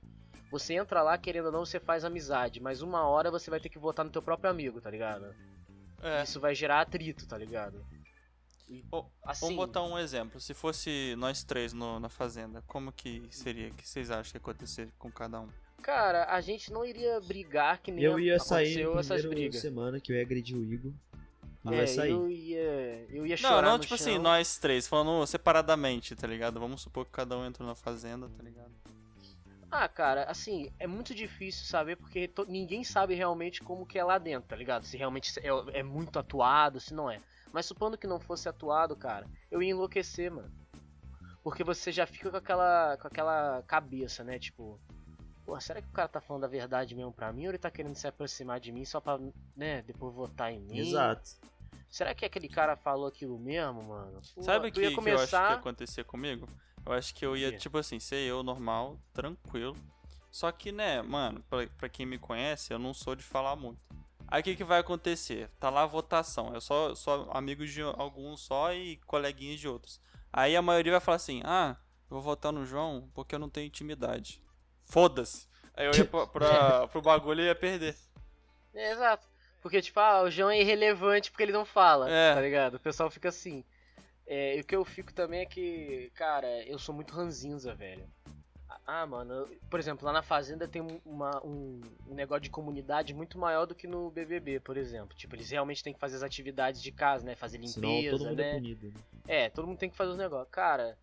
Você 0.50 0.74
entra 0.74 1.02
lá, 1.02 1.16
querendo 1.16 1.46
ou 1.46 1.52
não, 1.52 1.64
você 1.64 1.80
faz 1.80 2.04
amizade, 2.04 2.60
mas 2.60 2.82
uma 2.82 3.08
hora 3.08 3.30
você 3.30 3.50
vai 3.50 3.58
ter 3.58 3.70
que 3.70 3.78
votar 3.78 4.04
no 4.04 4.10
teu 4.10 4.20
próprio 4.20 4.50
amigo, 4.50 4.80
tá 4.80 4.90
ligado? 4.90 5.34
É, 6.02 6.22
Isso 6.22 6.38
vai 6.38 6.54
gerar 6.54 6.82
atrito, 6.82 7.26
tá 7.26 7.38
ligado? 7.38 7.82
Ô, 8.90 9.04
assim, 9.24 9.40
vamos 9.46 9.56
botar 9.56 9.82
um 9.82 9.98
exemplo. 9.98 10.40
Se 10.40 10.54
fosse 10.54 11.14
nós 11.18 11.44
três 11.44 11.72
no- 11.72 12.00
na 12.00 12.08
fazenda, 12.08 12.62
como 12.66 12.90
que 12.92 13.22
seria? 13.30 13.68
O 13.68 13.74
que 13.74 13.88
vocês 13.88 14.10
acham 14.10 14.32
que 14.32 14.36
ia 14.36 14.40
acontecer 14.40 14.88
com 14.98 15.10
cada 15.10 15.40
um? 15.40 15.48
cara, 15.82 16.24
a 16.34 16.40
gente 16.40 16.72
não 16.72 16.82
iria 16.82 17.20
brigar 17.20 17.78
que 17.82 17.92
nem 17.92 18.02
Eu 18.02 18.18
ia 18.18 18.38
sair 18.38 18.86
na 18.86 19.00
essas 19.00 19.20
primeira 19.20 19.34
brigas. 19.50 19.60
semana 19.60 20.00
que 20.00 20.10
eu 20.12 20.16
ia 20.16 20.22
agredir 20.22 20.56
o 20.56 20.64
Igor. 20.64 20.92
E 21.66 21.74
É, 21.74 21.76
ia 21.80 21.86
sair. 21.86 22.10
eu 22.10 22.30
ia, 22.30 23.06
eu 23.10 23.26
ia 23.26 23.36
Não, 23.36 23.50
chorar 23.50 23.62
não, 23.68 23.72
no 23.76 23.78
tipo 23.80 23.94
chão. 23.94 24.06
assim, 24.08 24.18
nós 24.18 24.56
três, 24.56 24.86
falando 24.88 25.26
separadamente, 25.26 26.16
tá 26.16 26.26
ligado? 26.26 26.58
Vamos 26.58 26.80
supor 26.80 27.04
que 27.04 27.10
cada 27.10 27.36
um 27.36 27.44
entrou 27.44 27.68
na 27.68 27.74
fazenda, 27.74 28.26
tá 28.30 28.42
ligado? 28.42 28.72
Ah, 29.70 29.88
cara, 29.88 30.24
assim, 30.24 30.70
é 30.78 30.86
muito 30.86 31.14
difícil 31.14 31.66
saber 31.66 31.96
porque 31.96 32.30
ninguém 32.48 32.82
sabe 32.84 33.14
realmente 33.14 33.60
como 33.62 33.84
que 33.84 33.98
é 33.98 34.04
lá 34.04 34.18
dentro, 34.18 34.48
tá 34.48 34.56
ligado? 34.56 34.84
Se 34.84 34.96
realmente 34.96 35.38
é, 35.40 35.78
é 35.80 35.82
muito 35.82 36.18
atuado, 36.18 36.78
se 36.80 36.94
não 36.94 37.10
é. 37.10 37.20
Mas 37.54 37.66
supondo 37.66 37.96
que 37.96 38.08
não 38.08 38.18
fosse 38.18 38.48
atuado, 38.48 38.96
cara, 38.96 39.30
eu 39.48 39.62
ia 39.62 39.70
enlouquecer, 39.70 40.28
mano. 40.28 40.52
Porque 41.40 41.62
você 41.62 41.92
já 41.92 42.04
fica 42.04 42.28
com 42.28 42.36
aquela, 42.36 42.96
com 42.96 43.06
aquela 43.06 43.62
cabeça, 43.62 44.24
né? 44.24 44.40
Tipo, 44.40 44.80
pô, 45.44 45.60
será 45.60 45.80
que 45.80 45.86
o 45.86 45.92
cara 45.92 46.08
tá 46.08 46.20
falando 46.20 46.42
a 46.42 46.48
verdade 46.48 46.96
mesmo 46.96 47.12
pra 47.12 47.32
mim 47.32 47.44
ou 47.44 47.52
ele 47.52 47.58
tá 47.58 47.70
querendo 47.70 47.94
se 47.94 48.08
aproximar 48.08 48.58
de 48.58 48.72
mim 48.72 48.84
só 48.84 49.00
pra, 49.00 49.20
né, 49.56 49.82
depois 49.82 50.12
votar 50.12 50.52
em 50.52 50.58
mim? 50.58 50.78
Exato. 50.78 51.30
Será 51.88 52.12
que 52.12 52.24
aquele 52.24 52.48
cara 52.48 52.76
falou 52.76 53.06
aquilo 53.06 53.38
mesmo, 53.38 53.84
mano? 53.84 54.20
Pô, 54.34 54.42
Sabe 54.42 54.70
o 54.70 54.72
que, 54.72 54.80
ia 54.80 54.88
que 54.88 54.94
eu 54.94 54.98
acho 54.98 55.04
que 55.04 55.10
ia 55.10 55.16
começar... 55.16 55.52
acontecer 55.52 56.02
comigo? 56.02 56.48
Eu 56.84 56.92
acho 56.92 57.14
que 57.14 57.24
eu 57.24 57.36
ia, 57.36 57.56
tipo 57.56 57.78
assim, 57.78 58.00
ser 58.00 58.16
eu 58.16 58.42
normal, 58.42 58.98
tranquilo. 59.12 59.76
Só 60.28 60.50
que, 60.50 60.72
né, 60.72 61.02
mano, 61.02 61.40
pra, 61.48 61.68
pra 61.68 61.88
quem 61.88 62.04
me 62.04 62.18
conhece, 62.18 62.72
eu 62.72 62.80
não 62.80 62.92
sou 62.92 63.14
de 63.14 63.22
falar 63.22 63.54
muito. 63.54 63.80
Aí 64.28 64.40
o 64.40 64.44
que, 64.44 64.56
que 64.56 64.64
vai 64.64 64.80
acontecer? 64.80 65.48
Tá 65.60 65.70
lá 65.70 65.82
a 65.82 65.86
votação. 65.86 66.52
Eu 66.54 66.60
só 66.60 66.94
sou 66.94 67.28
amigo 67.32 67.66
de 67.66 67.82
alguns 67.82 68.40
só 68.40 68.72
e 68.72 68.96
coleguinhas 69.06 69.60
de 69.60 69.68
outros. 69.68 70.00
Aí 70.32 70.56
a 70.56 70.62
maioria 70.62 70.92
vai 70.92 71.00
falar 71.00 71.16
assim: 71.16 71.40
ah, 71.44 71.76
eu 72.10 72.14
vou 72.16 72.22
votar 72.22 72.52
no 72.52 72.64
João 72.66 73.08
porque 73.14 73.34
eu 73.34 73.38
não 73.38 73.48
tenho 73.50 73.66
intimidade. 73.66 74.42
Foda-se. 74.84 75.46
Aí 75.76 75.86
eu 75.86 75.92
ia 75.94 76.04
pra, 76.04 76.26
pra- 76.26 76.86
pro 76.88 77.02
bagulho 77.02 77.40
e 77.40 77.46
ia 77.46 77.54
perder. 77.54 77.96
É, 78.74 78.92
exato. 78.92 79.26
Porque, 79.62 79.80
tipo, 79.80 79.98
ah, 80.00 80.22
o 80.22 80.30
João 80.30 80.50
é 80.50 80.60
irrelevante 80.60 81.30
porque 81.30 81.42
ele 81.42 81.52
não 81.52 81.64
fala, 81.64 82.10
É. 82.10 82.34
tá 82.34 82.40
ligado? 82.40 82.74
O 82.74 82.80
pessoal 82.80 83.10
fica 83.10 83.28
assim. 83.30 83.64
É, 84.26 84.56
e 84.56 84.60
o 84.60 84.64
que 84.64 84.74
eu 84.76 84.84
fico 84.84 85.12
também 85.12 85.40
é 85.40 85.46
que, 85.46 86.10
cara, 86.14 86.46
eu 86.66 86.78
sou 86.78 86.94
muito 86.94 87.14
ranzinza, 87.14 87.74
velho. 87.74 88.06
Ah, 88.86 89.06
mano, 89.06 89.48
por 89.70 89.80
exemplo, 89.80 90.04
lá 90.04 90.12
na 90.12 90.22
Fazenda 90.22 90.68
tem 90.68 90.82
um- 90.82 91.00
uma, 91.06 91.42
um, 91.44 91.80
um 92.06 92.14
negócio 92.14 92.42
de 92.42 92.50
comunidade 92.50 93.14
muito 93.14 93.38
maior 93.38 93.64
do 93.66 93.74
que 93.74 93.86
no 93.86 94.10
BBB, 94.10 94.60
por 94.60 94.76
exemplo. 94.76 95.16
Tipo, 95.16 95.34
eles 95.36 95.48
realmente 95.50 95.82
têm 95.82 95.94
que 95.94 95.98
fazer 96.00 96.16
as 96.16 96.22
atividades 96.22 96.82
de 96.82 96.92
casa, 96.92 97.24
né? 97.24 97.34
Fazer 97.34 97.58
Senão 97.66 97.88
limpeza, 97.88 98.16
todo 98.18 98.28
mundo 98.28 98.40
é 98.40 98.44
né? 98.44 98.54
punido. 98.54 98.86
né? 98.88 98.94
É, 99.26 99.48
todo 99.48 99.66
mundo 99.66 99.78
tem 99.78 99.88
que 99.88 99.96
fazer 99.96 100.10
os 100.10 100.18
negócios. 100.18 100.50
Cara, 100.50 100.98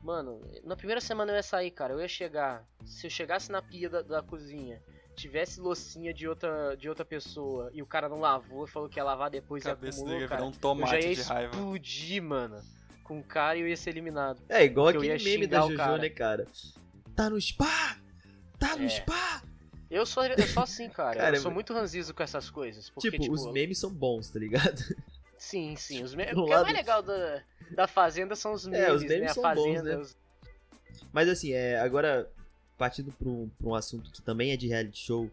mano, 0.00 0.40
na 0.62 0.76
primeira 0.76 1.00
semana 1.00 1.32
eu 1.32 1.36
ia 1.36 1.42
sair, 1.42 1.72
cara. 1.72 1.92
Eu 1.92 2.00
ia 2.00 2.06
chegar. 2.06 2.64
Se 2.84 3.06
eu 3.06 3.10
chegasse 3.10 3.50
na 3.50 3.60
pia 3.60 3.90
da, 3.90 4.02
da 4.02 4.22
cozinha, 4.22 4.80
tivesse 5.16 5.58
loucinha 5.60 6.14
de 6.14 6.28
outra, 6.28 6.76
de 6.76 6.88
outra 6.88 7.04
pessoa 7.04 7.68
e 7.72 7.82
o 7.82 7.86
cara 7.86 8.08
não 8.08 8.20
lavou 8.20 8.64
e 8.64 8.68
falou 8.68 8.88
que 8.88 9.00
ia 9.00 9.04
lavar 9.04 9.28
depois 9.30 9.64
Cabeça 9.64 10.00
e 10.00 10.04
dele 10.04 10.16
acumulou, 10.16 10.20
ia 10.22 10.28
cara, 10.28 10.42
um 10.44 10.46
eu 10.46 10.52
já 10.52 10.58
tomate 10.60 11.08
ia 11.08 11.14
de 11.16 11.22
raiva. 11.22 11.52
explodir, 11.52 12.22
mano. 12.22 12.62
Com 13.02 13.18
o 13.18 13.24
cara 13.24 13.58
e 13.58 13.62
eu 13.62 13.68
ia 13.68 13.76
ser 13.76 13.90
eliminado. 13.90 14.40
É 14.48 14.62
igual 14.64 14.88
aquele 14.88 15.08
ia 15.08 15.18
meme 15.18 15.46
da 15.48 15.66
cara. 15.76 15.98
né, 15.98 16.08
cara? 16.08 16.46
Tá 17.14 17.30
no 17.30 17.40
spa! 17.40 17.98
Tá 18.58 18.76
no 18.76 18.84
É. 18.84 18.88
spa! 18.88 19.42
Eu 19.90 20.04
sou, 20.04 20.24
eu 20.24 20.46
sou 20.48 20.62
assim, 20.62 20.88
cara. 20.88 21.16
Cara, 21.18 21.36
eu 21.36 21.40
sou 21.42 21.50
muito 21.52 21.72
ranzizo 21.72 22.12
com 22.14 22.22
essas 22.22 22.50
coisas. 22.50 22.90
Porque, 22.90 23.10
tipo, 23.10 23.22
tipo, 23.22 23.34
os 23.34 23.46
memes 23.52 23.78
são 23.78 23.90
bons, 23.90 24.28
tá 24.28 24.38
ligado? 24.38 24.82
Sim, 25.38 25.76
sim. 25.76 26.02
Os 26.02 26.14
memes. 26.14 26.34
O 26.36 26.46
que 26.46 26.52
é 26.52 26.62
mais 26.62 26.74
legal 26.76 27.02
da, 27.02 27.42
da 27.70 27.86
Fazenda 27.86 28.34
são 28.34 28.52
os 28.54 28.66
memes, 28.66 28.80
É, 28.88 28.92
os 28.92 29.02
memes 29.02 29.20
né? 29.20 29.28
São 29.28 29.42
bons, 29.42 29.54
Fazenda. 29.54 29.82
né? 29.82 29.96
os- 29.98 30.16
Mas 31.12 31.28
assim, 31.28 31.52
é, 31.52 31.78
agora, 31.78 32.28
partindo 32.76 33.12
pra 33.12 33.28
um, 33.28 33.48
pra 33.58 33.68
um 33.68 33.74
assunto 33.74 34.10
que 34.10 34.20
também 34.22 34.50
é 34.52 34.56
de 34.56 34.66
reality 34.66 34.98
show, 34.98 35.30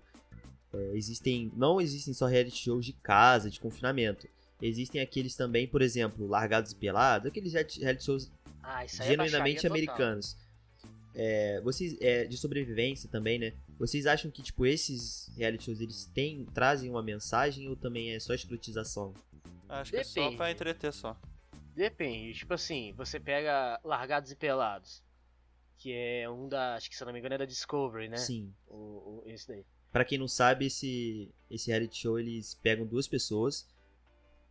é, 0.74 0.92
existem. 0.94 1.52
Não 1.56 1.82
existem 1.82 2.14
só 2.14 2.28
reality 2.28 2.58
shows 2.64 2.86
de 2.86 2.94
casa, 2.94 3.50
de 3.50 3.60
confinamento. 3.60 4.28
Existem 4.62 5.02
aqueles 5.02 5.36
também, 5.36 5.66
por 5.68 5.82
exemplo, 5.82 6.28
Largados 6.28 6.72
e 6.72 6.76
Pelados, 6.76 7.28
aqueles 7.28 7.54
reality 7.54 7.82
shows 8.04 8.30
Ah, 8.62 8.86
isso 8.86 9.02
aí 9.02 9.08
é 9.08 9.12
genuinamente 9.12 9.66
americanos. 9.66 10.38
É, 11.14 11.60
vocês, 11.62 11.98
é, 12.00 12.26
de 12.26 12.38
sobrevivência 12.38 13.10
também, 13.10 13.38
né? 13.38 13.54
Vocês 13.78 14.06
acham 14.06 14.32
que, 14.32 14.42
tipo, 14.42 14.66
esses 14.66 15.30
reality 15.36 15.66
shows, 15.66 15.82
eles 15.82 16.06
têm, 16.06 16.46
trazem 16.54 16.90
uma 16.90 17.04
mensagem 17.04 17.68
ou 17.68 17.76
também 17.76 18.12
é 18.14 18.20
só 18.20 18.34
escrotização? 18.34 19.14
Acho 19.68 19.92
que 19.92 19.98
é 19.98 20.04
só 20.04 20.22
Depende. 20.22 20.38
pra 20.38 20.52
entreter 20.52 20.94
só. 20.94 21.18
Depende, 21.76 22.34
tipo 22.34 22.54
assim, 22.54 22.94
você 22.98 23.20
pega 23.20 23.80
Largados 23.84 24.32
e 24.32 24.36
Pelados, 24.36 25.02
que 25.78 25.94
é 25.94 26.30
um 26.30 26.48
da, 26.48 26.76
acho 26.76 26.90
que 26.90 26.96
se 26.96 27.02
eu 27.04 27.06
não 27.06 27.14
me 27.14 27.20
engano 27.20 27.36
é 27.36 27.38
da 27.40 27.46
Discovery, 27.46 28.10
né? 28.10 28.18
Sim. 28.18 28.54
O, 28.68 28.76
o- 28.76 29.24
esse 29.26 29.48
daí. 29.48 29.66
Pra 29.92 30.06
quem 30.06 30.18
não 30.18 30.28
sabe, 30.28 30.68
esse, 30.68 31.30
esse 31.50 31.70
reality 31.70 31.98
show, 31.98 32.20
eles 32.20 32.54
pegam 32.56 32.86
duas 32.86 33.08
pessoas. 33.08 33.68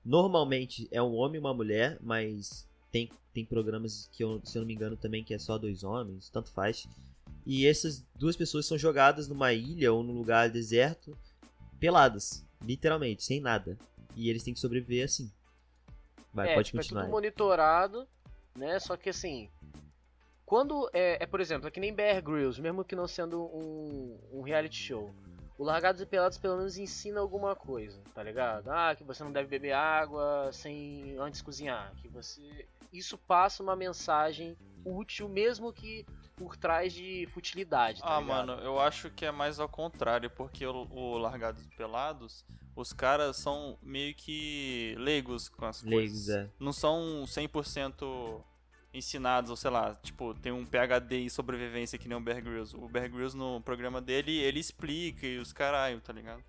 Normalmente 0.04 0.88
é 0.90 1.02
um 1.02 1.14
homem 1.14 1.36
e 1.36 1.40
uma 1.40 1.52
mulher, 1.54 1.98
mas 2.00 2.66
tem, 2.90 3.10
tem 3.32 3.44
programas 3.44 4.08
que, 4.12 4.22
eu, 4.22 4.40
se 4.44 4.56
eu 4.56 4.60
não 4.60 4.66
me 4.66 4.74
engano, 4.74 4.96
também 4.96 5.24
que 5.24 5.34
é 5.34 5.38
só 5.38 5.58
dois 5.58 5.84
homens, 5.84 6.28
tanto 6.30 6.50
faz. 6.50 6.88
E 7.46 7.66
essas 7.66 8.04
duas 8.14 8.36
pessoas 8.36 8.66
são 8.66 8.76
jogadas 8.76 9.28
numa 9.28 9.52
ilha 9.52 9.92
ou 9.92 10.02
num 10.02 10.12
lugar 10.12 10.50
deserto, 10.50 11.16
peladas, 11.78 12.44
literalmente, 12.62 13.24
sem 13.24 13.40
nada. 13.40 13.78
E 14.14 14.28
eles 14.28 14.42
têm 14.42 14.54
que 14.54 14.60
sobreviver 14.60 15.04
assim. 15.04 15.30
Vai, 16.32 16.50
é, 16.50 16.54
pode 16.54 16.66
tipo, 16.66 16.78
é 16.78 16.82
continuar. 16.82 17.02
tudo 17.02 17.12
monitorado, 17.12 18.06
né? 18.56 18.78
Só 18.78 18.96
que 18.96 19.10
assim, 19.10 19.48
quando 20.44 20.90
é, 20.92 21.22
é, 21.22 21.26
por 21.26 21.40
exemplo, 21.40 21.68
é 21.68 21.70
que 21.70 21.80
nem 21.80 21.94
Bear 21.94 22.22
Grylls, 22.22 22.60
mesmo 22.60 22.84
que 22.84 22.96
não 22.96 23.06
sendo 23.06 23.44
um, 23.44 24.18
um 24.32 24.42
reality 24.42 24.76
show. 24.76 25.14
O 25.56 25.64
Largados 25.64 26.00
e 26.00 26.06
Pelados 26.06 26.38
pelo 26.38 26.56
menos 26.56 26.78
ensina 26.78 27.20
alguma 27.20 27.54
coisa, 27.54 28.00
tá 28.14 28.22
ligado? 28.22 28.68
Ah, 28.70 28.94
que 28.96 29.04
você 29.04 29.22
não 29.22 29.30
deve 29.30 29.48
beber 29.48 29.72
água 29.72 30.50
sem 30.52 31.16
antes 31.18 31.42
cozinhar, 31.42 31.94
que 32.00 32.08
você 32.08 32.66
isso 32.92 33.16
passa 33.18 33.62
uma 33.62 33.76
mensagem 33.76 34.56
útil 34.84 35.28
mesmo 35.28 35.72
que 35.72 36.06
por 36.36 36.56
trás 36.56 36.92
de 36.92 37.28
futilidade, 37.34 38.00
tá 38.00 38.16
Ah, 38.16 38.20
ligado? 38.20 38.46
mano, 38.46 38.62
eu 38.62 38.80
acho 38.80 39.10
que 39.10 39.26
é 39.26 39.30
mais 39.30 39.60
ao 39.60 39.68
contrário, 39.68 40.30
porque 40.30 40.66
o, 40.66 40.86
o 40.90 41.18
Largados 41.18 41.66
Pelados, 41.76 42.46
os 42.74 42.92
caras 42.94 43.36
são 43.36 43.78
meio 43.82 44.14
que 44.14 44.94
leigos 44.98 45.50
com 45.50 45.66
as 45.66 45.82
Leigos, 45.82 46.10
coisas. 46.24 46.28
é. 46.30 46.50
Não 46.58 46.72
são 46.72 47.24
100% 47.26 48.42
ensinados, 48.92 49.50
ou 49.50 49.56
sei 49.56 49.70
lá, 49.70 49.94
tipo, 50.02 50.34
tem 50.34 50.50
um 50.50 50.64
PhD 50.66 51.18
em 51.20 51.28
sobrevivência 51.28 51.98
que 51.98 52.08
nem 52.08 52.16
o 52.16 52.20
Bear 52.20 52.42
Grylls. 52.42 52.74
O 52.74 52.88
Bear 52.88 53.08
Grylls 53.10 53.36
no 53.36 53.60
programa 53.60 54.00
dele, 54.00 54.32
ele 54.38 54.58
explica 54.58 55.26
e 55.26 55.38
os 55.38 55.52
caralho, 55.52 56.00
tá 56.00 56.12
ligado? 56.12 56.42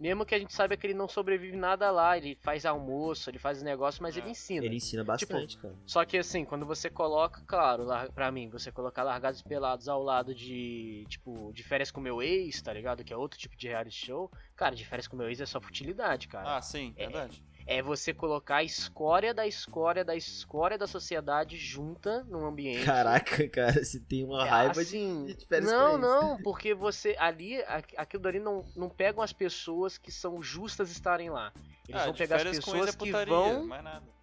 Mesmo 0.00 0.24
que 0.24 0.34
a 0.34 0.38
gente 0.38 0.54
saiba 0.54 0.78
que 0.78 0.86
ele 0.86 0.94
não 0.94 1.06
sobrevive 1.06 1.54
nada 1.58 1.90
lá, 1.90 2.16
ele 2.16 2.34
faz 2.40 2.64
almoço, 2.64 3.28
ele 3.28 3.38
faz 3.38 3.62
negócio, 3.62 4.02
mas 4.02 4.16
É. 4.16 4.20
ele 4.20 4.30
ensina. 4.30 4.64
Ele 4.64 4.76
ensina 4.76 5.04
bastante, 5.04 5.58
cara. 5.58 5.74
Só 5.84 6.02
que 6.06 6.16
assim, 6.16 6.42
quando 6.42 6.64
você 6.64 6.88
coloca, 6.88 7.42
claro, 7.46 7.84
lá, 7.84 8.08
pra 8.10 8.32
mim, 8.32 8.48
você 8.48 8.72
colocar 8.72 9.02
Largados 9.02 9.40
e 9.40 9.44
Pelados 9.44 9.88
ao 9.88 10.02
lado 10.02 10.34
de, 10.34 11.04
tipo, 11.08 11.52
de 11.52 11.62
Férias 11.62 11.90
com 11.90 12.00
Meu 12.00 12.22
Ex, 12.22 12.62
tá 12.62 12.72
ligado? 12.72 13.04
Que 13.04 13.12
é 13.12 13.16
outro 13.16 13.38
tipo 13.38 13.54
de 13.54 13.68
reality 13.68 14.06
show. 14.06 14.30
Cara, 14.56 14.74
de 14.74 14.86
Férias 14.86 15.06
com 15.06 15.16
Meu 15.16 15.28
Ex 15.28 15.38
é 15.40 15.46
só 15.46 15.60
futilidade, 15.60 16.28
cara. 16.28 16.56
Ah, 16.56 16.62
sim, 16.62 16.94
É. 16.96 17.04
verdade. 17.04 17.44
É 17.70 17.80
você 17.80 18.12
colocar 18.12 18.56
a 18.56 18.64
escória 18.64 19.32
da 19.32 19.46
escória 19.46 20.04
da 20.04 20.16
escória 20.16 20.76
da 20.76 20.88
sociedade 20.88 21.56
junta 21.56 22.24
num 22.24 22.44
ambiente. 22.44 22.84
Caraca, 22.84 23.46
cara, 23.48 23.84
você 23.84 24.00
tem 24.00 24.24
uma 24.24 24.44
É, 24.44 24.50
raiva 24.50 24.80
assim, 24.80 25.26
de, 25.26 25.60
Não, 25.60 25.96
não, 25.96 26.42
porque 26.42 26.74
você 26.74 27.14
ali, 27.16 27.62
aquilo 27.96 28.24
dali 28.24 28.40
não, 28.40 28.64
não 28.74 28.88
pegam 28.88 29.22
as 29.22 29.32
pessoas 29.32 29.96
que 29.96 30.10
são 30.10 30.42
justas 30.42 30.90
estarem 30.90 31.30
lá. 31.30 31.52
Eles 31.88 32.02
ah, 32.02 32.06
vão 32.06 32.14
pegar 32.14 32.36
as 32.38 32.42
pessoas 32.42 32.88
é 32.88 32.92
que 32.92 32.98
putaria, 32.98 33.32
vão 33.32 33.68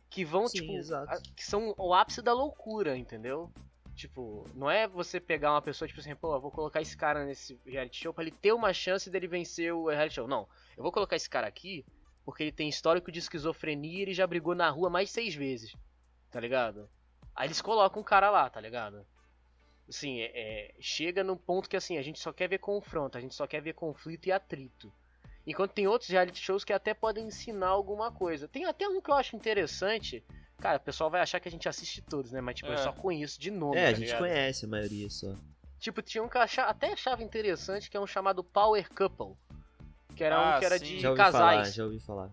que 0.10 0.26
vão, 0.26 0.48
Sim, 0.50 0.60
tipo, 0.60 0.74
exato. 0.74 1.14
a- 1.14 1.22
que 1.34 1.46
são 1.46 1.74
o 1.78 1.94
ápice 1.94 2.22
da 2.22 2.34
loucura, 2.34 2.98
entendeu? 2.98 3.50
Tipo, 3.96 4.46
não 4.56 4.70
é 4.70 4.88
você 4.90 5.22
pegar 5.22 5.54
uma 5.54 5.62
pessoa, 5.62 5.88
tipo 5.88 6.02
assim, 6.02 6.16
pô, 6.16 6.36
eu 6.36 6.42
vou 6.42 6.52
colocar 6.52 6.82
esse 6.82 6.98
cara 6.98 7.26
nesse 7.26 7.58
reality 7.66 8.04
show 8.04 8.14
pra 8.14 8.24
ele 8.24 8.32
ter 8.32 8.52
uma 8.52 8.74
chance 8.74 9.10
dele 9.10 9.28
vencer 9.28 9.74
o 9.74 9.88
reality 9.88 10.16
show. 10.16 10.28
Não, 10.28 10.48
eu 10.76 10.84
vou 10.84 10.92
colocar 10.92 11.16
esse 11.16 11.30
cara 11.30 11.48
aqui 11.48 11.86
porque 12.28 12.44
ele 12.44 12.52
tem 12.52 12.68
histórico 12.68 13.10
de 13.10 13.20
esquizofrenia 13.20 14.00
e 14.00 14.02
ele 14.02 14.14
já 14.14 14.28
brigou 14.28 14.54
na 14.54 14.70
rua 14.70 14.90
mais 14.90 15.08
de 15.08 15.14
seis 15.14 15.34
vezes, 15.34 15.74
tá 16.30 16.42
ligado? 16.42 16.90
Aí 17.34 17.48
eles 17.48 17.62
colocam 17.62 18.02
um 18.02 18.04
cara 18.04 18.30
lá, 18.30 18.50
tá 18.50 18.60
ligado? 18.60 19.08
Assim, 19.88 20.20
é, 20.20 20.32
é, 20.36 20.76
chega 20.78 21.24
num 21.24 21.38
ponto 21.38 21.70
que 21.70 21.78
assim, 21.78 21.98
a 21.98 22.02
gente 22.02 22.20
só 22.20 22.34
quer 22.34 22.50
ver 22.50 22.58
confronto, 22.58 23.18
a 23.18 23.22
gente 23.22 23.34
só 23.34 23.48
quer 23.48 23.62
ver 23.62 23.72
conflito 23.76 24.28
e 24.28 24.34
atrito. 24.34 24.92
Enquanto 25.46 25.72
tem 25.72 25.88
outros 25.88 26.10
reality 26.10 26.42
shows 26.42 26.66
que 26.66 26.74
até 26.74 26.94
podem 26.94 27.28
ensinar 27.28 27.70
alguma 27.70 28.12
coisa. 28.12 28.46
Tem 28.50 28.66
até 28.66 28.86
um 28.90 29.00
que 29.00 29.10
eu 29.10 29.16
acho 29.16 29.38
interessante. 29.38 30.22
Cara, 30.60 30.76
o 30.76 30.82
pessoal 30.82 31.10
vai 31.10 31.22
achar 31.22 31.40
que 31.40 31.48
a 31.48 31.52
gente 31.52 31.70
assiste 31.70 32.02
todos, 32.02 32.34
né? 32.34 32.42
Mas 32.42 32.56
tipo, 32.56 32.68
eu 32.70 32.74
É. 32.74 32.78
só 32.80 32.92
conheço 32.92 33.40
de 33.40 33.50
nome. 33.52 33.78
É, 33.78 33.84
tá 33.86 33.88
a 33.88 33.94
gente 33.94 34.06
ligado? 34.08 34.20
conhece 34.20 34.66
a 34.66 34.68
maioria 34.68 35.10
só. 35.10 35.34
Tipo, 35.80 36.02
tinha 36.02 36.22
um 36.22 36.28
que 36.28 36.36
eu 36.36 36.42
acha- 36.42 36.64
até 36.64 36.92
achava 36.92 37.24
interessante, 37.24 37.90
que 37.90 37.96
é 37.96 38.00
um 38.02 38.06
chamado 38.08 38.44
Power 38.44 38.90
Couple. 38.94 39.38
Que 40.18 40.24
era 40.24 40.40
um 40.40 40.44
Ah, 40.44 40.60
que 40.60 40.66
era 40.66 40.80
sim. 40.80 40.86
de 40.86 41.00
Já 41.00 41.10
ouvi 41.12 41.22
falar, 41.22 41.32
casais. 41.58 41.74
já 41.76 41.84
ouvi 41.86 42.00
falar. 42.00 42.30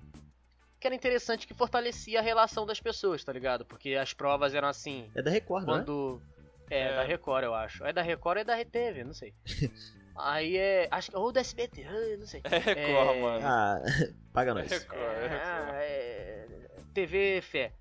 Que 0.81 0.87
era 0.88 0.94
interessante 0.94 1.47
que 1.47 1.55
fortalecia 1.55 2.18
a 2.18 2.23
relação 2.23 2.66
das 2.66 2.81
pessoas, 2.81 3.23
tá 3.25 3.33
ligado? 3.33 3.64
Porque 3.64 3.94
as 3.94 4.12
provas 4.12 4.55
eram 4.55 4.68
assim. 4.68 5.11
É 5.14 5.23
da 5.23 5.31
Record, 5.31 5.62
é? 5.62 5.66
Quando. 5.66 6.23
É, 6.70 6.81
É. 6.81 6.97
da 6.97 7.03
Record, 7.03 7.44
eu 7.44 7.55
acho. 7.55 7.85
É 7.85 7.92
da 7.92 8.03
Record 8.03 8.37
ou 8.38 8.40
é 8.40 8.44
da 8.44 8.55
RTV, 8.61 9.05
não 9.05 9.14
sei. 9.14 9.35
Aí 10.16 10.57
é. 10.57 10.88
Acho 10.90 11.11
que. 11.11 11.16
Ou 11.16 11.33
da 11.33 11.40
SBT, 11.40 11.85
ah, 11.85 12.16
não 12.18 12.27
sei. 12.27 12.40
É 12.44 12.59
Record, 12.59 13.16
É. 13.16 13.20
mano. 13.20 13.47
Ah, 13.47 13.81
paga 14.33 14.51
É 14.51 14.55
nós. 14.55 14.70
Record, 14.70 14.99
é 15.01 15.27
Ah, 15.27 15.59
Record. 15.61 15.75
é. 15.79 16.47
TV 16.94 17.40
Fé. 17.42 17.73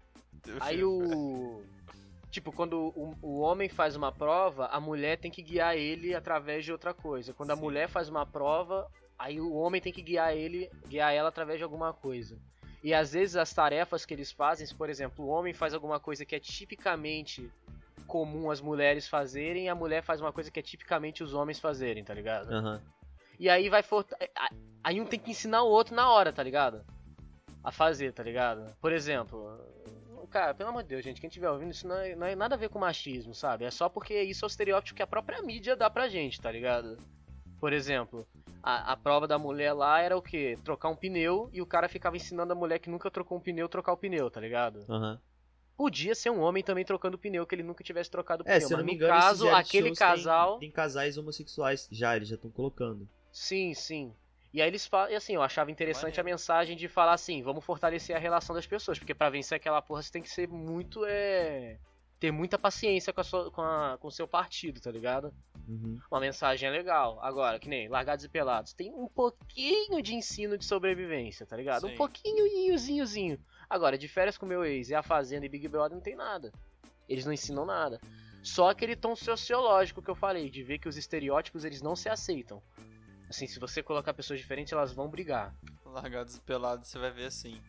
Aí 0.60 0.84
o. 0.84 1.64
Tipo, 2.32 2.52
quando 2.52 2.92
o, 2.96 3.16
o 3.22 3.40
homem 3.42 3.70
faz 3.70 3.96
uma 3.96 4.12
prova, 4.12 4.66
a 4.68 4.80
mulher 4.80 5.18
tem 5.20 5.30
que 5.30 5.44
guiar 5.44 5.78
ele 5.78 6.16
através 6.16 6.66
de 6.66 6.72
outra 6.72 6.92
coisa. 6.94 7.32
Quando 7.34 7.52
a 7.52 7.56
Sim. 7.56 7.62
mulher 7.62 7.88
faz 7.88 8.10
uma 8.10 8.26
prova, 8.26 8.90
aí 9.18 9.40
o 9.40 9.54
homem 9.54 9.82
tem 9.82 9.92
que 9.94 10.02
guiar 10.02 10.36
ele, 10.36 10.70
guiar 10.88 11.14
ela 11.14 11.30
através 11.30 11.58
de 11.60 11.64
alguma 11.64 11.94
coisa. 11.94 12.38
E 12.84 12.94
às 12.94 13.14
vezes 13.14 13.36
as 13.36 13.54
tarefas 13.54 14.06
que 14.06 14.14
eles 14.14 14.32
fazem, 14.32 14.68
por 14.78 14.90
exemplo, 14.90 15.26
o 15.26 15.30
homem 15.30 15.54
faz 15.54 15.74
alguma 15.74 16.00
coisa 16.00 16.26
que 16.26 16.36
é 16.36 16.40
tipicamente 16.40 17.50
comum 18.06 18.52
as 18.52 18.60
mulheres 18.60 19.08
fazerem, 19.08 19.66
e 19.66 19.70
a 19.70 19.76
mulher 19.76 20.04
faz 20.04 20.20
uma 20.20 20.34
coisa 20.34 20.52
que 20.52 20.60
é 20.60 20.64
tipicamente 20.64 21.24
os 21.24 21.34
homens 21.34 21.60
fazerem, 21.60 22.04
tá 22.04 22.14
ligado? 22.14 22.52
Aham. 22.52 22.82
E 23.40 23.50
aí 23.50 23.70
vai 23.70 23.82
forta... 23.82 24.16
a- 24.36 24.50
Aí 24.84 25.00
um 25.00 25.06
tem 25.06 25.18
que 25.18 25.32
ensinar 25.32 25.64
o 25.64 25.70
outro 25.70 25.96
na 25.96 26.12
hora, 26.12 26.34
tá 26.34 26.44
ligado? 26.44 26.84
A 27.64 27.72
fazer, 27.72 28.12
tá 28.12 28.22
ligado? 28.22 28.76
Por 28.82 28.92
exemplo, 28.92 29.58
cara, 30.30 30.54
pelo 30.54 30.70
amor 30.72 30.84
de 30.84 30.90
Deus, 30.90 31.06
gente, 31.06 31.22
quem 31.22 31.30
estiver 31.30 31.50
ouvindo, 31.50 31.72
isso 31.72 31.88
não 31.88 31.96
é, 31.96 32.14
não 32.16 32.28
é 32.28 32.36
nada 32.36 32.56
a 32.56 32.58
ver 32.58 32.68
com 32.68 32.78
machismo, 32.80 33.34
sabe? 33.34 33.64
É 33.64 33.72
só 33.72 33.88
porque 33.88 34.22
isso 34.22 34.44
é 34.44 34.48
o 34.48 34.50
estereótipo 34.50 34.98
que 34.98 35.02
a 35.02 35.08
própria 35.08 35.42
mídia 35.42 35.74
dá 35.78 35.90
pra 35.90 36.10
gente, 36.10 36.42
tá 36.42 36.52
ligado? 36.52 36.98
Por 37.62 37.72
exemplo, 37.72 38.28
a, 38.64 38.94
a 38.94 38.98
prova 38.98 39.28
da 39.28 39.38
mulher 39.38 39.74
lá 39.74 40.00
era 40.02 40.18
o 40.18 40.22
quê? 40.22 40.58
Trocar 40.64 40.90
um 40.90 40.96
pneu 40.96 41.50
e 41.54 41.62
o 41.62 41.66
cara 41.66 41.90
ficava 41.90 42.16
ensinando 42.16 42.54
a 42.54 42.56
mulher 42.56 42.80
que 42.80 42.90
nunca 42.90 43.12
trocou 43.12 43.38
um 43.38 43.42
pneu 43.42 43.68
trocar 43.70 43.92
o 43.94 43.98
pneu, 43.98 44.32
tá 44.32 44.40
ligado? 44.40 44.86
Aham. 44.90 45.20
Podia 45.76 46.14
ser 46.16 46.30
um 46.30 46.40
homem 46.40 46.64
também 46.64 46.86
trocando 46.86 47.18
pneu, 47.18 47.46
que 47.48 47.56
ele 47.56 47.64
nunca 47.64 47.84
tivesse 47.84 48.10
trocado 48.10 48.44
o 48.44 48.48
É, 48.48 48.54
pneu. 48.56 48.68
se 48.68 48.74
eu 48.74 48.78
não 48.78 48.86
mas 48.86 48.86
me 48.86 48.92
no 48.92 48.96
engano, 49.06 49.18
esses 49.20 49.30
caso, 49.30 49.50
aquele 49.50 49.88
shows 49.88 50.00
tem- 50.00 50.08
casal. 50.08 50.60
Tem, 50.60 50.72
casais 50.72 51.18
homossexuais 51.18 51.88
já, 51.92 52.16
eles 52.16 52.30
já 52.30 52.36
estão 52.36 52.50
colocando. 52.52 53.08
Sim, 53.32 53.74
sim. 53.74 54.14
E 54.54 54.62
aí 54.62 54.68
eles 54.68 54.86
falam, 54.86 55.12
e 55.12 55.16
assim, 55.16 55.34
eu 55.34 55.42
achava 55.42 55.72
interessante 55.72 56.22
a 56.22 56.24
mensagem 56.24 56.78
de 56.78 56.88
falar 56.88 57.14
assim, 57.14 57.42
vamos 57.42 57.66
fortalecer 57.66 58.16
a 58.16 58.20
relação 58.20 58.56
das 58.56 58.68
pessoas, 58.68 59.00
porque 59.00 59.16
pra 59.16 59.32
vencer 59.32 59.56
aquela 59.56 59.82
porra 59.82 60.04
você 60.04 60.12
tem 60.12 60.22
que 60.22 60.30
ser 60.30 60.48
muito, 60.48 61.04
é... 61.06 61.80
ter 62.24 62.32
muita 62.32 62.58
paciência 62.58 63.12
com, 63.12 63.20
a 63.20 63.24
sua, 63.26 63.52
com, 63.52 63.62
a- 63.62 63.98
com 64.00 64.08
o 64.08 64.12
seu 64.12 64.26
partido, 64.26 64.80
tá 64.80 64.90
ligado? 64.90 65.34
Uhum. 65.68 66.00
Uma 66.10 66.22
mensagem 66.22 66.70
é 66.70 66.72
legal. 66.72 67.20
Agora, 67.22 67.60
que 67.60 67.68
nem 67.68 67.90
Largados 67.90 68.24
e 68.24 68.30
Pelados, 68.30 68.72
tem 68.72 68.94
um 68.94 69.10
pouquinho 69.10 70.02
de 70.02 70.16
ensino 70.16 70.58
de 70.58 70.64
sobrevivência, 70.64 71.46
tá 71.46 71.58
ligado? 71.58 71.86
Um 71.86 71.90
Sim. 71.90 71.98
pouquinho, 71.98 72.78
zinhozinho. 72.78 73.38
Agora, 73.70 73.98
de 73.98 74.08
férias 74.08 74.38
com 74.38 74.46
meu 74.46 74.64
ex 74.64 74.90
e 74.90 74.96
a 74.96 75.04
Fazenda 75.04 75.46
e 75.46 75.50
Big 75.50 75.68
Brother 75.68 75.96
não 75.98 76.02
tem 76.02 76.16
nada. 76.16 76.54
Eles 77.10 77.26
não 77.26 77.34
ensinam 77.34 77.66
nada. 77.66 78.00
Só 78.42 78.70
aquele 78.70 78.96
tom 78.96 79.18
sociológico 79.18 80.02
que 80.02 80.10
eu 80.10 80.16
falei, 80.16 80.50
de 80.50 80.64
ver 80.64 80.80
que 80.80 80.88
os 80.88 80.96
estereótipos 80.96 81.66
eles 81.66 81.82
não 81.82 81.94
se 81.94 82.08
aceitam. 82.08 82.64
Assim, 83.30 83.48
se 83.48 83.60
você 83.60 83.84
colocar 83.84 84.14
pessoas 84.14 84.40
diferentes, 84.40 84.72
elas 84.72 84.94
vão 84.94 85.10
brigar. 85.10 85.54
Largados 85.86 86.38
e 86.38 86.42
pelados, 86.42 86.88
você 86.88 86.98
vai 86.98 87.12
ver 87.12 87.26
assim, 87.26 87.62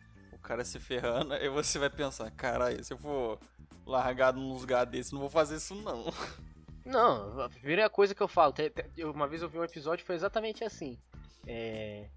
cara 0.45 0.63
se 0.63 0.79
ferrando, 0.79 1.33
aí 1.33 1.49
você 1.49 1.77
vai 1.79 1.89
pensar, 1.89 2.29
caralho, 2.31 2.83
se 2.83 2.93
eu 2.93 2.97
for 2.97 3.39
largado 3.85 4.39
num 4.39 4.53
lugar 4.53 4.85
desse, 4.85 5.13
não 5.13 5.19
vou 5.19 5.29
fazer 5.29 5.55
isso 5.57 5.75
não. 5.75 6.05
Não, 6.85 7.41
a 7.41 7.49
primeira 7.49 7.89
coisa 7.89 8.13
que 8.13 8.21
eu 8.21 8.27
falo, 8.27 8.53
uma 9.13 9.27
vez 9.27 9.41
eu 9.41 9.49
vi 9.49 9.57
um 9.57 9.63
episódio 9.63 10.03
que 10.03 10.07
foi 10.07 10.15
exatamente 10.15 10.63
assim. 10.63 10.97
É, 11.47 12.07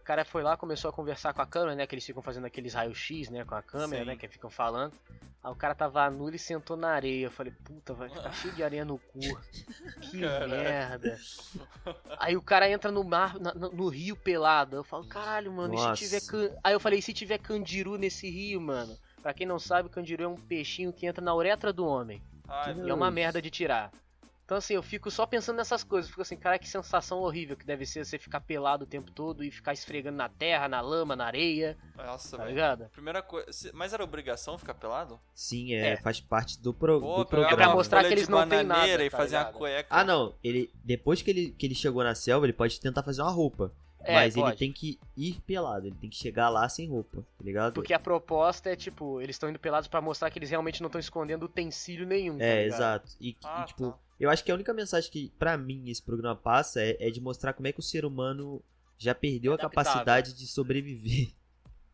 O 0.00 0.02
cara 0.04 0.24
foi 0.24 0.42
lá, 0.42 0.56
começou 0.56 0.88
a 0.88 0.92
conversar 0.92 1.32
com 1.32 1.42
a 1.42 1.46
câmera, 1.46 1.76
né? 1.76 1.86
Que 1.86 1.94
eles 1.94 2.04
ficam 2.04 2.20
fazendo 2.22 2.44
aqueles 2.46 2.74
raios-x, 2.74 3.30
né? 3.30 3.44
Com 3.44 3.54
a 3.54 3.62
câmera, 3.62 4.02
Sim. 4.02 4.06
né? 4.08 4.16
Que 4.16 4.26
ficam 4.26 4.50
falando. 4.50 4.92
Aí 5.42 5.50
o 5.50 5.56
cara 5.56 5.74
tava 5.74 6.10
nu 6.10 6.28
e 6.34 6.38
sentou 6.38 6.76
na 6.76 6.88
areia. 6.90 7.26
Eu 7.26 7.30
falei, 7.30 7.52
puta, 7.64 7.94
vai 7.94 8.08
ficar 8.10 8.30
cheio 8.32 8.52
de 8.54 8.62
areia 8.62 8.84
no 8.84 8.98
cu. 8.98 9.20
Que 10.10 10.20
Caralho. 10.20 10.50
merda. 10.50 11.18
Aí 12.18 12.36
o 12.36 12.42
cara 12.42 12.68
entra 12.70 12.90
no 12.92 13.02
mar, 13.02 13.38
na- 13.40 13.54
no, 13.54 13.70
no 13.70 13.88
rio 13.88 14.14
pelado. 14.16 14.76
Eu 14.76 14.84
falo, 14.84 15.06
caralho, 15.08 15.50
mano, 15.50 15.72
e 15.72 15.76
Nossa. 15.78 15.96
se 15.96 16.04
tiver. 16.04 16.20
can- 16.30 16.54
Aí 16.62 16.74
eu 16.74 16.80
falei, 16.80 16.98
e 16.98 17.02
se 17.02 17.12
tiver 17.14 17.38
candiru 17.38 17.96
nesse 17.96 18.28
rio, 18.28 18.60
mano? 18.60 18.94
Pra 19.22 19.32
quem 19.32 19.46
não 19.46 19.58
sabe, 19.58 19.88
candiru 19.88 20.24
é 20.24 20.28
um 20.28 20.36
peixinho 20.36 20.92
que 20.92 21.06
entra 21.06 21.24
na 21.24 21.34
uretra 21.34 21.72
do 21.72 21.86
homem. 21.86 22.22
Ai, 22.46 22.74
E 22.74 22.90
é 22.90 22.94
uma 22.94 23.10
merda 23.10 23.40
de 23.40 23.48
tirar. 23.50 23.90
Então 24.50 24.58
assim, 24.58 24.74
eu 24.74 24.82
fico 24.82 25.12
só 25.12 25.24
pensando 25.26 25.58
nessas 25.58 25.84
coisas. 25.84 26.10
Fico 26.10 26.22
assim, 26.22 26.36
cara, 26.36 26.58
que 26.58 26.68
sensação 26.68 27.20
horrível 27.20 27.56
que 27.56 27.64
deve 27.64 27.86
ser 27.86 28.04
você 28.04 28.18
ficar 28.18 28.40
pelado 28.40 28.82
o 28.82 28.86
tempo 28.86 29.08
todo 29.12 29.44
e 29.44 29.50
ficar 29.52 29.72
esfregando 29.72 30.16
na 30.16 30.28
terra, 30.28 30.66
na 30.68 30.80
lama, 30.80 31.14
na 31.14 31.24
areia, 31.24 31.78
nossa, 31.96 32.36
tá 32.36 32.46
ligado? 32.46 32.88
Primeira 32.90 33.22
coisa, 33.22 33.70
mas 33.72 33.92
era 33.92 34.02
obrigação 34.02 34.58
ficar 34.58 34.74
pelado? 34.74 35.20
Sim, 35.32 35.72
é, 35.74 35.90
É. 35.90 35.96
faz 35.98 36.18
parte 36.20 36.60
do, 36.60 36.74
pro, 36.74 36.98
Pô, 37.00 37.06
do 37.14 37.20
É 37.22 37.24
pra 37.26 37.38
programa. 37.46 37.66
uma 37.68 37.74
mostrar 37.76 37.98
folha 37.98 38.08
que 38.08 38.14
eles 38.14 38.28
não 38.28 38.48
têm 38.48 38.64
nada, 38.64 39.04
e 39.04 39.08
tá 39.08 39.16
fazer 39.16 39.36
uma 39.36 39.42
ligado? 39.44 39.56
cueca. 39.56 39.86
Ah, 39.88 40.02
não. 40.02 40.34
Ele, 40.42 40.68
depois 40.82 41.22
que 41.22 41.30
ele, 41.30 41.52
que 41.52 41.66
ele 41.66 41.74
chegou 41.76 42.02
na 42.02 42.16
selva, 42.16 42.44
ele 42.44 42.52
pode 42.52 42.80
tentar 42.80 43.04
fazer 43.04 43.22
uma 43.22 43.30
roupa. 43.30 43.72
É, 44.02 44.14
mas 44.14 44.34
ele 44.34 44.46
pode. 44.46 44.56
tem 44.58 44.72
que 44.72 44.98
ir 45.16 45.40
pelado. 45.46 45.86
Ele 45.86 45.94
tem 45.94 46.10
que 46.10 46.16
chegar 46.16 46.48
lá 46.48 46.68
sem 46.68 46.88
roupa, 46.88 47.18
tá 47.20 47.44
ligado? 47.44 47.74
Porque 47.74 47.94
a 47.94 48.00
proposta 48.00 48.68
é 48.70 48.74
tipo, 48.74 49.20
eles 49.20 49.36
estão 49.36 49.48
indo 49.48 49.60
pelados 49.60 49.86
pra 49.88 50.00
mostrar 50.00 50.28
que 50.28 50.40
eles 50.40 50.50
realmente 50.50 50.80
não 50.80 50.88
estão 50.88 50.98
escondendo 50.98 51.44
utensílio 51.44 52.04
nenhum. 52.04 52.36
tá 52.38 52.44
É, 52.44 52.64
ligado? 52.64 52.76
exato. 52.76 53.10
E, 53.20 53.36
Ah, 53.44 53.60
e, 53.62 53.66
tipo, 53.68 53.90
tá. 53.92 53.98
Eu 54.20 54.30
acho 54.30 54.44
que 54.44 54.52
a 54.52 54.54
única 54.54 54.74
mensagem 54.74 55.10
que, 55.10 55.32
pra 55.38 55.56
mim, 55.56 55.88
esse 55.88 56.02
programa 56.02 56.36
passa 56.36 56.80
é, 56.82 56.96
é 57.00 57.10
de 57.10 57.20
mostrar 57.20 57.52
como 57.54 57.66
é 57.66 57.72
que 57.72 57.80
o 57.80 57.82
ser 57.82 58.04
humano 58.04 58.62
já 58.98 59.14
perdeu 59.14 59.54
a 59.54 59.58
capacidade 59.58 60.34
de 60.34 60.46
sobreviver. 60.46 61.32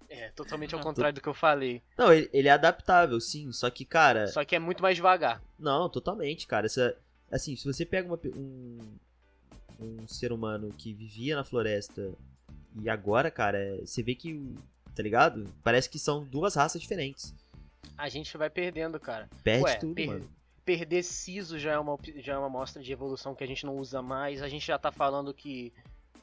É, 0.08 0.30
totalmente 0.30 0.74
ao 0.74 0.80
contrário 0.80 1.14
do 1.14 1.20
que 1.20 1.28
eu 1.28 1.34
falei. 1.34 1.82
Não, 1.96 2.12
ele, 2.12 2.28
ele 2.32 2.48
é 2.48 2.52
adaptável, 2.52 3.20
sim. 3.20 3.50
Só 3.52 3.70
que, 3.70 3.84
cara. 3.84 4.26
Só 4.28 4.44
que 4.44 4.54
é 4.54 4.58
muito 4.58 4.82
mais 4.82 4.96
devagar. 4.96 5.42
Não, 5.58 5.88
totalmente, 5.88 6.46
cara. 6.46 6.66
Essa, 6.66 6.96
assim, 7.30 7.56
se 7.56 7.64
você 7.64 7.84
pega 7.84 8.08
uma 8.08 8.18
um, 8.36 8.78
um 9.80 10.08
ser 10.08 10.32
humano 10.32 10.72
que 10.76 10.92
vivia 10.92 11.36
na 11.36 11.44
floresta 11.44 12.12
e 12.80 12.88
agora, 12.88 13.30
cara, 13.30 13.58
é- 13.58 13.80
você 13.84 14.02
vê 14.02 14.14
que, 14.14 14.54
tá 14.94 15.02
ligado? 15.02 15.44
Parece 15.62 15.88
que 15.88 15.98
são 15.98 16.24
duas 16.24 16.54
raças 16.54 16.80
diferentes. 16.80 17.34
A 17.96 18.08
gente 18.08 18.36
vai 18.36 18.50
perdendo, 18.50 18.98
cara. 19.00 19.28
Perde 19.42 19.64
Ué, 19.64 19.76
tudo, 19.76 19.94
per- 19.94 20.06
mano. 20.06 20.28
Perder 20.66 21.04
siso 21.04 21.58
já 21.60 21.72
é 21.72 21.78
uma 21.78 21.96
já 22.16 22.34
é 22.34 22.38
uma 22.38 22.50
mostra 22.50 22.82
de 22.82 22.92
evolução 22.92 23.36
que 23.36 23.44
a 23.44 23.46
gente 23.46 23.64
não 23.64 23.78
usa 23.78 24.02
mais. 24.02 24.42
A 24.42 24.48
gente 24.48 24.66
já 24.66 24.76
tá 24.76 24.90
falando 24.90 25.32
que 25.32 25.72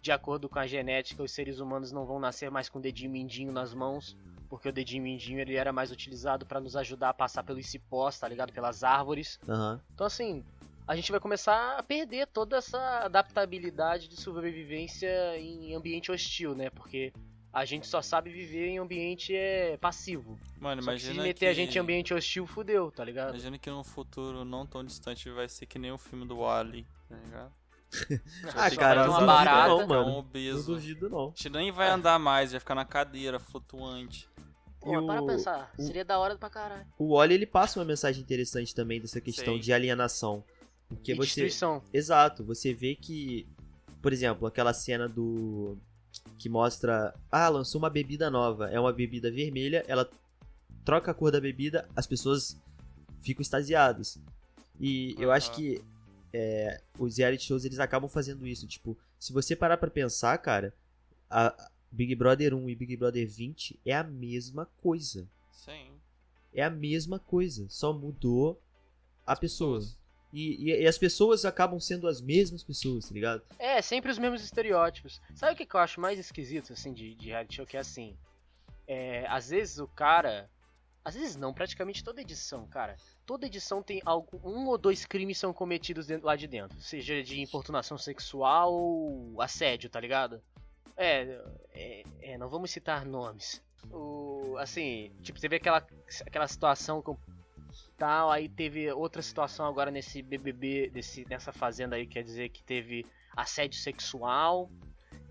de 0.01 0.11
acordo 0.11 0.49
com 0.49 0.59
a 0.59 0.67
genética, 0.67 1.23
os 1.23 1.31
seres 1.31 1.59
humanos 1.59 1.93
não 1.93 2.05
vão 2.05 2.19
nascer 2.19 2.51
mais 2.51 2.67
com 2.67 2.77
o 2.77 2.81
dedinho 2.81 3.09
mindinho 3.09 3.53
nas 3.53 3.73
mãos, 3.73 4.17
porque 4.49 4.67
o 4.67 4.73
dedinho 4.73 5.01
mindinho 5.01 5.39
ele 5.39 5.55
era 5.55 5.71
mais 5.71 5.91
utilizado 5.91 6.45
pra 6.45 6.59
nos 6.59 6.75
ajudar 6.75 7.09
a 7.09 7.13
passar 7.13 7.41
pelos 7.41 7.65
cipós, 7.67 8.19
tá 8.19 8.27
ligado? 8.27 8.51
Pelas 8.51 8.83
árvores. 8.83 9.39
Aham. 9.47 9.79
Então 9.93 10.05
assim, 10.05 10.43
a 10.85 10.93
gente 10.93 11.09
vai 11.09 11.21
começar 11.21 11.79
a 11.79 11.83
perder 11.83 12.27
toda 12.27 12.57
essa 12.57 13.05
adaptabilidade 13.05 14.09
de 14.09 14.17
sobrevivência 14.17 15.39
em 15.39 15.73
ambiente 15.73 16.11
hostil, 16.11 16.53
né? 16.53 16.69
Porque 16.69 17.13
a 17.53 17.63
gente 17.65 17.85
só 17.87 18.01
sabe 18.01 18.31
viver 18.31 18.67
em 18.67 18.79
ambiente 18.79 19.33
é, 19.35 19.77
passivo. 19.77 20.39
Mano, 20.59 20.81
Só 20.81 20.89
que 20.89 20.95
imagina 20.97 21.13
se 21.21 21.27
meter 21.27 21.39
que... 21.39 21.45
a 21.45 21.53
gente 21.53 21.75
em 21.77 21.79
ambiente 21.81 22.13
hostil, 22.13 22.47
fudeu, 22.47 22.91
tá 22.91 23.05
ligado? 23.05 23.29
Imagina 23.29 23.57
que 23.59 23.69
num 23.69 23.83
futuro 23.83 24.43
não 24.43 24.65
tão 24.65 24.83
distante 24.83 25.29
vai 25.29 25.47
ser 25.47 25.67
que 25.67 25.77
nem 25.77 25.91
o 25.91 25.97
filme 25.97 26.25
do 26.25 26.39
Wally, 26.39 26.85
tá 27.07 27.15
ligado? 27.15 27.53
Ah, 28.55 28.71
cara, 28.75 29.05
não 29.05 29.23
barata, 29.23 29.67
não, 29.69 29.87
mano. 29.87 30.01
um 30.01 30.05
Não 30.13 30.17
obeso. 30.17 30.73
duvido 30.73 31.09
não. 31.11 31.25
A 31.25 31.27
gente 31.27 31.49
nem 31.51 31.71
vai 31.71 31.89
andar 31.89 32.17
mais, 32.17 32.49
vai 32.51 32.59
ficar 32.59 32.73
na 32.73 32.83
cadeira, 32.85 33.39
flutuante. 33.39 34.27
Pô, 34.81 35.05
para 35.05 35.23
pensar, 35.23 35.71
o- 35.77 35.81
seria 35.83 36.03
da 36.03 36.17
hora 36.17 36.35
pra 36.35 36.49
caralho. 36.49 36.87
O 36.97 37.13
Wally 37.15 37.35
ele 37.35 37.45
passa 37.45 37.79
uma 37.79 37.85
mensagem 37.85 38.21
interessante 38.23 38.73
também 38.73 38.99
dessa 38.99 39.21
questão 39.21 39.53
Sim. 39.53 39.59
de 39.59 39.71
alienação. 39.71 40.43
Porque 40.89 41.11
E 41.11 41.15
você. 41.15 41.25
destruição. 41.41 41.83
Exato, 41.93 42.43
você 42.43 42.73
vê 42.73 42.95
que, 42.95 43.47
por 44.01 44.11
exemplo, 44.11 44.47
aquela 44.47 44.73
cena 44.73 45.07
do 45.07 45.77
que 46.37 46.49
mostra, 46.49 47.13
ah, 47.31 47.49
lançou 47.49 47.79
uma 47.79 47.89
bebida 47.89 48.29
nova, 48.29 48.69
é 48.69 48.79
uma 48.79 48.93
bebida 48.93 49.31
vermelha, 49.31 49.83
ela 49.87 50.09
troca 50.83 51.11
a 51.11 51.13
cor 51.13 51.31
da 51.31 51.39
bebida, 51.39 51.87
as 51.95 52.05
pessoas 52.05 52.57
ficam 53.21 53.41
extasiadas. 53.41 54.19
E 54.79 55.15
eu 55.17 55.31
acho 55.31 55.53
que 55.53 55.81
é, 56.33 56.81
os 56.97 57.17
reality 57.17 57.45
shows 57.45 57.63
eles 57.63 57.79
acabam 57.79 58.09
fazendo 58.09 58.45
isso, 58.45 58.67
tipo, 58.67 58.97
se 59.19 59.31
você 59.31 59.55
parar 59.55 59.77
pra 59.77 59.89
pensar, 59.89 60.37
cara, 60.39 60.73
a 61.29 61.69
Big 61.91 62.15
Brother 62.15 62.53
1 62.53 62.69
e 62.69 62.75
Big 62.75 62.97
Brother 62.97 63.27
20 63.27 63.79
é 63.85 63.95
a 63.95 64.03
mesma 64.03 64.65
coisa. 64.81 65.27
Sim. 65.51 65.91
É 66.53 66.63
a 66.63 66.69
mesma 66.69 67.19
coisa, 67.19 67.67
só 67.69 67.93
mudou 67.93 68.61
a 69.25 69.35
pessoa. 69.35 69.79
Pessoas. 69.79 70.02
E, 70.33 70.71
e- 70.71 70.81
e 70.81 70.87
as 70.87 70.97
pessoas 70.97 71.45
acabam 71.45 71.79
sendo 71.79 72.07
as 72.07 72.19
mesmas 72.19 72.63
pessoas, 72.63 73.07
tá 73.07 73.13
ligado? 73.13 73.43
É, 73.59 73.79
sempre 73.83 74.09
os 74.11 74.17
mesmos 74.17 74.43
estereótipos. 74.43 75.21
Sabe 75.35 75.53
o 75.53 75.55
que, 75.55 75.67
eu 75.75 75.79
acho 75.79 76.01
mais 76.01 76.17
esquisito, 76.17 76.73
assim, 76.73 76.91
de, 76.91 77.13
de 77.13 77.27
reality 77.27 77.55
show? 77.57 77.65
Que 77.67 77.77
é 77.77 77.79
assim, 77.81 78.17
é, 78.87 79.25
às 79.27 79.49
vezes 79.49 79.77
o 79.77 79.87
cara... 79.87 80.49
Às 81.05 81.15
vezes 81.15 81.35
não, 81.35 81.53
praticamente 81.53 82.01
toda 82.03 82.21
edição, 82.21 82.65
cara. 82.65 82.95
Toda 83.25 83.45
edição 83.45 83.83
tem 83.83 84.01
algo, 84.05 84.39
um 84.41 84.67
ou 84.69 84.77
dois 84.77 85.05
crimes 85.05 85.37
são 85.37 85.51
cometidos 85.53 86.07
dentro- 86.07 86.25
lá 86.25 86.35
de 86.35 86.47
dentro. 86.47 86.79
Seja 86.81 87.21
de 87.21 87.41
importunação 87.41 87.97
sexual 87.97 88.73
ou 88.73 89.41
assédio, 89.41 89.89
tá 89.89 89.99
ligado? 89.99 90.41
É, 90.95 91.41
é, 91.73 92.03
é, 92.21 92.37
não 92.37 92.47
vamos 92.49 92.71
citar 92.71 93.05
nomes. 93.05 93.61
O, 93.91 94.55
assim, 94.59 95.11
tipo, 95.21 95.41
teve 95.41 95.57
aquela, 95.57 95.85
aquela 96.25 96.47
situação 96.47 97.01
com 97.01 97.17
tal, 98.03 98.29
aí 98.29 98.49
teve 98.49 98.91
outra 98.91 99.21
situação 99.21 99.65
agora 99.65 99.89
nesse 99.89 100.21
BBB, 100.21 100.89
desse, 100.89 101.25
nessa 101.29 101.53
fazenda 101.53 101.95
aí, 101.95 102.05
quer 102.05 102.21
dizer 102.21 102.49
que 102.49 102.61
teve 102.61 103.05
assédio 103.33 103.79
sexual, 103.79 104.69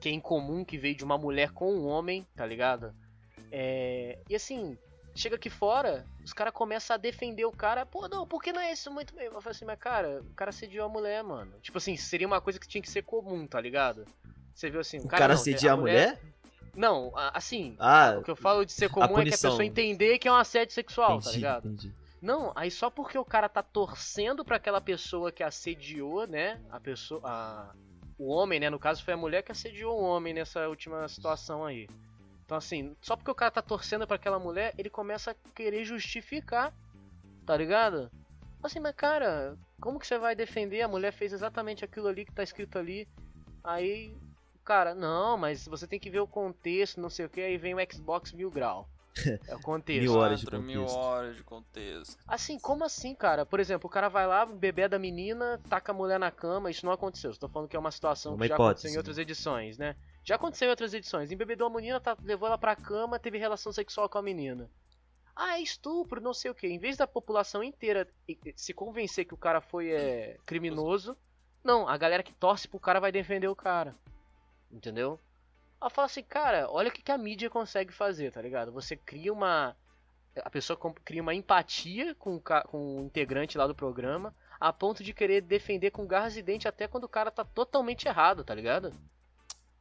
que 0.00 0.08
é 0.08 0.12
incomum, 0.12 0.64
que 0.64 0.78
veio 0.78 0.94
de 0.96 1.04
uma 1.04 1.18
mulher 1.18 1.50
com 1.50 1.70
um 1.70 1.86
homem, 1.86 2.26
tá 2.34 2.46
ligado? 2.46 2.94
É, 3.50 4.18
e 4.26 4.34
assim, 4.34 4.78
chega 5.14 5.36
aqui 5.36 5.50
fora, 5.50 6.06
os 6.24 6.32
caras 6.32 6.54
começam 6.54 6.94
a 6.94 6.96
defender 6.96 7.44
o 7.44 7.52
cara, 7.52 7.84
pô, 7.84 8.08
não, 8.08 8.26
porque 8.26 8.54
não 8.54 8.60
é 8.62 8.72
isso 8.72 8.90
muito 8.90 9.14
bem? 9.14 9.26
Eu 9.26 9.32
falo 9.42 9.50
assim, 9.50 9.66
mas 9.66 9.78
cara, 9.78 10.22
o 10.22 10.34
cara 10.34 10.48
assediou 10.48 10.86
a 10.86 10.88
mulher, 10.88 11.22
mano. 11.22 11.52
Tipo 11.60 11.76
assim, 11.76 11.94
seria 11.98 12.26
uma 12.26 12.40
coisa 12.40 12.58
que 12.58 12.66
tinha 12.66 12.80
que 12.80 12.88
ser 12.90 13.02
comum, 13.02 13.46
tá 13.46 13.60
ligado? 13.60 14.06
Você 14.54 14.70
viu 14.70 14.80
assim, 14.80 14.96
o 14.98 15.04
O 15.04 15.08
cara, 15.08 15.34
cara 15.34 15.34
não, 15.34 15.72
a 15.72 15.76
mulher? 15.76 16.18
Não, 16.74 17.12
a- 17.14 17.36
assim, 17.36 17.76
Ah, 17.78 18.16
o 18.18 18.22
que 18.22 18.30
eu 18.30 18.36
falo 18.36 18.64
de 18.64 18.72
ser 18.72 18.88
comum 18.88 19.18
é 19.18 19.24
que 19.24 19.28
a 19.28 19.32
pessoa 19.32 19.62
entender 19.62 20.18
que 20.18 20.26
é 20.26 20.32
um 20.32 20.36
assédio 20.36 20.72
sexual, 20.72 21.10
tá 21.20 21.28
entendi, 21.28 21.36
ligado? 21.36 21.68
entendi. 21.68 22.01
Não, 22.22 22.52
aí 22.54 22.70
só 22.70 22.88
porque 22.88 23.18
o 23.18 23.24
cara 23.24 23.48
tá 23.48 23.64
torcendo 23.64 24.44
pra 24.44 24.56
aquela 24.56 24.80
pessoa 24.80 25.32
que 25.32 25.42
assediou, 25.42 26.24
né? 26.28 26.60
A 26.70 26.78
pessoa. 26.78 27.20
A, 27.24 27.74
o 28.16 28.28
homem, 28.28 28.60
né? 28.60 28.70
No 28.70 28.78
caso 28.78 29.02
foi 29.02 29.14
a 29.14 29.16
mulher 29.16 29.42
que 29.42 29.50
assediou 29.50 30.00
o 30.00 30.04
homem 30.04 30.32
nessa 30.32 30.68
última 30.68 31.08
situação 31.08 31.64
aí. 31.64 31.88
Então, 32.44 32.56
assim, 32.56 32.96
só 33.00 33.16
porque 33.16 33.30
o 33.30 33.34
cara 33.34 33.50
tá 33.50 33.60
torcendo 33.60 34.06
pra 34.06 34.14
aquela 34.14 34.38
mulher, 34.38 34.72
ele 34.78 34.88
começa 34.88 35.32
a 35.32 35.34
querer 35.52 35.84
justificar, 35.84 36.72
tá 37.44 37.56
ligado? 37.56 38.08
Assim, 38.62 38.78
mas 38.78 38.94
cara, 38.94 39.58
como 39.80 39.98
que 39.98 40.06
você 40.06 40.16
vai 40.16 40.36
defender? 40.36 40.82
A 40.82 40.88
mulher 40.88 41.12
fez 41.12 41.32
exatamente 41.32 41.84
aquilo 41.84 42.06
ali 42.06 42.24
que 42.24 42.32
tá 42.32 42.44
escrito 42.44 42.78
ali. 42.78 43.08
Aí, 43.64 44.16
cara, 44.64 44.94
não, 44.94 45.36
mas 45.36 45.66
você 45.66 45.88
tem 45.88 45.98
que 45.98 46.10
ver 46.10 46.20
o 46.20 46.26
contexto, 46.28 47.00
não 47.00 47.10
sei 47.10 47.26
o 47.26 47.28
que. 47.28 47.40
Aí 47.40 47.56
vem 47.56 47.74
o 47.74 47.92
Xbox 47.92 48.32
Mil 48.32 48.50
Grau. 48.50 48.88
É 49.46 49.54
o 49.54 49.60
contexto. 49.60 50.00
Mil 50.02 50.14
horas 50.14 50.40
de 50.40 50.46
Quatro 50.46 50.62
mil 50.62 50.80
contexto. 50.80 50.98
horas 50.98 51.36
de 51.36 51.42
contexto. 51.44 52.16
Assim, 52.26 52.58
como 52.58 52.84
assim, 52.84 53.14
cara? 53.14 53.44
Por 53.44 53.60
exemplo, 53.60 53.86
o 53.86 53.90
cara 53.90 54.08
vai 54.08 54.26
lá, 54.26 54.46
bebê 54.46 54.88
da 54.88 54.98
menina, 54.98 55.60
taca 55.68 55.92
a 55.92 55.94
mulher 55.94 56.18
na 56.18 56.30
cama, 56.30 56.70
isso 56.70 56.86
não 56.86 56.92
aconteceu. 56.92 57.30
Estou 57.30 57.48
falando 57.48 57.68
que 57.68 57.76
é 57.76 57.78
uma 57.78 57.90
situação 57.90 58.34
Uma 58.34 58.44
que 58.44 58.48
já 58.48 58.54
hipótese, 58.54 58.86
aconteceu 58.86 58.90
em 58.90 58.94
né? 58.94 58.98
outras 58.98 59.18
edições, 59.18 59.78
né? 59.78 59.96
Já 60.24 60.36
aconteceu 60.36 60.66
em 60.66 60.70
outras 60.70 60.94
edições. 60.94 61.30
Embebedou 61.30 61.66
a 61.66 61.70
menina, 61.70 62.00
tá, 62.00 62.16
levou 62.22 62.46
ela 62.48 62.56
pra 62.56 62.74
cama, 62.74 63.18
teve 63.18 63.36
relação 63.38 63.70
sexual 63.72 64.08
com 64.08 64.18
a 64.18 64.22
menina. 64.22 64.70
Ah, 65.36 65.58
é 65.58 65.62
estupro, 65.62 66.20
não 66.20 66.34
sei 66.34 66.50
o 66.50 66.54
que. 66.54 66.66
Em 66.66 66.78
vez 66.78 66.96
da 66.96 67.06
população 67.06 67.62
inteira 67.62 68.06
se 68.54 68.72
convencer 68.72 69.24
que 69.24 69.34
o 69.34 69.38
cara 69.38 69.60
foi 69.60 69.90
é, 69.90 70.36
criminoso, 70.46 71.16
não, 71.64 71.88
a 71.88 71.96
galera 71.96 72.22
que 72.22 72.32
torce 72.34 72.66
pro 72.68 72.78
cara 72.80 73.00
vai 73.00 73.10
defender 73.12 73.48
o 73.48 73.56
cara. 73.56 73.94
Entendeu? 74.70 75.18
Ela 75.82 75.90
fala 75.90 76.06
assim, 76.06 76.22
cara, 76.22 76.70
olha 76.70 76.88
o 76.88 76.92
que, 76.92 77.02
que 77.02 77.10
a 77.12 77.18
mídia 77.18 77.50
consegue 77.50 77.92
fazer, 77.92 78.30
tá 78.32 78.40
ligado? 78.40 78.70
Você 78.72 78.96
cria 78.96 79.32
uma. 79.32 79.76
A 80.36 80.48
pessoa 80.48 80.78
cria 81.04 81.20
uma 81.20 81.34
empatia 81.34 82.14
com 82.14 82.36
o, 82.36 82.40
ca- 82.40 82.62
com 82.62 82.98
o 82.98 83.04
integrante 83.04 83.58
lá 83.58 83.66
do 83.66 83.74
programa, 83.74 84.34
a 84.60 84.72
ponto 84.72 85.02
de 85.02 85.12
querer 85.12 85.40
defender 85.42 85.90
com 85.90 86.06
garras 86.06 86.36
e 86.36 86.42
dentes 86.42 86.66
até 86.66 86.86
quando 86.88 87.04
o 87.04 87.08
cara 87.08 87.30
tá 87.30 87.44
totalmente 87.44 88.06
errado, 88.06 88.44
tá 88.44 88.54
ligado? 88.54 88.94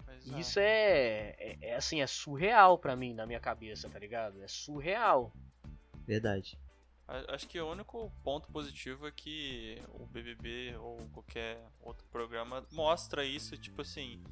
Pois 0.04 0.28
E 0.28 0.34
é. 0.34 0.40
Isso 0.40 0.60
é, 0.60 1.36
é, 1.38 1.58
é, 1.62 1.76
assim, 1.76 2.02
é 2.02 2.08
surreal 2.08 2.78
pra 2.80 2.96
mim, 2.96 3.14
na 3.14 3.26
minha 3.28 3.40
cabeça, 3.40 3.88
tá 3.90 4.00
ligado? 4.00 4.42
É 4.44 4.48
surreal. 4.48 5.32
Verdade. 6.06 6.58
Acho 7.28 7.48
que 7.48 7.60
o 7.60 7.70
único 7.70 8.12
ponto 8.24 8.48
positivo 8.52 9.06
é 9.08 9.12
que 9.12 9.82
o 10.00 10.06
BBB 10.06 10.76
ou 10.78 10.98
qualquer 11.14 11.62
outro 11.82 12.06
programa 12.10 12.66
mostra 12.72 13.26
isso, 13.26 13.58
tipo 13.58 13.82
assim, 13.82 14.24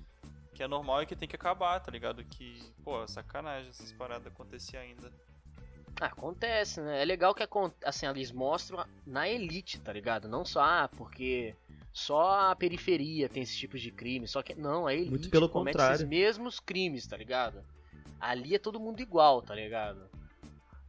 que 0.59 0.63
é 0.63 0.67
normal 0.67 1.01
e 1.01 1.05
que 1.05 1.15
tem 1.15 1.25
que 1.29 1.37
acabar, 1.37 1.79
tá 1.79 1.89
ligado? 1.89 2.21
Que, 2.25 2.61
pô, 2.83 3.07
sacanagem 3.07 3.69
essas 3.69 3.93
paradas 3.93 4.27
acontecer 4.27 4.75
ainda. 4.75 5.09
Ah, 6.01 6.07
Acontece, 6.07 6.81
né? 6.81 7.01
É 7.01 7.05
legal 7.05 7.33
que 7.33 7.47
assim, 7.85 8.05
eles 8.07 8.29
mostram 8.33 8.85
na 9.07 9.29
elite, 9.29 9.79
tá 9.79 9.93
ligado? 9.93 10.27
Não 10.27 10.43
só, 10.43 10.59
ah, 10.59 10.89
porque 10.97 11.55
só 11.93 12.51
a 12.51 12.55
periferia 12.57 13.29
tem 13.29 13.41
esse 13.41 13.55
tipo 13.55 13.79
de 13.79 13.89
crime, 13.89 14.27
só 14.27 14.43
que 14.43 14.53
não, 14.53 14.85
a 14.85 14.93
elite 14.93 15.11
Muito 15.11 15.29
pelo 15.29 15.47
comete 15.47 15.75
contrário. 15.75 15.95
esses 15.95 16.05
mesmos 16.09 16.59
crimes, 16.59 17.07
tá 17.07 17.15
ligado? 17.15 17.63
Ali 18.19 18.53
é 18.53 18.59
todo 18.59 18.81
mundo 18.81 18.99
igual, 18.99 19.41
tá 19.41 19.55
ligado? 19.55 20.09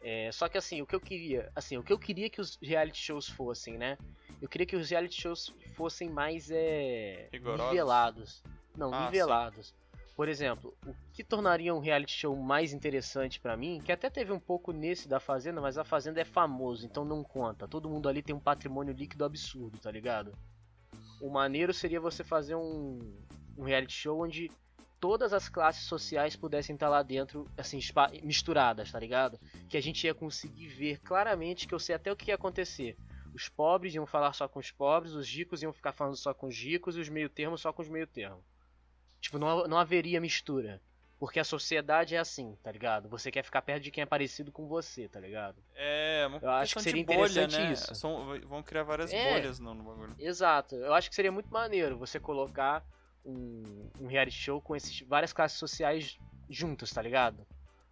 É, 0.01 0.33
só 0.33 0.49
que 0.49 0.59
assim, 0.59 0.83
o 0.83 0.87
que 0.87 0.97
eu 0.97 1.01
queria, 1.01 1.49
assim, 1.55 1.77
o 1.79 1.83
que 1.85 1.93
eu 1.93 1.99
queria 1.99 2.29
que 2.29 2.41
os 2.41 2.59
reality 2.61 2.99
shows 2.99 3.29
fossem, 3.29 3.79
né? 3.79 3.97
Eu 4.43 4.49
queria 4.49 4.67
que 4.67 4.75
os 4.75 4.91
reality 4.91 5.21
shows 5.23 5.55
fossem 5.77 6.11
mais 6.11 6.51
é, 6.51 7.29
Rigorosos? 7.33 7.67
nivelados. 7.71 8.43
Não, 8.77 8.93
Ah, 8.93 9.07
nivelados. 9.07 9.75
Por 10.17 10.29
exemplo, 10.29 10.77
o 10.87 10.95
que 11.15 11.25
tornaria 11.25 11.75
um 11.75 11.79
reality 11.79 12.13
show 12.13 12.37
mais 12.37 12.75
interessante 12.75 13.41
pra 13.41 13.57
mim, 13.57 13.81
que 13.83 13.91
até 13.91 14.11
teve 14.11 14.31
um 14.33 14.39
pouco 14.39 14.71
nesse 14.71 15.09
da 15.09 15.19
Fazenda, 15.19 15.63
mas 15.63 15.79
a 15.79 15.85
Fazenda 15.85 16.21
é 16.21 16.27
famoso, 16.27 16.85
então 16.85 17.05
não 17.05 17.25
conta. 17.25 17.67
Todo 17.67 17.89
mundo 17.89 18.09
ali 18.09 18.23
tem 18.23 18.35
um 18.35 18.41
patrimônio 18.41 18.93
líquido 18.93 19.25
absurdo, 19.25 19.79
tá 19.79 19.91
ligado? 19.91 20.37
O 21.23 21.31
maneiro 21.31 21.73
seria 21.73 22.01
você 22.01 22.23
fazer 22.23 22.55
um, 22.55 22.99
um 23.57 23.63
reality 23.63 23.95
show 23.95 24.23
onde 24.23 24.51
todas 25.01 25.33
as 25.33 25.49
classes 25.49 25.87
sociais 25.87 26.37
pudessem 26.37 26.75
estar 26.75 26.91
lá 26.91 27.03
dentro, 27.03 27.49
assim, 27.57 27.79
misturadas, 28.23 28.93
tá 28.93 29.01
ligado? 29.01 29.41
Que 29.71 29.79
a 29.79 29.83
gente 29.83 30.05
ia 30.05 30.15
conseguir 30.15 30.69
ver 30.69 31.01
claramente 31.01 31.67
que 31.67 31.75
eu 31.75 31.79
sei 31.79 31.95
até 31.95 32.13
o 32.13 32.17
que 32.17 32.31
ia 32.31 32.35
acontecer. 32.35 32.95
Os 33.35 33.49
pobres 33.49 33.95
iam 33.95 34.07
falar 34.07 34.35
só 34.35 34.47
com 34.47 34.59
os 34.59 34.71
pobres, 34.71 35.15
os 35.15 35.27
ricos 35.27 35.63
iam 35.63 35.73
ficar 35.73 35.93
falando 35.93 36.17
só 36.17 36.35
com 36.35 36.49
os 36.49 36.57
ricos 36.57 36.97
e 36.97 37.01
os 37.01 37.09
meio 37.09 37.31
termos 37.31 37.63
só 37.63 37.73
com 37.73 37.81
os 37.81 37.89
meio 37.89 38.07
termos. 38.07 38.45
Tipo, 39.21 39.39
não, 39.39 39.65
não 39.67 39.79
haveria 39.79 40.21
mistura. 40.21 40.81
Porque 41.19 41.39
a 41.39 41.45
sociedade 41.45 42.15
é 42.15 42.19
assim, 42.19 42.57
tá 42.63 42.73
ligado? 42.73 43.07
Você 43.11 43.31
quer 43.31 43.43
ficar 43.45 43.61
perto 43.61 43.83
de 43.83 43.91
quem 43.91 44.01
é 44.01 44.07
parecido 44.07 44.51
com 44.51 44.67
você, 44.67 45.07
tá 45.07 45.21
ligado? 45.21 45.57
É, 45.75 46.25
uma 46.27 46.39
Eu 46.39 46.51
acho 46.51 46.75
que 46.77 46.83
seria 46.83 47.05
bolha, 47.05 47.19
interessante 47.19 47.59
né? 47.59 47.73
isso. 47.73 47.95
São- 47.95 48.41
vão 48.49 48.63
criar 48.63 48.85
várias 48.85 49.13
É. 49.13 49.35
bolhas 49.35 49.59
no, 49.59 49.75
no 49.75 49.85
bagulho. 49.85 50.15
Exato. 50.19 50.75
Eu 50.77 50.95
acho 50.95 51.11
que 51.11 51.15
seria 51.15 51.31
muito 51.31 51.53
maneiro 51.53 51.99
você 51.99 52.19
colocar 52.19 52.83
um, 53.23 53.91
um 54.01 54.07
reality 54.07 54.35
show 54.39 54.63
com 54.63 54.75
esses 54.75 55.03
várias 55.03 55.31
classes 55.31 55.59
sociais 55.59 56.19
juntas, 56.49 56.91
tá 56.91 57.03
ligado? 57.03 57.47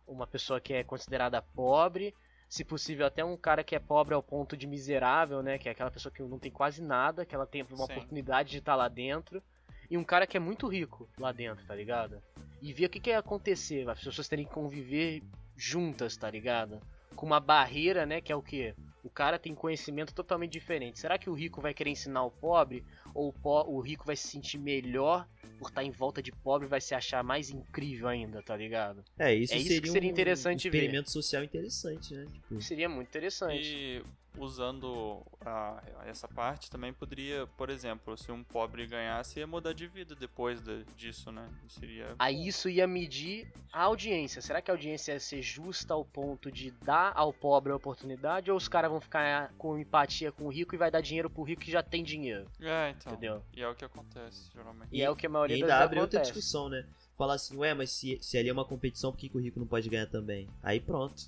Uma 0.06 0.26
pessoa 0.26 0.58
que 0.58 0.72
é 0.72 0.82
considerada 0.82 1.42
pobre, 1.42 2.14
se 2.48 2.64
possível 2.64 3.04
até 3.06 3.22
um 3.22 3.36
cara 3.36 3.62
que 3.62 3.76
é 3.76 3.78
pobre 3.78 4.14
ao 4.14 4.22
ponto 4.22 4.56
de 4.56 4.66
miserável, 4.66 5.42
né? 5.42 5.58
Que 5.58 5.68
é 5.68 5.72
aquela 5.72 5.90
pessoa 5.90 6.10
que 6.10 6.22
não 6.22 6.38
tem 6.38 6.50
quase 6.50 6.80
nada, 6.82 7.26
que 7.26 7.34
ela 7.34 7.46
tem 7.46 7.62
uma 7.62 7.76
Sim. 7.76 7.92
oportunidade 7.92 8.50
de 8.52 8.56
estar 8.56 8.74
lá 8.74 8.88
dentro. 8.88 9.42
E 9.90 9.96
um 9.96 10.04
cara 10.04 10.26
que 10.26 10.36
é 10.36 10.40
muito 10.40 10.66
rico 10.66 11.08
lá 11.18 11.32
dentro, 11.32 11.64
tá 11.66 11.74
ligado? 11.74 12.20
E 12.60 12.72
ver 12.72 12.86
o 12.86 12.90
que, 12.90 13.00
que 13.00 13.10
ia 13.10 13.18
acontecer, 13.18 13.88
as 13.88 13.98
pessoas 14.02 14.28
terem 14.28 14.44
que 14.44 14.52
conviver 14.52 15.22
juntas, 15.56 16.16
tá 16.16 16.30
ligado? 16.30 16.80
Com 17.16 17.26
uma 17.26 17.40
barreira, 17.40 18.04
né? 18.04 18.20
Que 18.20 18.32
é 18.32 18.36
o 18.36 18.42
que? 18.42 18.74
O 19.02 19.08
cara 19.10 19.38
tem 19.38 19.54
conhecimento 19.54 20.12
totalmente 20.12 20.52
diferente. 20.52 20.98
Será 20.98 21.16
que 21.18 21.30
o 21.30 21.32
rico 21.34 21.60
vai 21.60 21.72
querer 21.72 21.90
ensinar 21.90 22.24
o 22.24 22.30
pobre? 22.30 22.84
Ou 23.14 23.28
o, 23.28 23.32
po 23.32 23.62
o 23.62 23.80
rico 23.80 24.04
vai 24.04 24.14
se 24.16 24.28
sentir 24.28 24.58
melhor 24.58 25.26
por 25.58 25.68
estar 25.70 25.82
em 25.82 25.90
volta 25.90 26.22
de 26.22 26.30
pobre 26.30 26.66
e 26.66 26.70
vai 26.70 26.80
se 26.80 26.94
achar 26.94 27.24
mais 27.24 27.48
incrível 27.50 28.08
ainda, 28.08 28.42
tá 28.42 28.56
ligado? 28.56 29.02
É, 29.18 29.34
isso, 29.34 29.54
É 29.54 29.56
isso 29.56 29.66
seria, 29.68 29.80
que 29.82 29.88
seria 29.90 30.08
um- 30.08 30.12
interessante 30.12 30.68
um 30.68 30.70
ver. 30.70 30.78
experimento 30.78 31.10
social 31.10 31.42
interessante, 31.42 32.14
né? 32.14 32.26
Tipo, 32.32 32.60
Seria 32.60 32.88
muito 32.88 33.08
interessante. 33.08 33.62
E 33.74 34.02
usando 34.44 35.22
a- 35.44 35.82
essa 36.06 36.26
parte 36.28 36.70
também 36.70 36.92
poderia, 36.92 37.46
por 37.56 37.70
exemplo, 37.70 38.16
se 38.16 38.30
um 38.32 38.42
pobre 38.44 38.86
ganhasse, 38.86 39.38
ia 39.38 39.46
mudar 39.46 39.72
de 39.72 39.86
vida 39.86 40.14
depois 40.14 40.60
de- 40.60 40.84
disso, 40.96 41.30
né? 41.32 41.48
Seria. 41.68 42.14
Aí 42.18 42.46
isso 42.48 42.68
ia 42.68 42.86
medir 42.86 43.50
a 43.72 43.82
audiência. 43.82 44.40
Será 44.42 44.60
que 44.62 44.70
a 44.70 44.74
audiência 44.74 45.12
ia 45.12 45.20
ser 45.20 45.42
justa 45.42 45.94
ao 45.94 46.04
ponto 46.04 46.50
de 46.50 46.70
dar 46.70 47.12
ao 47.14 47.32
pobre 47.32 47.72
a 47.72 47.76
oportunidade? 47.76 48.50
Ou 48.50 48.56
os 48.56 48.68
caras 48.68 48.90
vão 48.90 49.00
ficar 49.00 49.52
com 49.58 49.78
empatia 49.78 50.32
com 50.32 50.44
o 50.44 50.48
rico 50.48 50.74
e 50.74 50.78
vai 50.78 50.90
dar 50.90 51.00
dinheiro 51.00 51.28
pro 51.30 51.42
rico 51.42 51.62
que 51.62 51.70
já 51.70 51.82
tem 51.82 52.02
dinheiro? 52.02 52.46
É, 52.60 52.90
então. 52.90 53.12
Entendeu? 53.12 53.42
E 53.54 53.62
é 53.62 53.68
o 53.68 53.74
que 53.74 53.84
acontece, 53.84 54.50
geralmente. 54.52 54.88
E, 54.92 55.02
é 55.02 55.10
o 55.10 55.16
que 55.16 55.26
a 55.26 55.30
e 55.30 55.32
maioria 55.32 55.56
das 55.58 55.68
vezes 55.68 55.82
abre 55.82 56.00
outra 56.00 56.20
discussão, 56.20 56.68
né? 56.68 56.86
Falar 57.16 57.34
assim, 57.34 57.56
ué, 57.56 57.74
mas 57.74 57.90
se, 57.90 58.16
se 58.22 58.38
ali 58.38 58.48
é 58.48 58.52
uma 58.52 58.64
competição, 58.64 59.10
por 59.10 59.18
que, 59.18 59.28
que 59.28 59.36
o 59.36 59.40
rico 59.40 59.58
não 59.58 59.66
pode 59.66 59.88
ganhar 59.88 60.06
também? 60.06 60.48
Aí 60.62 60.78
pronto. 60.78 61.24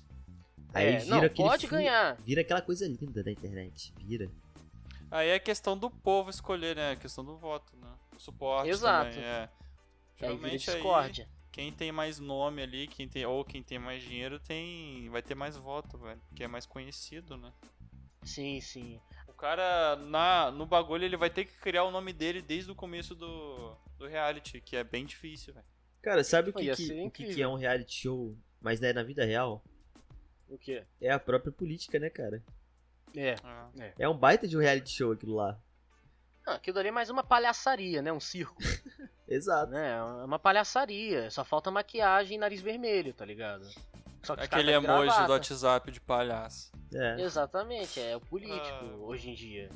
Aí 0.73 0.87
É, 0.87 0.97
vira 0.99 1.15
não, 1.17 1.23
aquele 1.25 1.47
pode 1.49 1.67
ganhar. 1.67 2.15
Vira 2.21 2.41
aquela 2.41 2.61
coisa 2.61 2.87
linda 2.87 3.23
da 3.23 3.31
internet. 3.31 3.93
Vira. 3.99 4.29
Aí 5.09 5.29
é 5.29 5.39
questão 5.39 5.77
do 5.77 5.89
povo 5.89 6.29
escolher, 6.29 6.75
né? 6.75 6.91
A 6.91 6.95
questão 6.95 7.23
do 7.25 7.37
voto, 7.37 7.75
né? 7.77 7.93
O 8.15 8.19
suporte 8.19 8.69
Exato. 8.69 9.09
também, 9.09 9.23
é. 9.23 9.41
Aí 9.41 9.47
vira 9.47 10.27
Geralmente 10.37 10.69
aí, 10.69 10.75
discórdia. 10.77 11.29
quem 11.51 11.71
tem 11.71 11.91
mais 11.91 12.19
nome 12.19 12.61
ali, 12.61 12.87
quem 12.87 13.07
tem, 13.09 13.25
ou 13.25 13.43
quem 13.43 13.61
tem 13.61 13.77
mais 13.79 14.01
dinheiro, 14.01 14.39
tem 14.39 15.09
vai 15.09 15.21
ter 15.21 15.35
mais 15.35 15.57
voto, 15.57 15.97
velho. 15.97 16.21
Porque 16.29 16.43
é 16.43 16.47
mais 16.47 16.65
conhecido, 16.65 17.35
né? 17.35 17.51
Sim, 18.23 18.61
sim. 18.61 19.01
O 19.27 19.33
cara, 19.33 19.95
na, 19.95 20.51
no 20.51 20.65
bagulho, 20.65 21.03
ele 21.03 21.17
vai 21.17 21.29
ter 21.29 21.45
que 21.45 21.57
criar 21.57 21.83
o 21.83 21.91
nome 21.91 22.13
dele 22.13 22.41
desde 22.41 22.71
o 22.71 22.75
começo 22.75 23.15
do, 23.15 23.75
do 23.97 24.07
reality, 24.07 24.61
que 24.61 24.75
é 24.75 24.83
bem 24.83 25.05
difícil, 25.05 25.53
velho. 25.53 25.65
Cara, 26.01 26.23
sabe 26.23 26.51
o 26.51 26.53
que, 26.53 26.75
que, 26.75 27.01
o 27.01 27.11
que, 27.11 27.33
que 27.33 27.41
é 27.41 27.47
um 27.47 27.55
reality 27.55 28.01
show, 28.03 28.37
mas 28.61 28.79
né, 28.79 28.93
na 28.93 29.03
vida 29.03 29.25
real? 29.25 29.63
O 30.51 30.57
quê? 30.57 30.83
É 30.99 31.09
a 31.11 31.17
própria 31.19 31.51
política, 31.51 31.97
né, 31.97 32.09
cara? 32.09 32.43
É. 33.15 33.35
É. 33.79 33.93
É 33.99 34.09
um 34.09 34.15
baita 34.17 34.47
de 34.47 34.57
um 34.57 34.59
reality 34.59 34.91
show 34.91 35.13
aquilo 35.13 35.35
lá. 35.35 35.57
Não, 36.45 36.53
aquilo 36.53 36.77
ali 36.79 36.89
é 36.89 36.91
mais 36.91 37.09
uma 37.09 37.23
palhaçaria, 37.23 38.01
né? 38.01 38.11
Um 38.11 38.19
circo. 38.19 38.55
Exato. 39.27 39.71
né? 39.71 39.97
É 39.97 40.03
uma 40.25 40.37
palhaçaria. 40.37 41.29
Só 41.31 41.45
falta 41.45 41.71
maquiagem 41.71 42.35
e 42.35 42.39
nariz 42.39 42.61
vermelho, 42.61 43.13
tá 43.13 43.23
ligado? 43.25 43.65
Só 44.23 44.35
que 44.35 44.41
os 44.41 44.47
Aquele 44.47 44.71
emoji 44.73 45.25
do. 45.25 45.31
WhatsApp 45.31 45.89
de 45.91 46.01
palhaço. 46.01 46.71
É. 46.93 47.21
Exatamente, 47.21 47.99
é 47.99 48.15
o 48.17 48.19
político 48.19 48.85
Ah. 48.85 48.95
hoje 48.97 49.29
em 49.29 49.33
dia. 49.33 49.69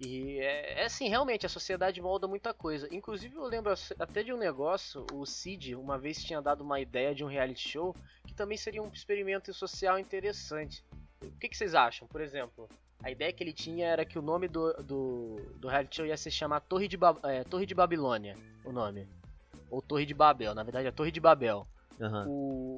E 0.00 0.38
é, 0.40 0.80
é 0.82 0.84
assim, 0.84 1.08
realmente, 1.08 1.46
a 1.46 1.48
sociedade 1.48 2.00
molda 2.00 2.26
muita 2.26 2.52
coisa. 2.52 2.88
Inclusive, 2.92 3.36
eu 3.36 3.44
lembro 3.44 3.72
até 3.98 4.22
de 4.22 4.32
um 4.32 4.36
negócio, 4.36 5.06
o 5.12 5.24
Cid 5.24 5.74
uma 5.76 5.96
vez 5.96 6.22
tinha 6.22 6.42
dado 6.42 6.62
uma 6.62 6.80
ideia 6.80 7.14
de 7.14 7.24
um 7.24 7.28
reality 7.28 7.68
show 7.68 7.94
que 8.26 8.34
também 8.34 8.56
seria 8.58 8.82
um 8.82 8.88
experimento 8.88 9.54
social 9.54 9.98
interessante. 9.98 10.84
O 11.22 11.30
que, 11.38 11.48
que 11.48 11.56
vocês 11.56 11.74
acham? 11.74 12.08
Por 12.08 12.20
exemplo, 12.20 12.68
a 13.02 13.10
ideia 13.10 13.32
que 13.32 13.42
ele 13.42 13.52
tinha 13.52 13.86
era 13.86 14.04
que 14.04 14.18
o 14.18 14.22
nome 14.22 14.48
do, 14.48 14.72
do, 14.82 15.36
do 15.56 15.68
reality 15.68 15.96
show 15.96 16.06
ia 16.06 16.16
se 16.16 16.30
chamar 16.30 16.60
Torre 16.60 16.88
de, 16.88 16.96
Ba- 16.96 17.18
é, 17.22 17.44
Torre 17.44 17.64
de 17.64 17.74
Babilônia, 17.74 18.36
o 18.64 18.72
nome. 18.72 19.06
Ou 19.70 19.80
Torre 19.80 20.04
de 20.04 20.14
Babel, 20.14 20.54
na 20.54 20.62
verdade 20.62 20.88
é 20.88 20.90
Torre 20.90 21.10
de 21.10 21.20
Babel 21.20 21.66
Aham. 22.00 22.26
o, 22.28 22.76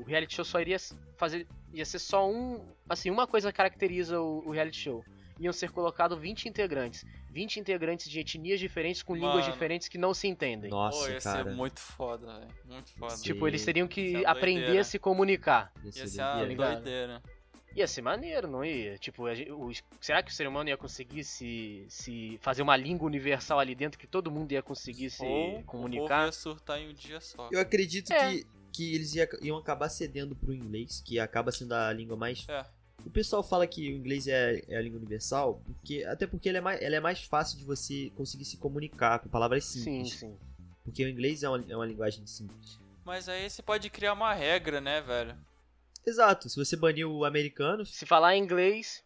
o 0.00 0.04
reality 0.06 0.34
show 0.34 0.44
só 0.44 0.60
iria 0.60 0.78
fazer. 1.16 1.46
ia 1.72 1.84
ser 1.84 1.98
só 1.98 2.28
um. 2.28 2.64
Assim, 2.88 3.10
uma 3.10 3.26
coisa 3.26 3.52
caracteriza 3.52 4.20
o, 4.20 4.46
o 4.46 4.50
reality 4.50 4.78
show. 4.78 5.04
Iam 5.38 5.52
ser 5.52 5.70
colocados 5.70 6.18
20 6.18 6.46
integrantes. 6.48 7.04
20 7.30 7.60
integrantes 7.60 8.08
de 8.10 8.20
etnias 8.20 8.58
diferentes 8.58 9.02
com 9.02 9.14
línguas 9.14 9.40
Mano. 9.42 9.52
diferentes 9.52 9.86
que 9.88 9.98
não 9.98 10.14
se 10.14 10.26
entendem. 10.26 10.70
Nossa, 10.70 10.98
Pô, 11.04 11.08
ia 11.12 11.20
cara. 11.20 11.44
ser 11.44 11.54
muito 11.54 11.78
foda, 11.80 12.26
velho. 12.38 12.48
Muito 12.64 12.90
foda. 12.92 13.16
Sim. 13.16 13.22
Tipo, 13.24 13.46
eles 13.46 13.64
teriam 13.64 13.86
que 13.86 14.16
é 14.16 14.26
aprender 14.26 14.60
doideira. 14.60 14.80
a 14.80 14.84
se 14.84 14.98
comunicar. 14.98 15.72
Ia 15.80 15.84
Ia 15.86 15.92
ser 15.92 16.08
ser 16.08 16.22
uma 16.22 16.46
doideira. 16.46 17.22
Ia 17.74 17.86
ser 17.86 18.00
maneiro, 18.00 18.48
não 18.48 18.64
ia? 18.64 18.96
Tipo, 18.96 19.26
a 19.26 19.34
gente- 19.34 19.50
o- 19.52 19.70
será 20.00 20.22
que 20.22 20.30
o 20.30 20.34
ser 20.34 20.48
humano 20.48 20.70
ia 20.70 20.78
conseguir 20.78 21.22
se, 21.24 21.84
se 21.90 22.38
fazer 22.40 22.62
uma 22.62 22.74
língua 22.74 23.06
universal 23.06 23.58
ali 23.60 23.74
dentro 23.74 23.98
que 23.98 24.06
todo 24.06 24.30
mundo 24.30 24.50
ia 24.52 24.62
conseguir 24.62 25.10
se 25.10 25.22
Ou 25.22 25.62
comunicar? 25.64 26.24
ia 26.24 26.32
surtar 26.32 26.80
em 26.80 26.88
um 26.88 26.94
dia 26.94 27.20
só. 27.20 27.50
Eu 27.52 27.60
acredito 27.60 28.10
É. 28.14 28.30
que, 28.30 28.46
que 28.72 28.94
eles 28.94 29.14
ia- 29.14 29.28
iam 29.42 29.58
acabar 29.58 29.90
cedendo 29.90 30.34
pro 30.34 30.54
inglês, 30.54 31.02
que 31.04 31.18
acaba 31.20 31.52
sendo 31.52 31.72
a 31.74 31.92
língua 31.92 32.16
mais. 32.16 32.46
É. 32.48 32.64
O 33.06 33.10
pessoal 33.10 33.42
fala 33.42 33.66
que 33.66 33.88
o 33.88 33.96
inglês 33.96 34.26
é, 34.26 34.62
é 34.68 34.76
a 34.76 34.82
língua 34.82 34.98
universal, 34.98 35.62
porque 35.64 36.04
até 36.04 36.26
porque 36.26 36.48
ela 36.48 36.58
é, 36.58 36.60
mais, 36.60 36.82
ela 36.82 36.96
é 36.96 37.00
mais 37.00 37.22
fácil 37.22 37.56
de 37.56 37.64
você 37.64 38.10
conseguir 38.16 38.44
se 38.44 38.56
comunicar 38.56 39.20
com 39.20 39.28
palavras 39.28 39.64
Sim, 39.64 39.80
simples. 40.04 40.12
sim. 40.14 40.36
Porque 40.84 41.04
o 41.04 41.08
inglês 41.08 41.42
é 41.42 41.48
uma, 41.48 41.64
é 41.68 41.76
uma 41.76 41.86
linguagem 41.86 42.26
simples. 42.26 42.78
Mas 43.04 43.28
aí 43.28 43.48
você 43.48 43.62
pode 43.62 43.88
criar 43.90 44.12
uma 44.12 44.34
regra, 44.34 44.80
né, 44.80 45.00
velho? 45.00 45.36
Exato, 46.04 46.48
se 46.48 46.56
você 46.56 46.76
banir 46.76 47.06
o 47.08 47.24
americano, 47.24 47.86
Se 47.86 48.04
falar 48.06 48.36
inglês, 48.36 49.02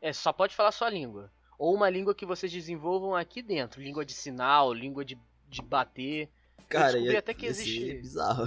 é, 0.00 0.12
só 0.12 0.32
pode 0.32 0.54
falar 0.54 0.72
sua 0.72 0.88
língua. 0.90 1.30
Ou 1.58 1.74
uma 1.74 1.88
língua 1.88 2.14
que 2.14 2.26
vocês 2.26 2.50
desenvolvam 2.50 3.14
aqui 3.14 3.40
dentro. 3.42 3.80
Língua 3.80 4.04
de 4.04 4.12
sinal, 4.14 4.72
língua 4.72 5.04
de, 5.04 5.18
de 5.48 5.62
bater. 5.62 6.28
cara, 6.68 6.92
descobri 6.92 7.12
ia, 7.12 7.18
até 7.18 7.32
que 7.34 7.44
ia 7.46 7.50
existe- 7.50 7.80
ser 7.86 8.00
bizarro. 8.00 8.46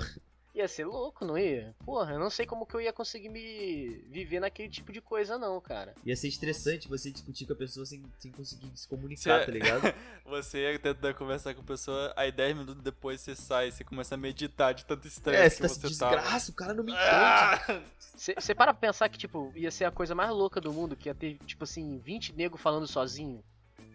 Ia 0.56 0.70
ser 0.70 0.86
louco, 0.86 1.26
não 1.26 1.38
ia? 1.38 1.76
Porra, 1.86 2.14
eu 2.14 2.20
não 2.20 2.30
sei 2.30 2.46
como 2.46 2.66
que 2.66 2.74
eu 2.74 2.80
ia 2.80 2.94
conseguir 2.94 3.28
me 3.28 3.90
viver 4.10 4.40
naquele 4.40 4.70
tipo 4.70 4.94
de 4.94 5.02
coisa 5.02 5.38
não, 5.38 5.60
cara. 5.60 5.94
Ia 6.06 6.16
ser 6.16 6.30
estressante 6.30 6.88
você 6.88 7.12
discutir 7.12 7.46
com 7.46 7.52
a 7.52 7.56
pessoa 7.58 7.86
sem, 7.86 8.02
sem 8.18 8.32
conseguir 8.32 8.72
se 8.74 8.88
comunicar, 8.88 9.40
Cê- 9.42 9.46
tá 9.48 9.52
ligado? 9.52 9.82
Você 10.26 10.60
ia 10.72 10.80
tentar 10.80 11.14
conversar 11.14 11.54
com 11.54 11.60
a 11.62 11.64
pessoa, 11.66 12.14
aí 12.16 12.32
10 12.32 12.56
minutos 12.56 12.82
depois 12.82 13.20
você 13.22 13.36
sai, 13.36 13.70
você 13.70 13.84
começa 13.84 14.16
a 14.16 14.18
meditar 14.18 14.74
de 14.74 14.86
tanto 14.86 15.06
É, 15.06 15.08
estresse 15.10 15.58
você 15.58 15.62
que 15.62 15.62
tá 15.62 15.68
se 15.70 15.82
você 15.82 16.00
tava. 16.00 16.16
desgraça, 16.16 16.52
o 16.52 16.56
cara 16.56 16.74
não 16.74 16.84
me 16.84 16.94
entende. 16.94 17.06
Ah! 17.12 17.82
Você 18.16 18.56
para 18.56 18.74
pra 18.74 18.88
pensar 18.88 19.10
que, 19.10 19.18
tipo, 19.18 19.52
ia 19.56 19.70
ser 19.70 19.86
a 19.86 19.92
coisa 19.92 20.16
mais 20.16 20.32
louca 20.32 20.60
do 20.62 20.72
mundo, 20.74 20.96
que 20.96 21.10
ia 21.10 21.14
ter, 21.14 21.38
tipo 21.46 21.64
assim, 21.66 22.00
20 22.00 22.34
negros 22.34 22.62
falando 22.62 22.88
sozinho. 22.88 23.44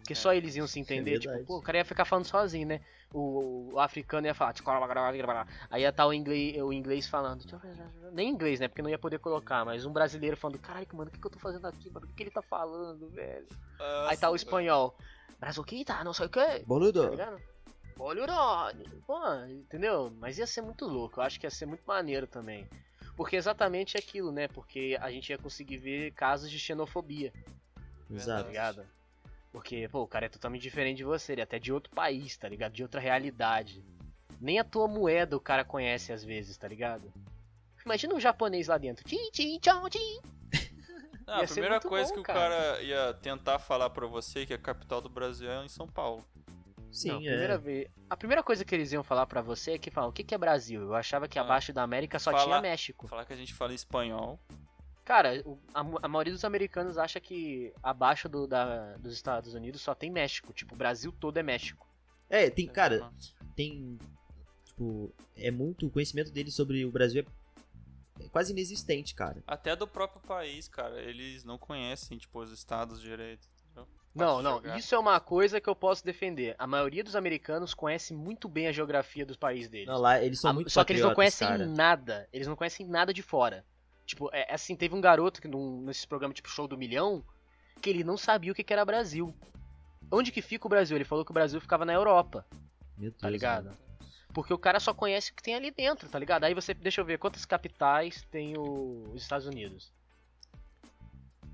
Que 0.05 0.15
só 0.15 0.33
eles 0.33 0.55
iam 0.55 0.67
se 0.67 0.79
entender, 0.79 1.19
tipo, 1.19 1.29
É 1.29 1.33
verdade. 1.33 1.47
pô, 1.47 1.57
o 1.59 1.61
cara 1.61 1.77
ia 1.77 1.85
ficar 1.85 2.05
falando 2.05 2.25
sozinho, 2.25 2.67
né? 2.67 2.81
O, 3.13 3.69
o 3.73 3.79
africano 3.79 4.25
ia 4.25 4.33
falar, 4.33 4.53
aí 5.69 5.81
ia 5.81 5.89
estar 5.89 6.07
o 6.07 6.13
inglês, 6.13 6.61
o 6.61 6.73
inglês 6.73 7.07
falando, 7.07 7.43
nem 8.11 8.29
inglês, 8.29 8.59
né? 8.59 8.67
Porque 8.67 8.81
não 8.81 8.89
ia 8.89 8.97
poder 8.97 9.19
colocar, 9.19 9.63
mas 9.65 9.85
um 9.85 9.91
brasileiro 9.93 10.35
falando, 10.35 10.59
caralho, 10.59 10.87
mano, 10.93 11.09
o 11.09 11.13
que, 11.13 11.19
que 11.19 11.27
eu 11.27 11.31
tô 11.31 11.39
fazendo 11.39 11.65
aqui, 11.67 11.89
mano? 11.91 12.05
O 12.05 12.09
que, 12.09 12.15
que 12.15 12.23
ele 12.23 12.31
tá 12.31 12.41
falando, 12.41 13.09
velho? 13.09 13.47
Aí 14.07 14.17
tá 14.17 14.29
o 14.29 14.31
Nossa, 14.31 14.43
espanhol, 14.43 14.97
Brazuquita, 15.39 16.03
não 16.03 16.13
sei 16.13 16.25
o 16.25 16.29
que, 16.29 16.39
tá 16.45 16.59
Boludo, 16.65 17.09
ligado? 17.09 17.41
Olha 17.99 18.23
o 18.23 18.25
Rony. 18.25 18.83
Pô, 19.05 19.19
entendeu? 19.45 20.11
Mas 20.19 20.39
ia 20.39 20.47
ser 20.47 20.61
muito 20.63 20.87
louco. 20.87 21.19
Eu 21.19 21.23
acho 21.23 21.39
que 21.39 21.45
ia 21.45 21.51
ser 21.51 21.67
muito 21.67 21.83
maneiro 21.85 22.25
também. 22.25 22.67
Porque 23.15 23.35
exatamente 23.35 23.95
aquilo, 23.97 24.31
né? 24.31 24.47
Porque 24.47 24.97
a 24.99 25.11
gente 25.11 25.29
ia 25.29 25.37
conseguir 25.37 25.77
ver 25.77 26.11
casos 26.13 26.49
de 26.49 26.57
xenofobia, 26.57 27.31
tá 27.31 28.15
exato. 28.15 28.47
ligado? 28.47 28.85
Porque, 29.51 29.87
pô, 29.89 30.01
o 30.01 30.07
cara 30.07 30.25
é 30.27 30.29
totalmente 30.29 30.61
diferente 30.61 30.97
de 30.97 31.03
você, 31.03 31.33
ele 31.33 31.41
é 31.41 31.43
até 31.43 31.59
de 31.59 31.73
outro 31.73 31.93
país, 31.93 32.37
tá 32.37 32.47
ligado? 32.47 32.71
De 32.73 32.83
outra 32.83 33.01
realidade. 33.01 33.83
Nem 34.39 34.59
a 34.59 34.63
tua 34.63 34.87
moeda 34.87 35.35
o 35.35 35.41
cara 35.41 35.63
conhece 35.65 36.13
às 36.13 36.23
vezes, 36.23 36.57
tá 36.57 36.67
ligado? 36.67 37.11
Imagina 37.85 38.15
um 38.15 38.19
japonês 38.19 38.67
lá 38.67 38.77
dentro. 38.77 39.03
Tchim, 39.03 39.29
tchim, 39.31 39.59
tchau, 39.59 39.89
tchim. 39.89 40.19
Ah, 41.27 41.43
a 41.43 41.47
primeira 41.47 41.79
coisa 41.79 42.09
bom, 42.09 42.15
que 42.15 42.19
o 42.19 42.23
cara. 42.23 42.39
cara 42.49 42.81
ia 42.81 43.13
tentar 43.13 43.57
falar 43.59 43.89
pra 43.91 44.05
você 44.05 44.45
que 44.45 44.53
a 44.53 44.57
capital 44.57 44.99
do 44.99 45.07
Brasil 45.07 45.49
é 45.49 45.63
em 45.63 45.69
São 45.69 45.87
Paulo. 45.87 46.25
Sim, 46.91 47.09
Não, 47.09 47.19
a 47.19 47.21
é. 47.21 47.27
primeira 47.27 47.57
vez. 47.57 47.87
A 48.09 48.17
primeira 48.17 48.43
coisa 48.43 48.65
que 48.65 48.75
eles 48.75 48.91
iam 48.91 49.01
falar 49.03 49.25
pra 49.27 49.39
você 49.41 49.73
é 49.73 49.77
que 49.77 49.89
falam, 49.89 50.09
o 50.09 50.11
que, 50.11 50.25
que 50.25 50.35
é 50.35 50.37
Brasil? 50.37 50.81
Eu 50.81 50.93
achava 50.95 51.29
que 51.29 51.39
Ah. 51.39 51.43
abaixo 51.43 51.71
da 51.71 51.83
América 51.83 52.19
só 52.19 52.31
Fala- 52.31 52.43
tinha 52.43 52.61
México. 52.61 53.07
Falar 53.07 53.23
que 53.23 53.31
a 53.31 53.35
gente 53.37 53.53
fala 53.53 53.73
espanhol. 53.73 54.37
Cara, 55.03 55.43
a, 55.73 55.79
a 55.79 56.07
maioria 56.07 56.33
dos 56.33 56.45
americanos 56.45 56.97
acha 56.97 57.19
que 57.19 57.73
abaixo 57.81 58.29
do, 58.29 58.47
da, 58.47 58.95
dos 58.97 59.13
Estados 59.13 59.53
Unidos 59.53 59.81
só 59.81 59.95
tem 59.95 60.11
México. 60.11 60.53
Tipo, 60.53 60.75
o 60.75 60.77
Brasil 60.77 61.11
todo 61.11 61.37
é 61.37 61.43
México. 61.43 61.87
É, 62.29 62.49
tem, 62.49 62.67
cara, 62.67 63.11
tem. 63.55 63.97
Tipo, 64.65 65.13
é 65.35 65.51
muito. 65.51 65.87
O 65.87 65.91
conhecimento 65.91 66.31
dele 66.31 66.51
sobre 66.51 66.85
o 66.85 66.91
Brasil 66.91 67.25
é, 68.19 68.25
é 68.25 68.29
quase 68.29 68.53
inexistente, 68.53 69.15
cara. 69.15 69.43
Até 69.47 69.75
do 69.75 69.87
próprio 69.87 70.21
país, 70.21 70.67
cara, 70.67 71.01
eles 71.01 71.43
não 71.43 71.57
conhecem, 71.57 72.17
tipo, 72.17 72.39
os 72.39 72.51
estados 72.51 73.01
direito. 73.01 73.49
Não, 74.13 74.41
não, 74.41 74.55
jogar. 74.55 74.77
isso 74.77 74.93
é 74.93 74.99
uma 74.99 75.19
coisa 75.21 75.61
que 75.61 75.69
eu 75.69 75.75
posso 75.75 76.03
defender. 76.03 76.53
A 76.59 76.67
maioria 76.67 77.03
dos 77.03 77.15
americanos 77.15 77.73
conhece 77.73 78.13
muito 78.13 78.49
bem 78.49 78.67
a 78.67 78.71
geografia 78.71 79.25
dos 79.25 79.37
países 79.37 79.69
deles. 79.69 79.87
Não, 79.87 79.97
lá 79.97 80.21
eles 80.21 80.39
são 80.39 80.51
A- 80.51 80.53
muito 80.53 80.69
só 80.69 80.83
que 80.83 80.91
eles 80.91 81.01
não 81.01 81.13
conhecem 81.13 81.47
cara. 81.47 81.65
nada. 81.65 82.27
Eles 82.33 82.47
não 82.47 82.55
conhecem 82.55 82.85
nada 82.85 83.13
de 83.13 83.21
fora. 83.21 83.65
Tipo, 84.11 84.29
é, 84.33 84.41
é 84.51 84.53
assim, 84.55 84.75
teve 84.75 84.93
um 84.93 84.99
garoto 84.99 85.41
que 85.41 85.47
num, 85.47 85.83
nesses 85.83 86.03
programas 86.03 86.35
tipo 86.35 86.49
Show 86.49 86.67
do 86.67 86.77
Milhão 86.77 87.23
que 87.81 87.89
ele 87.89 88.03
não 88.03 88.17
sabia 88.17 88.51
o 88.51 88.55
que, 88.55 88.61
que 88.61 88.73
era 88.73 88.83
Brasil. 88.83 89.33
Onde 90.11 90.33
que 90.33 90.41
fica 90.41 90.67
o 90.67 90.69
Brasil? 90.69 90.97
Ele 90.97 91.05
falou 91.05 91.23
que 91.23 91.31
o 91.31 91.33
Brasil 91.33 91.61
ficava 91.61 91.85
na 91.85 91.93
Europa, 91.93 92.45
Meu 92.97 93.09
Deus, 93.11 93.21
tá 93.21 93.29
ligado? 93.29 93.65
mano. 93.67 93.77
Porque 94.33 94.53
o 94.53 94.57
cara 94.57 94.81
só 94.81 94.93
conhece 94.93 95.31
o 95.31 95.33
que 95.33 95.41
tem 95.41 95.55
ali 95.55 95.71
dentro, 95.71 96.09
tá 96.09 96.19
ligado? 96.19 96.43
Aí 96.43 96.53
você, 96.53 96.73
deixa 96.73 96.99
eu 96.99 97.05
ver, 97.05 97.19
quantas 97.19 97.45
capitais 97.45 98.21
tem 98.29 98.57
o- 98.57 99.11
os 99.13 99.21
Estados 99.21 99.47
Unidos? 99.47 99.93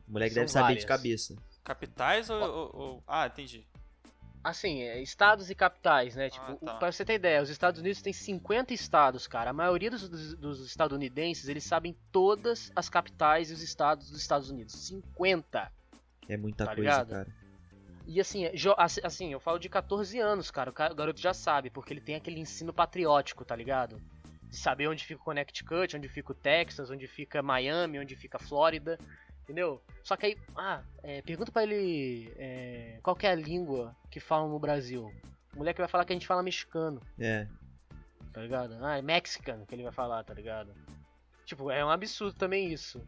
O 0.08 0.14
moleque 0.14 0.34
São 0.34 0.42
deve 0.42 0.52
saber 0.52 0.64
de 0.64 0.68
várias. 0.82 0.86
cabeça. 0.86 1.36
Capitais 1.64 2.30
ou, 2.32 2.42
ou- 2.42 2.76
ou- 2.76 3.04
Ah, 3.08 3.28
entendi. 3.28 3.68
Assim, 4.50 4.82
é, 4.82 5.02
estados 5.02 5.50
e 5.50 5.56
capitais, 5.56 6.16
né? 6.16 6.30
Tipo, 6.30 6.54
Ah, 6.54 6.56
tá. 6.66 6.74
pra 6.78 6.92
você 6.92 7.04
ter 7.04 7.16
ideia, 7.16 7.42
os 7.42 7.50
Estados 7.50 7.82
Unidos 7.82 8.02
tem 8.02 8.14
50 8.14 8.74
estados, 8.74 9.28
cara. 9.28 9.50
A 9.50 9.54
maioria 9.54 9.92
dos, 9.92 10.08
dos- 10.08 10.36
dos 10.36 10.66
estadunidenses, 10.66 11.50
eles 11.50 11.66
sabem 11.66 11.98
todas 12.14 12.72
as 12.76 12.88
capitais 12.88 13.50
e 13.52 13.54
os 13.54 13.62
estados 13.62 14.10
dos 14.10 14.22
Estados 14.22 14.50
Unidos. 14.50 14.74
50. 14.88 15.70
É 16.30 16.38
muita 16.38 16.66
Tá 16.66 16.74
coisa, 16.76 16.82
ligado? 16.82 17.10
cara. 17.10 17.28
E 18.06 18.22
assim, 18.22 18.46
é, 18.46 18.54
assim, 19.04 19.34
eu 19.34 19.40
falo 19.42 19.60
de 19.60 19.68
14 19.68 20.18
anos, 20.18 20.50
cara. 20.50 20.70
O 20.70 20.74
ca- 20.74 20.92
o 20.92 20.96
garoto 20.96 21.20
já 21.20 21.34
sabe, 21.34 21.70
porque 21.70 21.92
ele 21.92 22.00
tem 22.00 22.16
aquele 22.16 22.40
ensino 22.40 22.72
patriótico, 22.72 23.44
tá 23.44 23.54
ligado? 23.54 24.02
De 24.50 24.56
saber 24.56 24.88
onde 24.88 25.04
fica 25.04 25.20
o 25.20 25.26
Connecticut, 25.26 25.98
onde 25.98 26.08
fica 26.08 26.32
o 26.32 26.36
Texas, 26.36 26.90
onde 26.90 27.06
fica 27.06 27.42
Miami, 27.44 28.00
onde 28.00 28.16
fica 28.16 28.38
a 28.38 28.40
Flórida. 28.40 28.98
Entendeu? 29.48 29.82
Só 30.04 30.18
que 30.18 30.26
aí, 30.26 30.38
ah, 30.58 30.82
é, 31.02 31.22
pergunta 31.22 31.54
pra 31.54 31.64
ele 31.64 32.34
é, 32.36 33.00
qual 33.02 33.16
que 33.16 33.26
é 33.26 33.32
a 33.32 33.36
língua 33.36 33.96
que 34.12 34.20
falam 34.20 34.50
no 34.50 34.60
Brasil. 34.60 35.10
O 35.54 35.60
moleque 35.60 35.80
vai 35.80 35.88
falar 35.88 36.04
que 36.04 36.12
a 36.12 36.16
gente 36.16 36.28
fala 36.28 36.44
mexicano, 36.44 37.02
É. 37.18 37.48
tá 38.34 38.42
ligado? 38.42 38.78
Ah, 38.82 38.98
é 38.98 39.02
Mexican 39.02 39.66
que 39.66 39.74
ele 39.74 39.84
vai 39.84 39.94
falar, 39.94 40.22
tá 40.26 40.34
ligado? 40.34 40.74
Tipo, 41.46 41.72
é 41.72 41.84
um 41.84 41.90
absurdo 41.90 42.34
também 42.38 42.74
isso. 42.74 43.02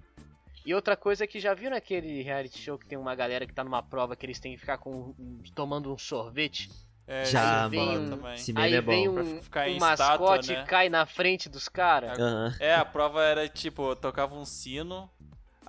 E 0.66 0.74
outra 0.74 0.96
coisa 0.96 1.26
é 1.26 1.28
que 1.28 1.42
já 1.42 1.54
viram 1.54 1.76
aquele 1.76 2.22
reality 2.22 2.58
show 2.58 2.78
que 2.78 2.86
tem 2.86 2.98
uma 2.98 3.16
galera 3.16 3.46
que 3.46 3.54
tá 3.54 3.64
numa 3.64 3.84
prova 3.84 4.16
que 4.16 4.26
eles 4.26 4.40
têm 4.40 4.54
que 4.54 4.60
ficar 4.60 4.78
com, 4.78 5.14
tomando 5.54 5.94
um 5.94 5.98
sorvete? 5.98 6.70
É, 7.06 7.26
Já, 7.26 7.64
também. 7.64 8.36
Esse 8.36 8.54
meme 8.54 8.66
Aí 8.68 8.76
é 8.76 8.82
vem 8.82 9.10
um, 9.10 9.42
ficar 9.42 9.68
em 9.68 9.74
um 9.74 9.78
estátua, 9.78 10.06
mascote 10.06 10.54
né? 10.54 10.62
e 10.62 10.66
cai 10.66 10.90
na 10.90 11.06
frente 11.08 11.50
dos 11.50 11.68
caras. 11.68 12.18
Aham. 12.20 12.56
É, 12.60 12.76
a 12.76 12.86
prova 12.86 13.24
era 13.24 13.50
tipo, 13.50 13.96
tocava 13.96 14.36
um 14.36 14.46
sino, 14.46 15.10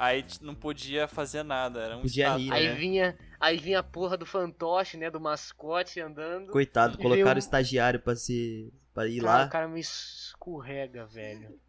aí 0.00 0.24
não 0.40 0.54
podia 0.54 1.06
fazer 1.06 1.42
nada, 1.42 1.80
era 1.80 1.96
um 1.96 2.00
Podia 2.02 2.34
rir, 2.36 2.50
Aí 2.52 2.68
né? 2.68 2.74
vinha, 2.74 3.18
aí 3.38 3.56
vinha 3.58 3.78
a 3.80 3.82
porra 3.82 4.16
do 4.16 4.24
fantoche, 4.26 4.96
né, 4.96 5.10
do 5.10 5.20
mascote 5.20 6.00
andando. 6.00 6.50
Coitado, 6.50 6.96
colocaram 6.98 7.32
o 7.32 7.34
um- 7.34 7.38
estagiário 7.38 8.00
pra, 8.00 8.16
ser, 8.16 8.72
pra 8.94 9.06
ir 9.06 9.20
Cara, 9.20 9.38
lá. 9.40 9.44
o 9.46 9.50
cara 9.50 9.68
me 9.68 9.78
escorrega, 9.80 11.06
velho. 11.06 11.60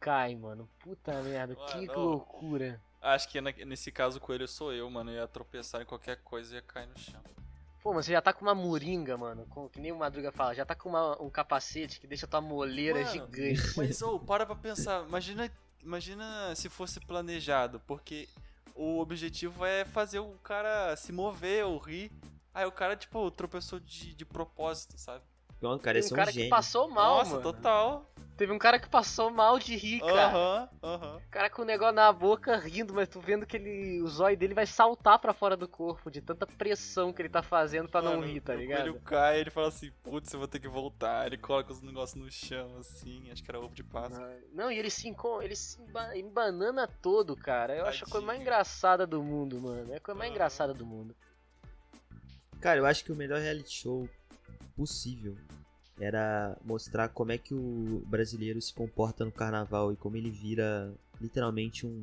Cai, 0.00 0.34
mano. 0.34 0.68
Puta 0.82 1.22
merda, 1.22 1.54
que 1.54 1.86
Mano. 1.86 2.00
loucura. 2.00 2.80
Acho 3.02 3.28
que 3.28 3.40
nesse 3.64 3.92
caso 3.92 4.18
o 4.18 4.20
coelho 4.20 4.48
sou 4.48 4.72
eu, 4.72 4.88
mano. 4.90 5.10
Eu 5.10 5.16
ia 5.16 5.28
tropeçar 5.28 5.82
em 5.82 5.86
qualquer 5.86 6.16
coisa 6.22 6.52
e 6.54 6.56
ia 6.56 6.62
cair 6.62 6.86
no 6.86 6.98
chão. 6.98 7.20
Pô, 7.82 7.94
mas 7.94 8.04
você 8.06 8.12
já 8.12 8.20
tá 8.20 8.32
com 8.32 8.42
uma 8.44 8.54
moringa, 8.54 9.16
mano. 9.16 9.46
Com, 9.46 9.68
que 9.68 9.80
nem 9.80 9.90
o 9.92 9.96
Madruga 9.98 10.30
fala, 10.32 10.54
já 10.54 10.64
tá 10.66 10.74
com 10.74 10.88
uma- 10.90 11.20
um 11.22 11.30
capacete 11.30 11.98
que 12.00 12.06
deixa 12.06 12.26
tua 12.26 12.40
moleira 12.40 13.00
Mano, 13.00 13.10
gigante. 13.10 13.72
Mas, 13.76 14.02
ô, 14.02 14.18
para 14.18 14.44
pra 14.44 14.54
pensar. 14.54 15.06
Imagina, 15.06 15.50
imagina 15.82 16.54
se 16.54 16.68
fosse 16.68 17.00
planejado, 17.00 17.80
porque 17.86 18.28
o 18.74 18.98
objetivo 18.98 19.64
é 19.64 19.84
fazer 19.84 20.18
o 20.18 20.38
cara 20.42 20.96
se 20.96 21.12
mover 21.12 21.64
ou 21.64 21.78
rir. 21.78 22.10
Aí 22.52 22.66
o 22.66 22.72
cara, 22.72 22.96
tipo, 22.96 23.30
tropeçou 23.30 23.78
de, 23.78 24.14
de 24.14 24.24
propósito, 24.24 24.98
sabe? 24.98 25.24
Não, 25.60 25.78
cara, 25.78 25.98
um 25.98 26.02
é 26.02 26.06
um 26.06 26.10
cara 26.10 26.28
que 26.32 26.38
gênio. 26.38 26.50
passou 26.50 26.88
mal, 26.88 27.18
Nossa, 27.18 27.30
mano. 27.32 27.42
total. 27.42 28.06
Teve 28.36 28.54
um 28.54 28.58
cara 28.58 28.78
que 28.78 28.88
passou 28.88 29.30
mal 29.30 29.58
de 29.58 29.76
rir, 29.76 30.00
cara. 30.00 30.28
Aham, 30.28 30.68
aham. 30.82 31.16
O 31.18 31.30
cara 31.30 31.50
com 31.50 31.60
o 31.60 31.64
negócio 31.66 31.94
na 31.94 32.10
boca 32.10 32.56
rindo, 32.56 32.94
mas 32.94 33.06
tu 33.06 33.20
vendo 33.20 33.44
que 33.44 33.54
ele, 33.58 34.00
o 34.00 34.08
zóio 34.08 34.34
dele 34.34 34.54
vai 34.54 34.64
saltar 34.64 35.18
pra 35.18 35.34
fora 35.34 35.58
do 35.58 35.68
corpo 35.68 36.10
de 36.10 36.22
tanta 36.22 36.46
pressão 36.46 37.12
que 37.12 37.20
ele 37.20 37.28
tá 37.28 37.42
fazendo 37.42 37.90
pra 37.90 38.00
não 38.00 38.22
rir, 38.22 38.40
tá 38.40 38.54
o 38.54 38.56
ligado? 38.56 38.80
coelho 38.80 39.00
cai 39.02 39.40
ele 39.40 39.50
fala 39.50 39.68
assim, 39.68 39.92
putz, 40.02 40.32
eu 40.32 40.38
vou 40.38 40.48
ter 40.48 40.58
que 40.58 40.68
voltar. 40.68 41.26
Ele 41.26 41.36
coloca 41.36 41.70
os 41.70 41.82
negócios 41.82 42.18
no 42.18 42.30
chão, 42.32 42.78
assim, 42.78 43.30
acho 43.30 43.44
que 43.44 43.50
era 43.50 43.60
ovo 43.60 43.74
de 43.74 43.84
Páscoa. 43.84 44.34
Não, 44.54 44.72
e 44.72 44.78
ele 44.78 44.88
se, 44.88 45.14
ele 45.42 45.54
se 45.54 45.78
emba- 45.82 46.16
embanana 46.16 46.88
todo, 46.88 47.36
cara. 47.36 47.76
Eu 47.76 47.84
acho 47.84 48.04
a 48.04 48.08
coisa 48.08 48.26
mais 48.26 48.38
Tadinho. 48.38 48.50
engraçada 48.54 49.06
do 49.06 49.22
mundo, 49.22 49.60
mano. 49.60 49.92
É 49.92 49.98
a 49.98 50.00
coisa 50.00 50.18
mais 50.18 50.30
engraçada 50.30 50.72
do 50.72 50.86
mundo. 50.86 51.14
Cara, 52.58 52.78
eu 52.78 52.86
acho 52.86 53.04
que 53.04 53.12
o 53.12 53.16
melhor 53.16 53.38
reality 53.38 53.70
show 53.70 54.08
possível 54.70 55.36
era 55.98 56.56
mostrar 56.64 57.08
como 57.10 57.30
é 57.32 57.38
que 57.38 57.52
o 57.54 58.02
brasileiro 58.06 58.60
se 58.62 58.72
comporta 58.72 59.24
no 59.24 59.30
carnaval 59.32 59.92
e 59.92 59.96
como 59.96 60.16
ele 60.16 60.30
vira 60.30 60.92
literalmente 61.20 61.86
um, 61.86 62.00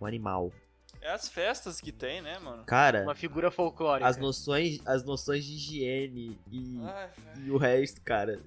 um 0.00 0.06
animal. 0.06 0.52
É 1.00 1.10
as 1.10 1.28
festas 1.28 1.80
que 1.80 1.90
tem, 1.90 2.22
né, 2.22 2.38
mano? 2.38 2.62
Cara, 2.64 3.02
Uma 3.02 3.14
figura 3.16 3.50
folclórica. 3.50 4.08
as 4.08 4.16
noções, 4.16 4.80
as 4.86 5.04
noções 5.04 5.44
de 5.44 5.54
higiene 5.54 6.38
e, 6.52 6.78
Ai, 6.84 7.10
e 7.44 7.50
o 7.50 7.56
resto, 7.56 8.00
cara. 8.02 8.38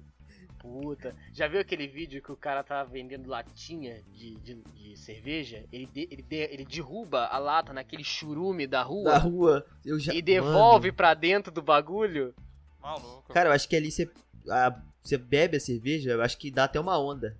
Puta. 0.58 1.14
Já 1.34 1.46
viu 1.46 1.60
aquele 1.60 1.86
vídeo 1.86 2.22
que 2.22 2.32
o 2.32 2.36
cara 2.36 2.64
tá 2.64 2.82
vendendo 2.82 3.28
latinha 3.28 4.02
de, 4.14 4.36
de, 4.36 4.54
de 4.74 4.96
cerveja? 4.96 5.64
Ele, 5.70 5.86
de- 5.86 6.08
ele, 6.10 6.22
de- 6.22 6.36
ele 6.50 6.64
derruba 6.64 7.26
a 7.26 7.38
lata 7.38 7.72
naquele 7.72 8.02
churume 8.02 8.66
da 8.66 8.82
rua 8.82 9.04
Da 9.12 9.18
rua, 9.18 9.66
eu 9.84 9.98
já. 9.98 10.14
e 10.14 10.22
devolve 10.22 10.86
Mano, 10.88 10.96
pra 10.96 11.12
dentro 11.14 11.52
do 11.52 11.60
bagulho. 11.62 12.34
Maluco. 12.86 13.32
cara, 13.32 13.48
eu 13.48 13.52
acho 13.52 13.68
que 13.68 13.76
ali 13.76 13.90
você, 13.90 14.10
a- 14.48 14.80
você 15.02 15.16
bebe 15.18 15.56
a 15.56 15.60
cerveja, 15.60 16.10
eu 16.12 16.22
acho 16.22 16.38
que 16.38 16.50
dá 16.50 16.64
até 16.64 16.78
uma 16.80 16.98
onda 16.98 17.36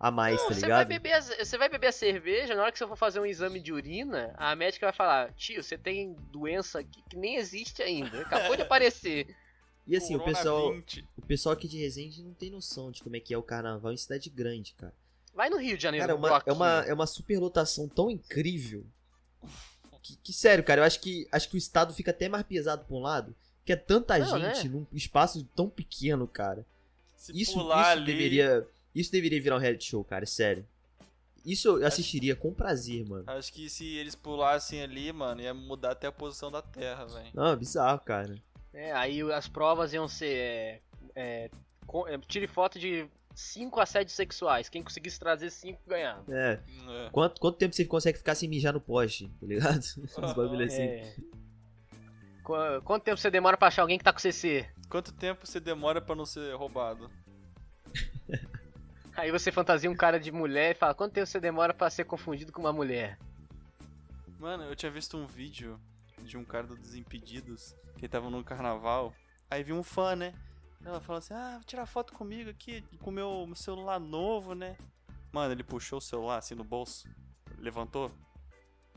a 0.00 0.10
mais, 0.10 0.40
tá 0.42 0.48
Você 0.48 0.60
vai, 0.60 0.84
ligado? 0.84 0.88
beber 0.88 1.12
a, 1.12 1.20
você 1.20 1.58
vai 1.58 1.68
beber 1.68 1.88
a 1.88 1.92
cerveja, 1.92 2.54
na 2.54 2.62
hora 2.62 2.72
que 2.72 2.78
você 2.78 2.86
for 2.86 2.96
fazer 2.96 3.18
um 3.20 3.26
exame 3.26 3.60
de 3.60 3.72
urina, 3.72 4.32
a 4.36 4.54
médica 4.54 4.86
vai 4.86 4.92
falar: 4.92 5.32
Tio, 5.34 5.62
você 5.62 5.76
tem 5.76 6.14
doença 6.30 6.82
que, 6.84 7.02
que 7.10 7.16
nem 7.16 7.36
existe 7.36 7.82
ainda, 7.82 8.20
acabou 8.20 8.54
de 8.56 8.62
aparecer. 8.62 9.34
E 9.86 9.96
assim, 9.96 10.14
o 10.14 10.20
pessoal, 10.20 10.72
20. 10.74 11.04
o 11.16 11.22
pessoal 11.22 11.54
aqui 11.54 11.66
de 11.66 11.78
Resende 11.78 12.22
não 12.22 12.34
tem 12.34 12.50
noção 12.50 12.90
de 12.90 13.02
como 13.02 13.16
é 13.16 13.20
que 13.20 13.32
é 13.32 13.38
o 13.38 13.42
carnaval 13.42 13.90
em 13.92 13.96
cidade 13.96 14.28
grande, 14.28 14.74
cara. 14.74 14.92
Vai 15.34 15.48
no 15.48 15.56
Rio 15.56 15.76
de 15.76 15.82
Janeiro, 15.82 16.06
Cara, 16.06 16.12
é 16.12 16.20
uma, 16.20 16.42
é 16.46 16.52
uma, 16.52 16.84
é 16.88 16.94
uma 16.94 17.06
superlotação 17.06 17.88
tão 17.88 18.10
incrível. 18.10 18.84
Que, 20.02 20.16
que, 20.16 20.32
sério, 20.32 20.62
cara, 20.64 20.80
eu 20.80 20.84
acho 20.84 21.00
que, 21.00 21.26
acho 21.32 21.48
que 21.48 21.56
o 21.56 21.58
estado 21.58 21.92
fica 21.94 22.10
até 22.10 22.28
mais 22.28 22.44
pesado 22.44 22.84
pra 22.84 22.96
um 22.96 23.00
lado. 23.00 23.34
Que 23.68 23.74
é 23.74 23.76
tanta 23.76 24.18
Não, 24.18 24.40
gente 24.40 24.66
né? 24.66 24.70
num 24.70 24.86
espaço 24.96 25.46
tão 25.54 25.68
pequeno, 25.68 26.26
cara. 26.26 26.64
Se 27.14 27.38
Isso, 27.38 27.52
pular 27.52 27.82
isso 27.82 27.90
ali, 27.98 28.06
deveria. 28.06 28.66
Isso 28.94 29.12
deveria 29.12 29.42
virar 29.42 29.56
um 29.56 29.58
reality 29.58 29.84
show, 29.90 30.02
cara, 30.02 30.24
sério. 30.24 30.66
Isso 31.44 31.68
eu 31.68 31.86
assistiria 31.86 32.34
com 32.34 32.50
prazer, 32.50 33.06
mano. 33.06 33.24
Acho 33.26 33.52
que 33.52 33.68
se 33.68 33.86
eles 33.96 34.14
pulassem 34.14 34.82
ali, 34.82 35.12
mano, 35.12 35.42
ia 35.42 35.52
mudar 35.52 35.90
até 35.90 36.06
a 36.06 36.12
posição 36.12 36.50
da 36.50 36.62
Terra, 36.62 37.04
velho. 37.04 37.28
Não, 37.34 37.48
é 37.48 37.56
bizarro, 37.56 38.00
cara. 38.00 38.36
É, 38.72 38.90
aí 38.92 39.20
as 39.32 39.46
provas 39.46 39.92
iam 39.92 40.08
ser. 40.08 40.32
é, 40.34 40.80
é, 41.14 41.50
é, 42.06 42.18
tire 42.26 42.46
foto 42.46 42.78
de 42.78 43.06
5 43.34 43.80
assédios 43.80 44.16
sexuais. 44.16 44.70
Quem 44.70 44.82
conseguisse 44.82 45.20
trazer 45.20 45.50
5 45.50 45.78
ganhava. 45.86 46.24
É. 46.34 46.58
É. 46.88 47.10
Quanto, 47.12 47.38
quanto 47.38 47.58
tempo 47.58 47.74
você 47.74 47.84
consegue 47.84 48.16
ficar 48.16 48.34
sem 48.34 48.48
mijar 48.48 48.72
no 48.72 48.80
poste, 48.80 49.28
tá 49.38 49.46
ligado? 49.46 49.84
Uns 50.16 50.32
bagulho 50.32 50.64
assim. 50.64 50.80
É. 50.80 51.16
Qu- 52.48 52.80
Quanto 52.82 53.02
tempo 53.04 53.18
você 53.20 53.30
demora 53.30 53.58
pra 53.58 53.68
achar 53.68 53.82
alguém 53.82 53.98
que 53.98 54.04
tá 54.04 54.10
com 54.10 54.18
CC? 54.18 54.66
Quanto 54.88 55.12
tempo 55.12 55.46
você 55.46 55.60
demora 55.60 56.00
pra 56.00 56.14
não 56.14 56.24
ser 56.24 56.54
roubado? 56.56 57.10
Aí 59.14 59.30
você 59.30 59.52
fantasia 59.52 59.90
um 59.90 59.94
cara 59.96 60.18
de 60.18 60.32
mulher 60.32 60.70
e 60.74 60.78
fala: 60.78 60.94
Quanto 60.94 61.12
tempo 61.12 61.26
você 61.26 61.38
demora 61.38 61.74
pra 61.74 61.90
ser 61.90 62.04
confundido 62.04 62.50
com 62.50 62.60
uma 62.62 62.72
mulher? 62.72 63.18
Mano, 64.38 64.64
eu 64.64 64.74
tinha 64.74 64.90
visto 64.90 65.16
um 65.18 65.26
vídeo 65.26 65.78
de 66.22 66.38
um 66.38 66.44
cara 66.44 66.66
do 66.66 66.74
Desimpedidos 66.76 67.74
que 67.98 68.08
tava 68.08 68.30
no 68.30 68.42
carnaval. 68.42 69.12
Aí 69.50 69.62
vi 69.62 69.74
um 69.74 69.82
fã, 69.82 70.16
né? 70.16 70.32
Ela 70.82 71.00
falou 71.02 71.18
assim: 71.18 71.34
Ah, 71.34 71.56
vou 71.56 71.64
tirar 71.64 71.84
foto 71.84 72.14
comigo 72.14 72.48
aqui 72.48 72.82
com 73.00 73.10
o 73.10 73.12
meu 73.12 73.52
celular 73.54 73.98
novo, 74.00 74.54
né? 74.54 74.74
Mano, 75.32 75.52
ele 75.52 75.64
puxou 75.64 75.98
o 75.98 76.02
celular 76.02 76.38
assim 76.38 76.54
no 76.54 76.64
bolso, 76.64 77.06
levantou. 77.58 78.10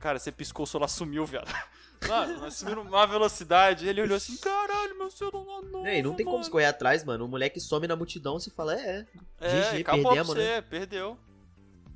Cara, 0.01 0.19
você 0.19 0.31
piscou, 0.31 0.63
o 0.63 0.67
celular 0.67 0.87
sumiu, 0.87 1.25
viado. 1.25 1.47
Mano, 2.09 2.39
nós 2.39 2.55
sumiu 2.55 2.77
numa 2.77 3.05
velocidade. 3.05 3.87
Ele 3.87 4.01
olhou 4.01 4.17
assim: 4.17 4.35
Caralho, 4.37 4.97
meu 4.97 5.11
celular 5.11 5.61
novo. 5.61 5.85
É, 5.85 5.99
e 5.99 6.01
não 6.01 6.15
tem 6.15 6.25
como 6.25 6.37
mano." 6.37 6.43
escorrer 6.43 6.67
atrás, 6.67 7.03
mano. 7.03 7.25
O 7.25 7.27
moleque 7.27 7.59
some 7.59 7.87
na 7.87 7.95
multidão, 7.95 8.39
você 8.39 8.49
fala, 8.49 8.73
é, 8.73 9.05
É, 9.39 9.61
GG, 9.71 9.81
acabou 9.81 10.01
pra 10.01 10.11
perdemos, 10.13 10.27
você, 10.27 10.61
perdeu. 10.67 11.17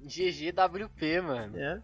GGWP, 0.04 1.22
mano. 1.22 1.58
é. 1.58 1.82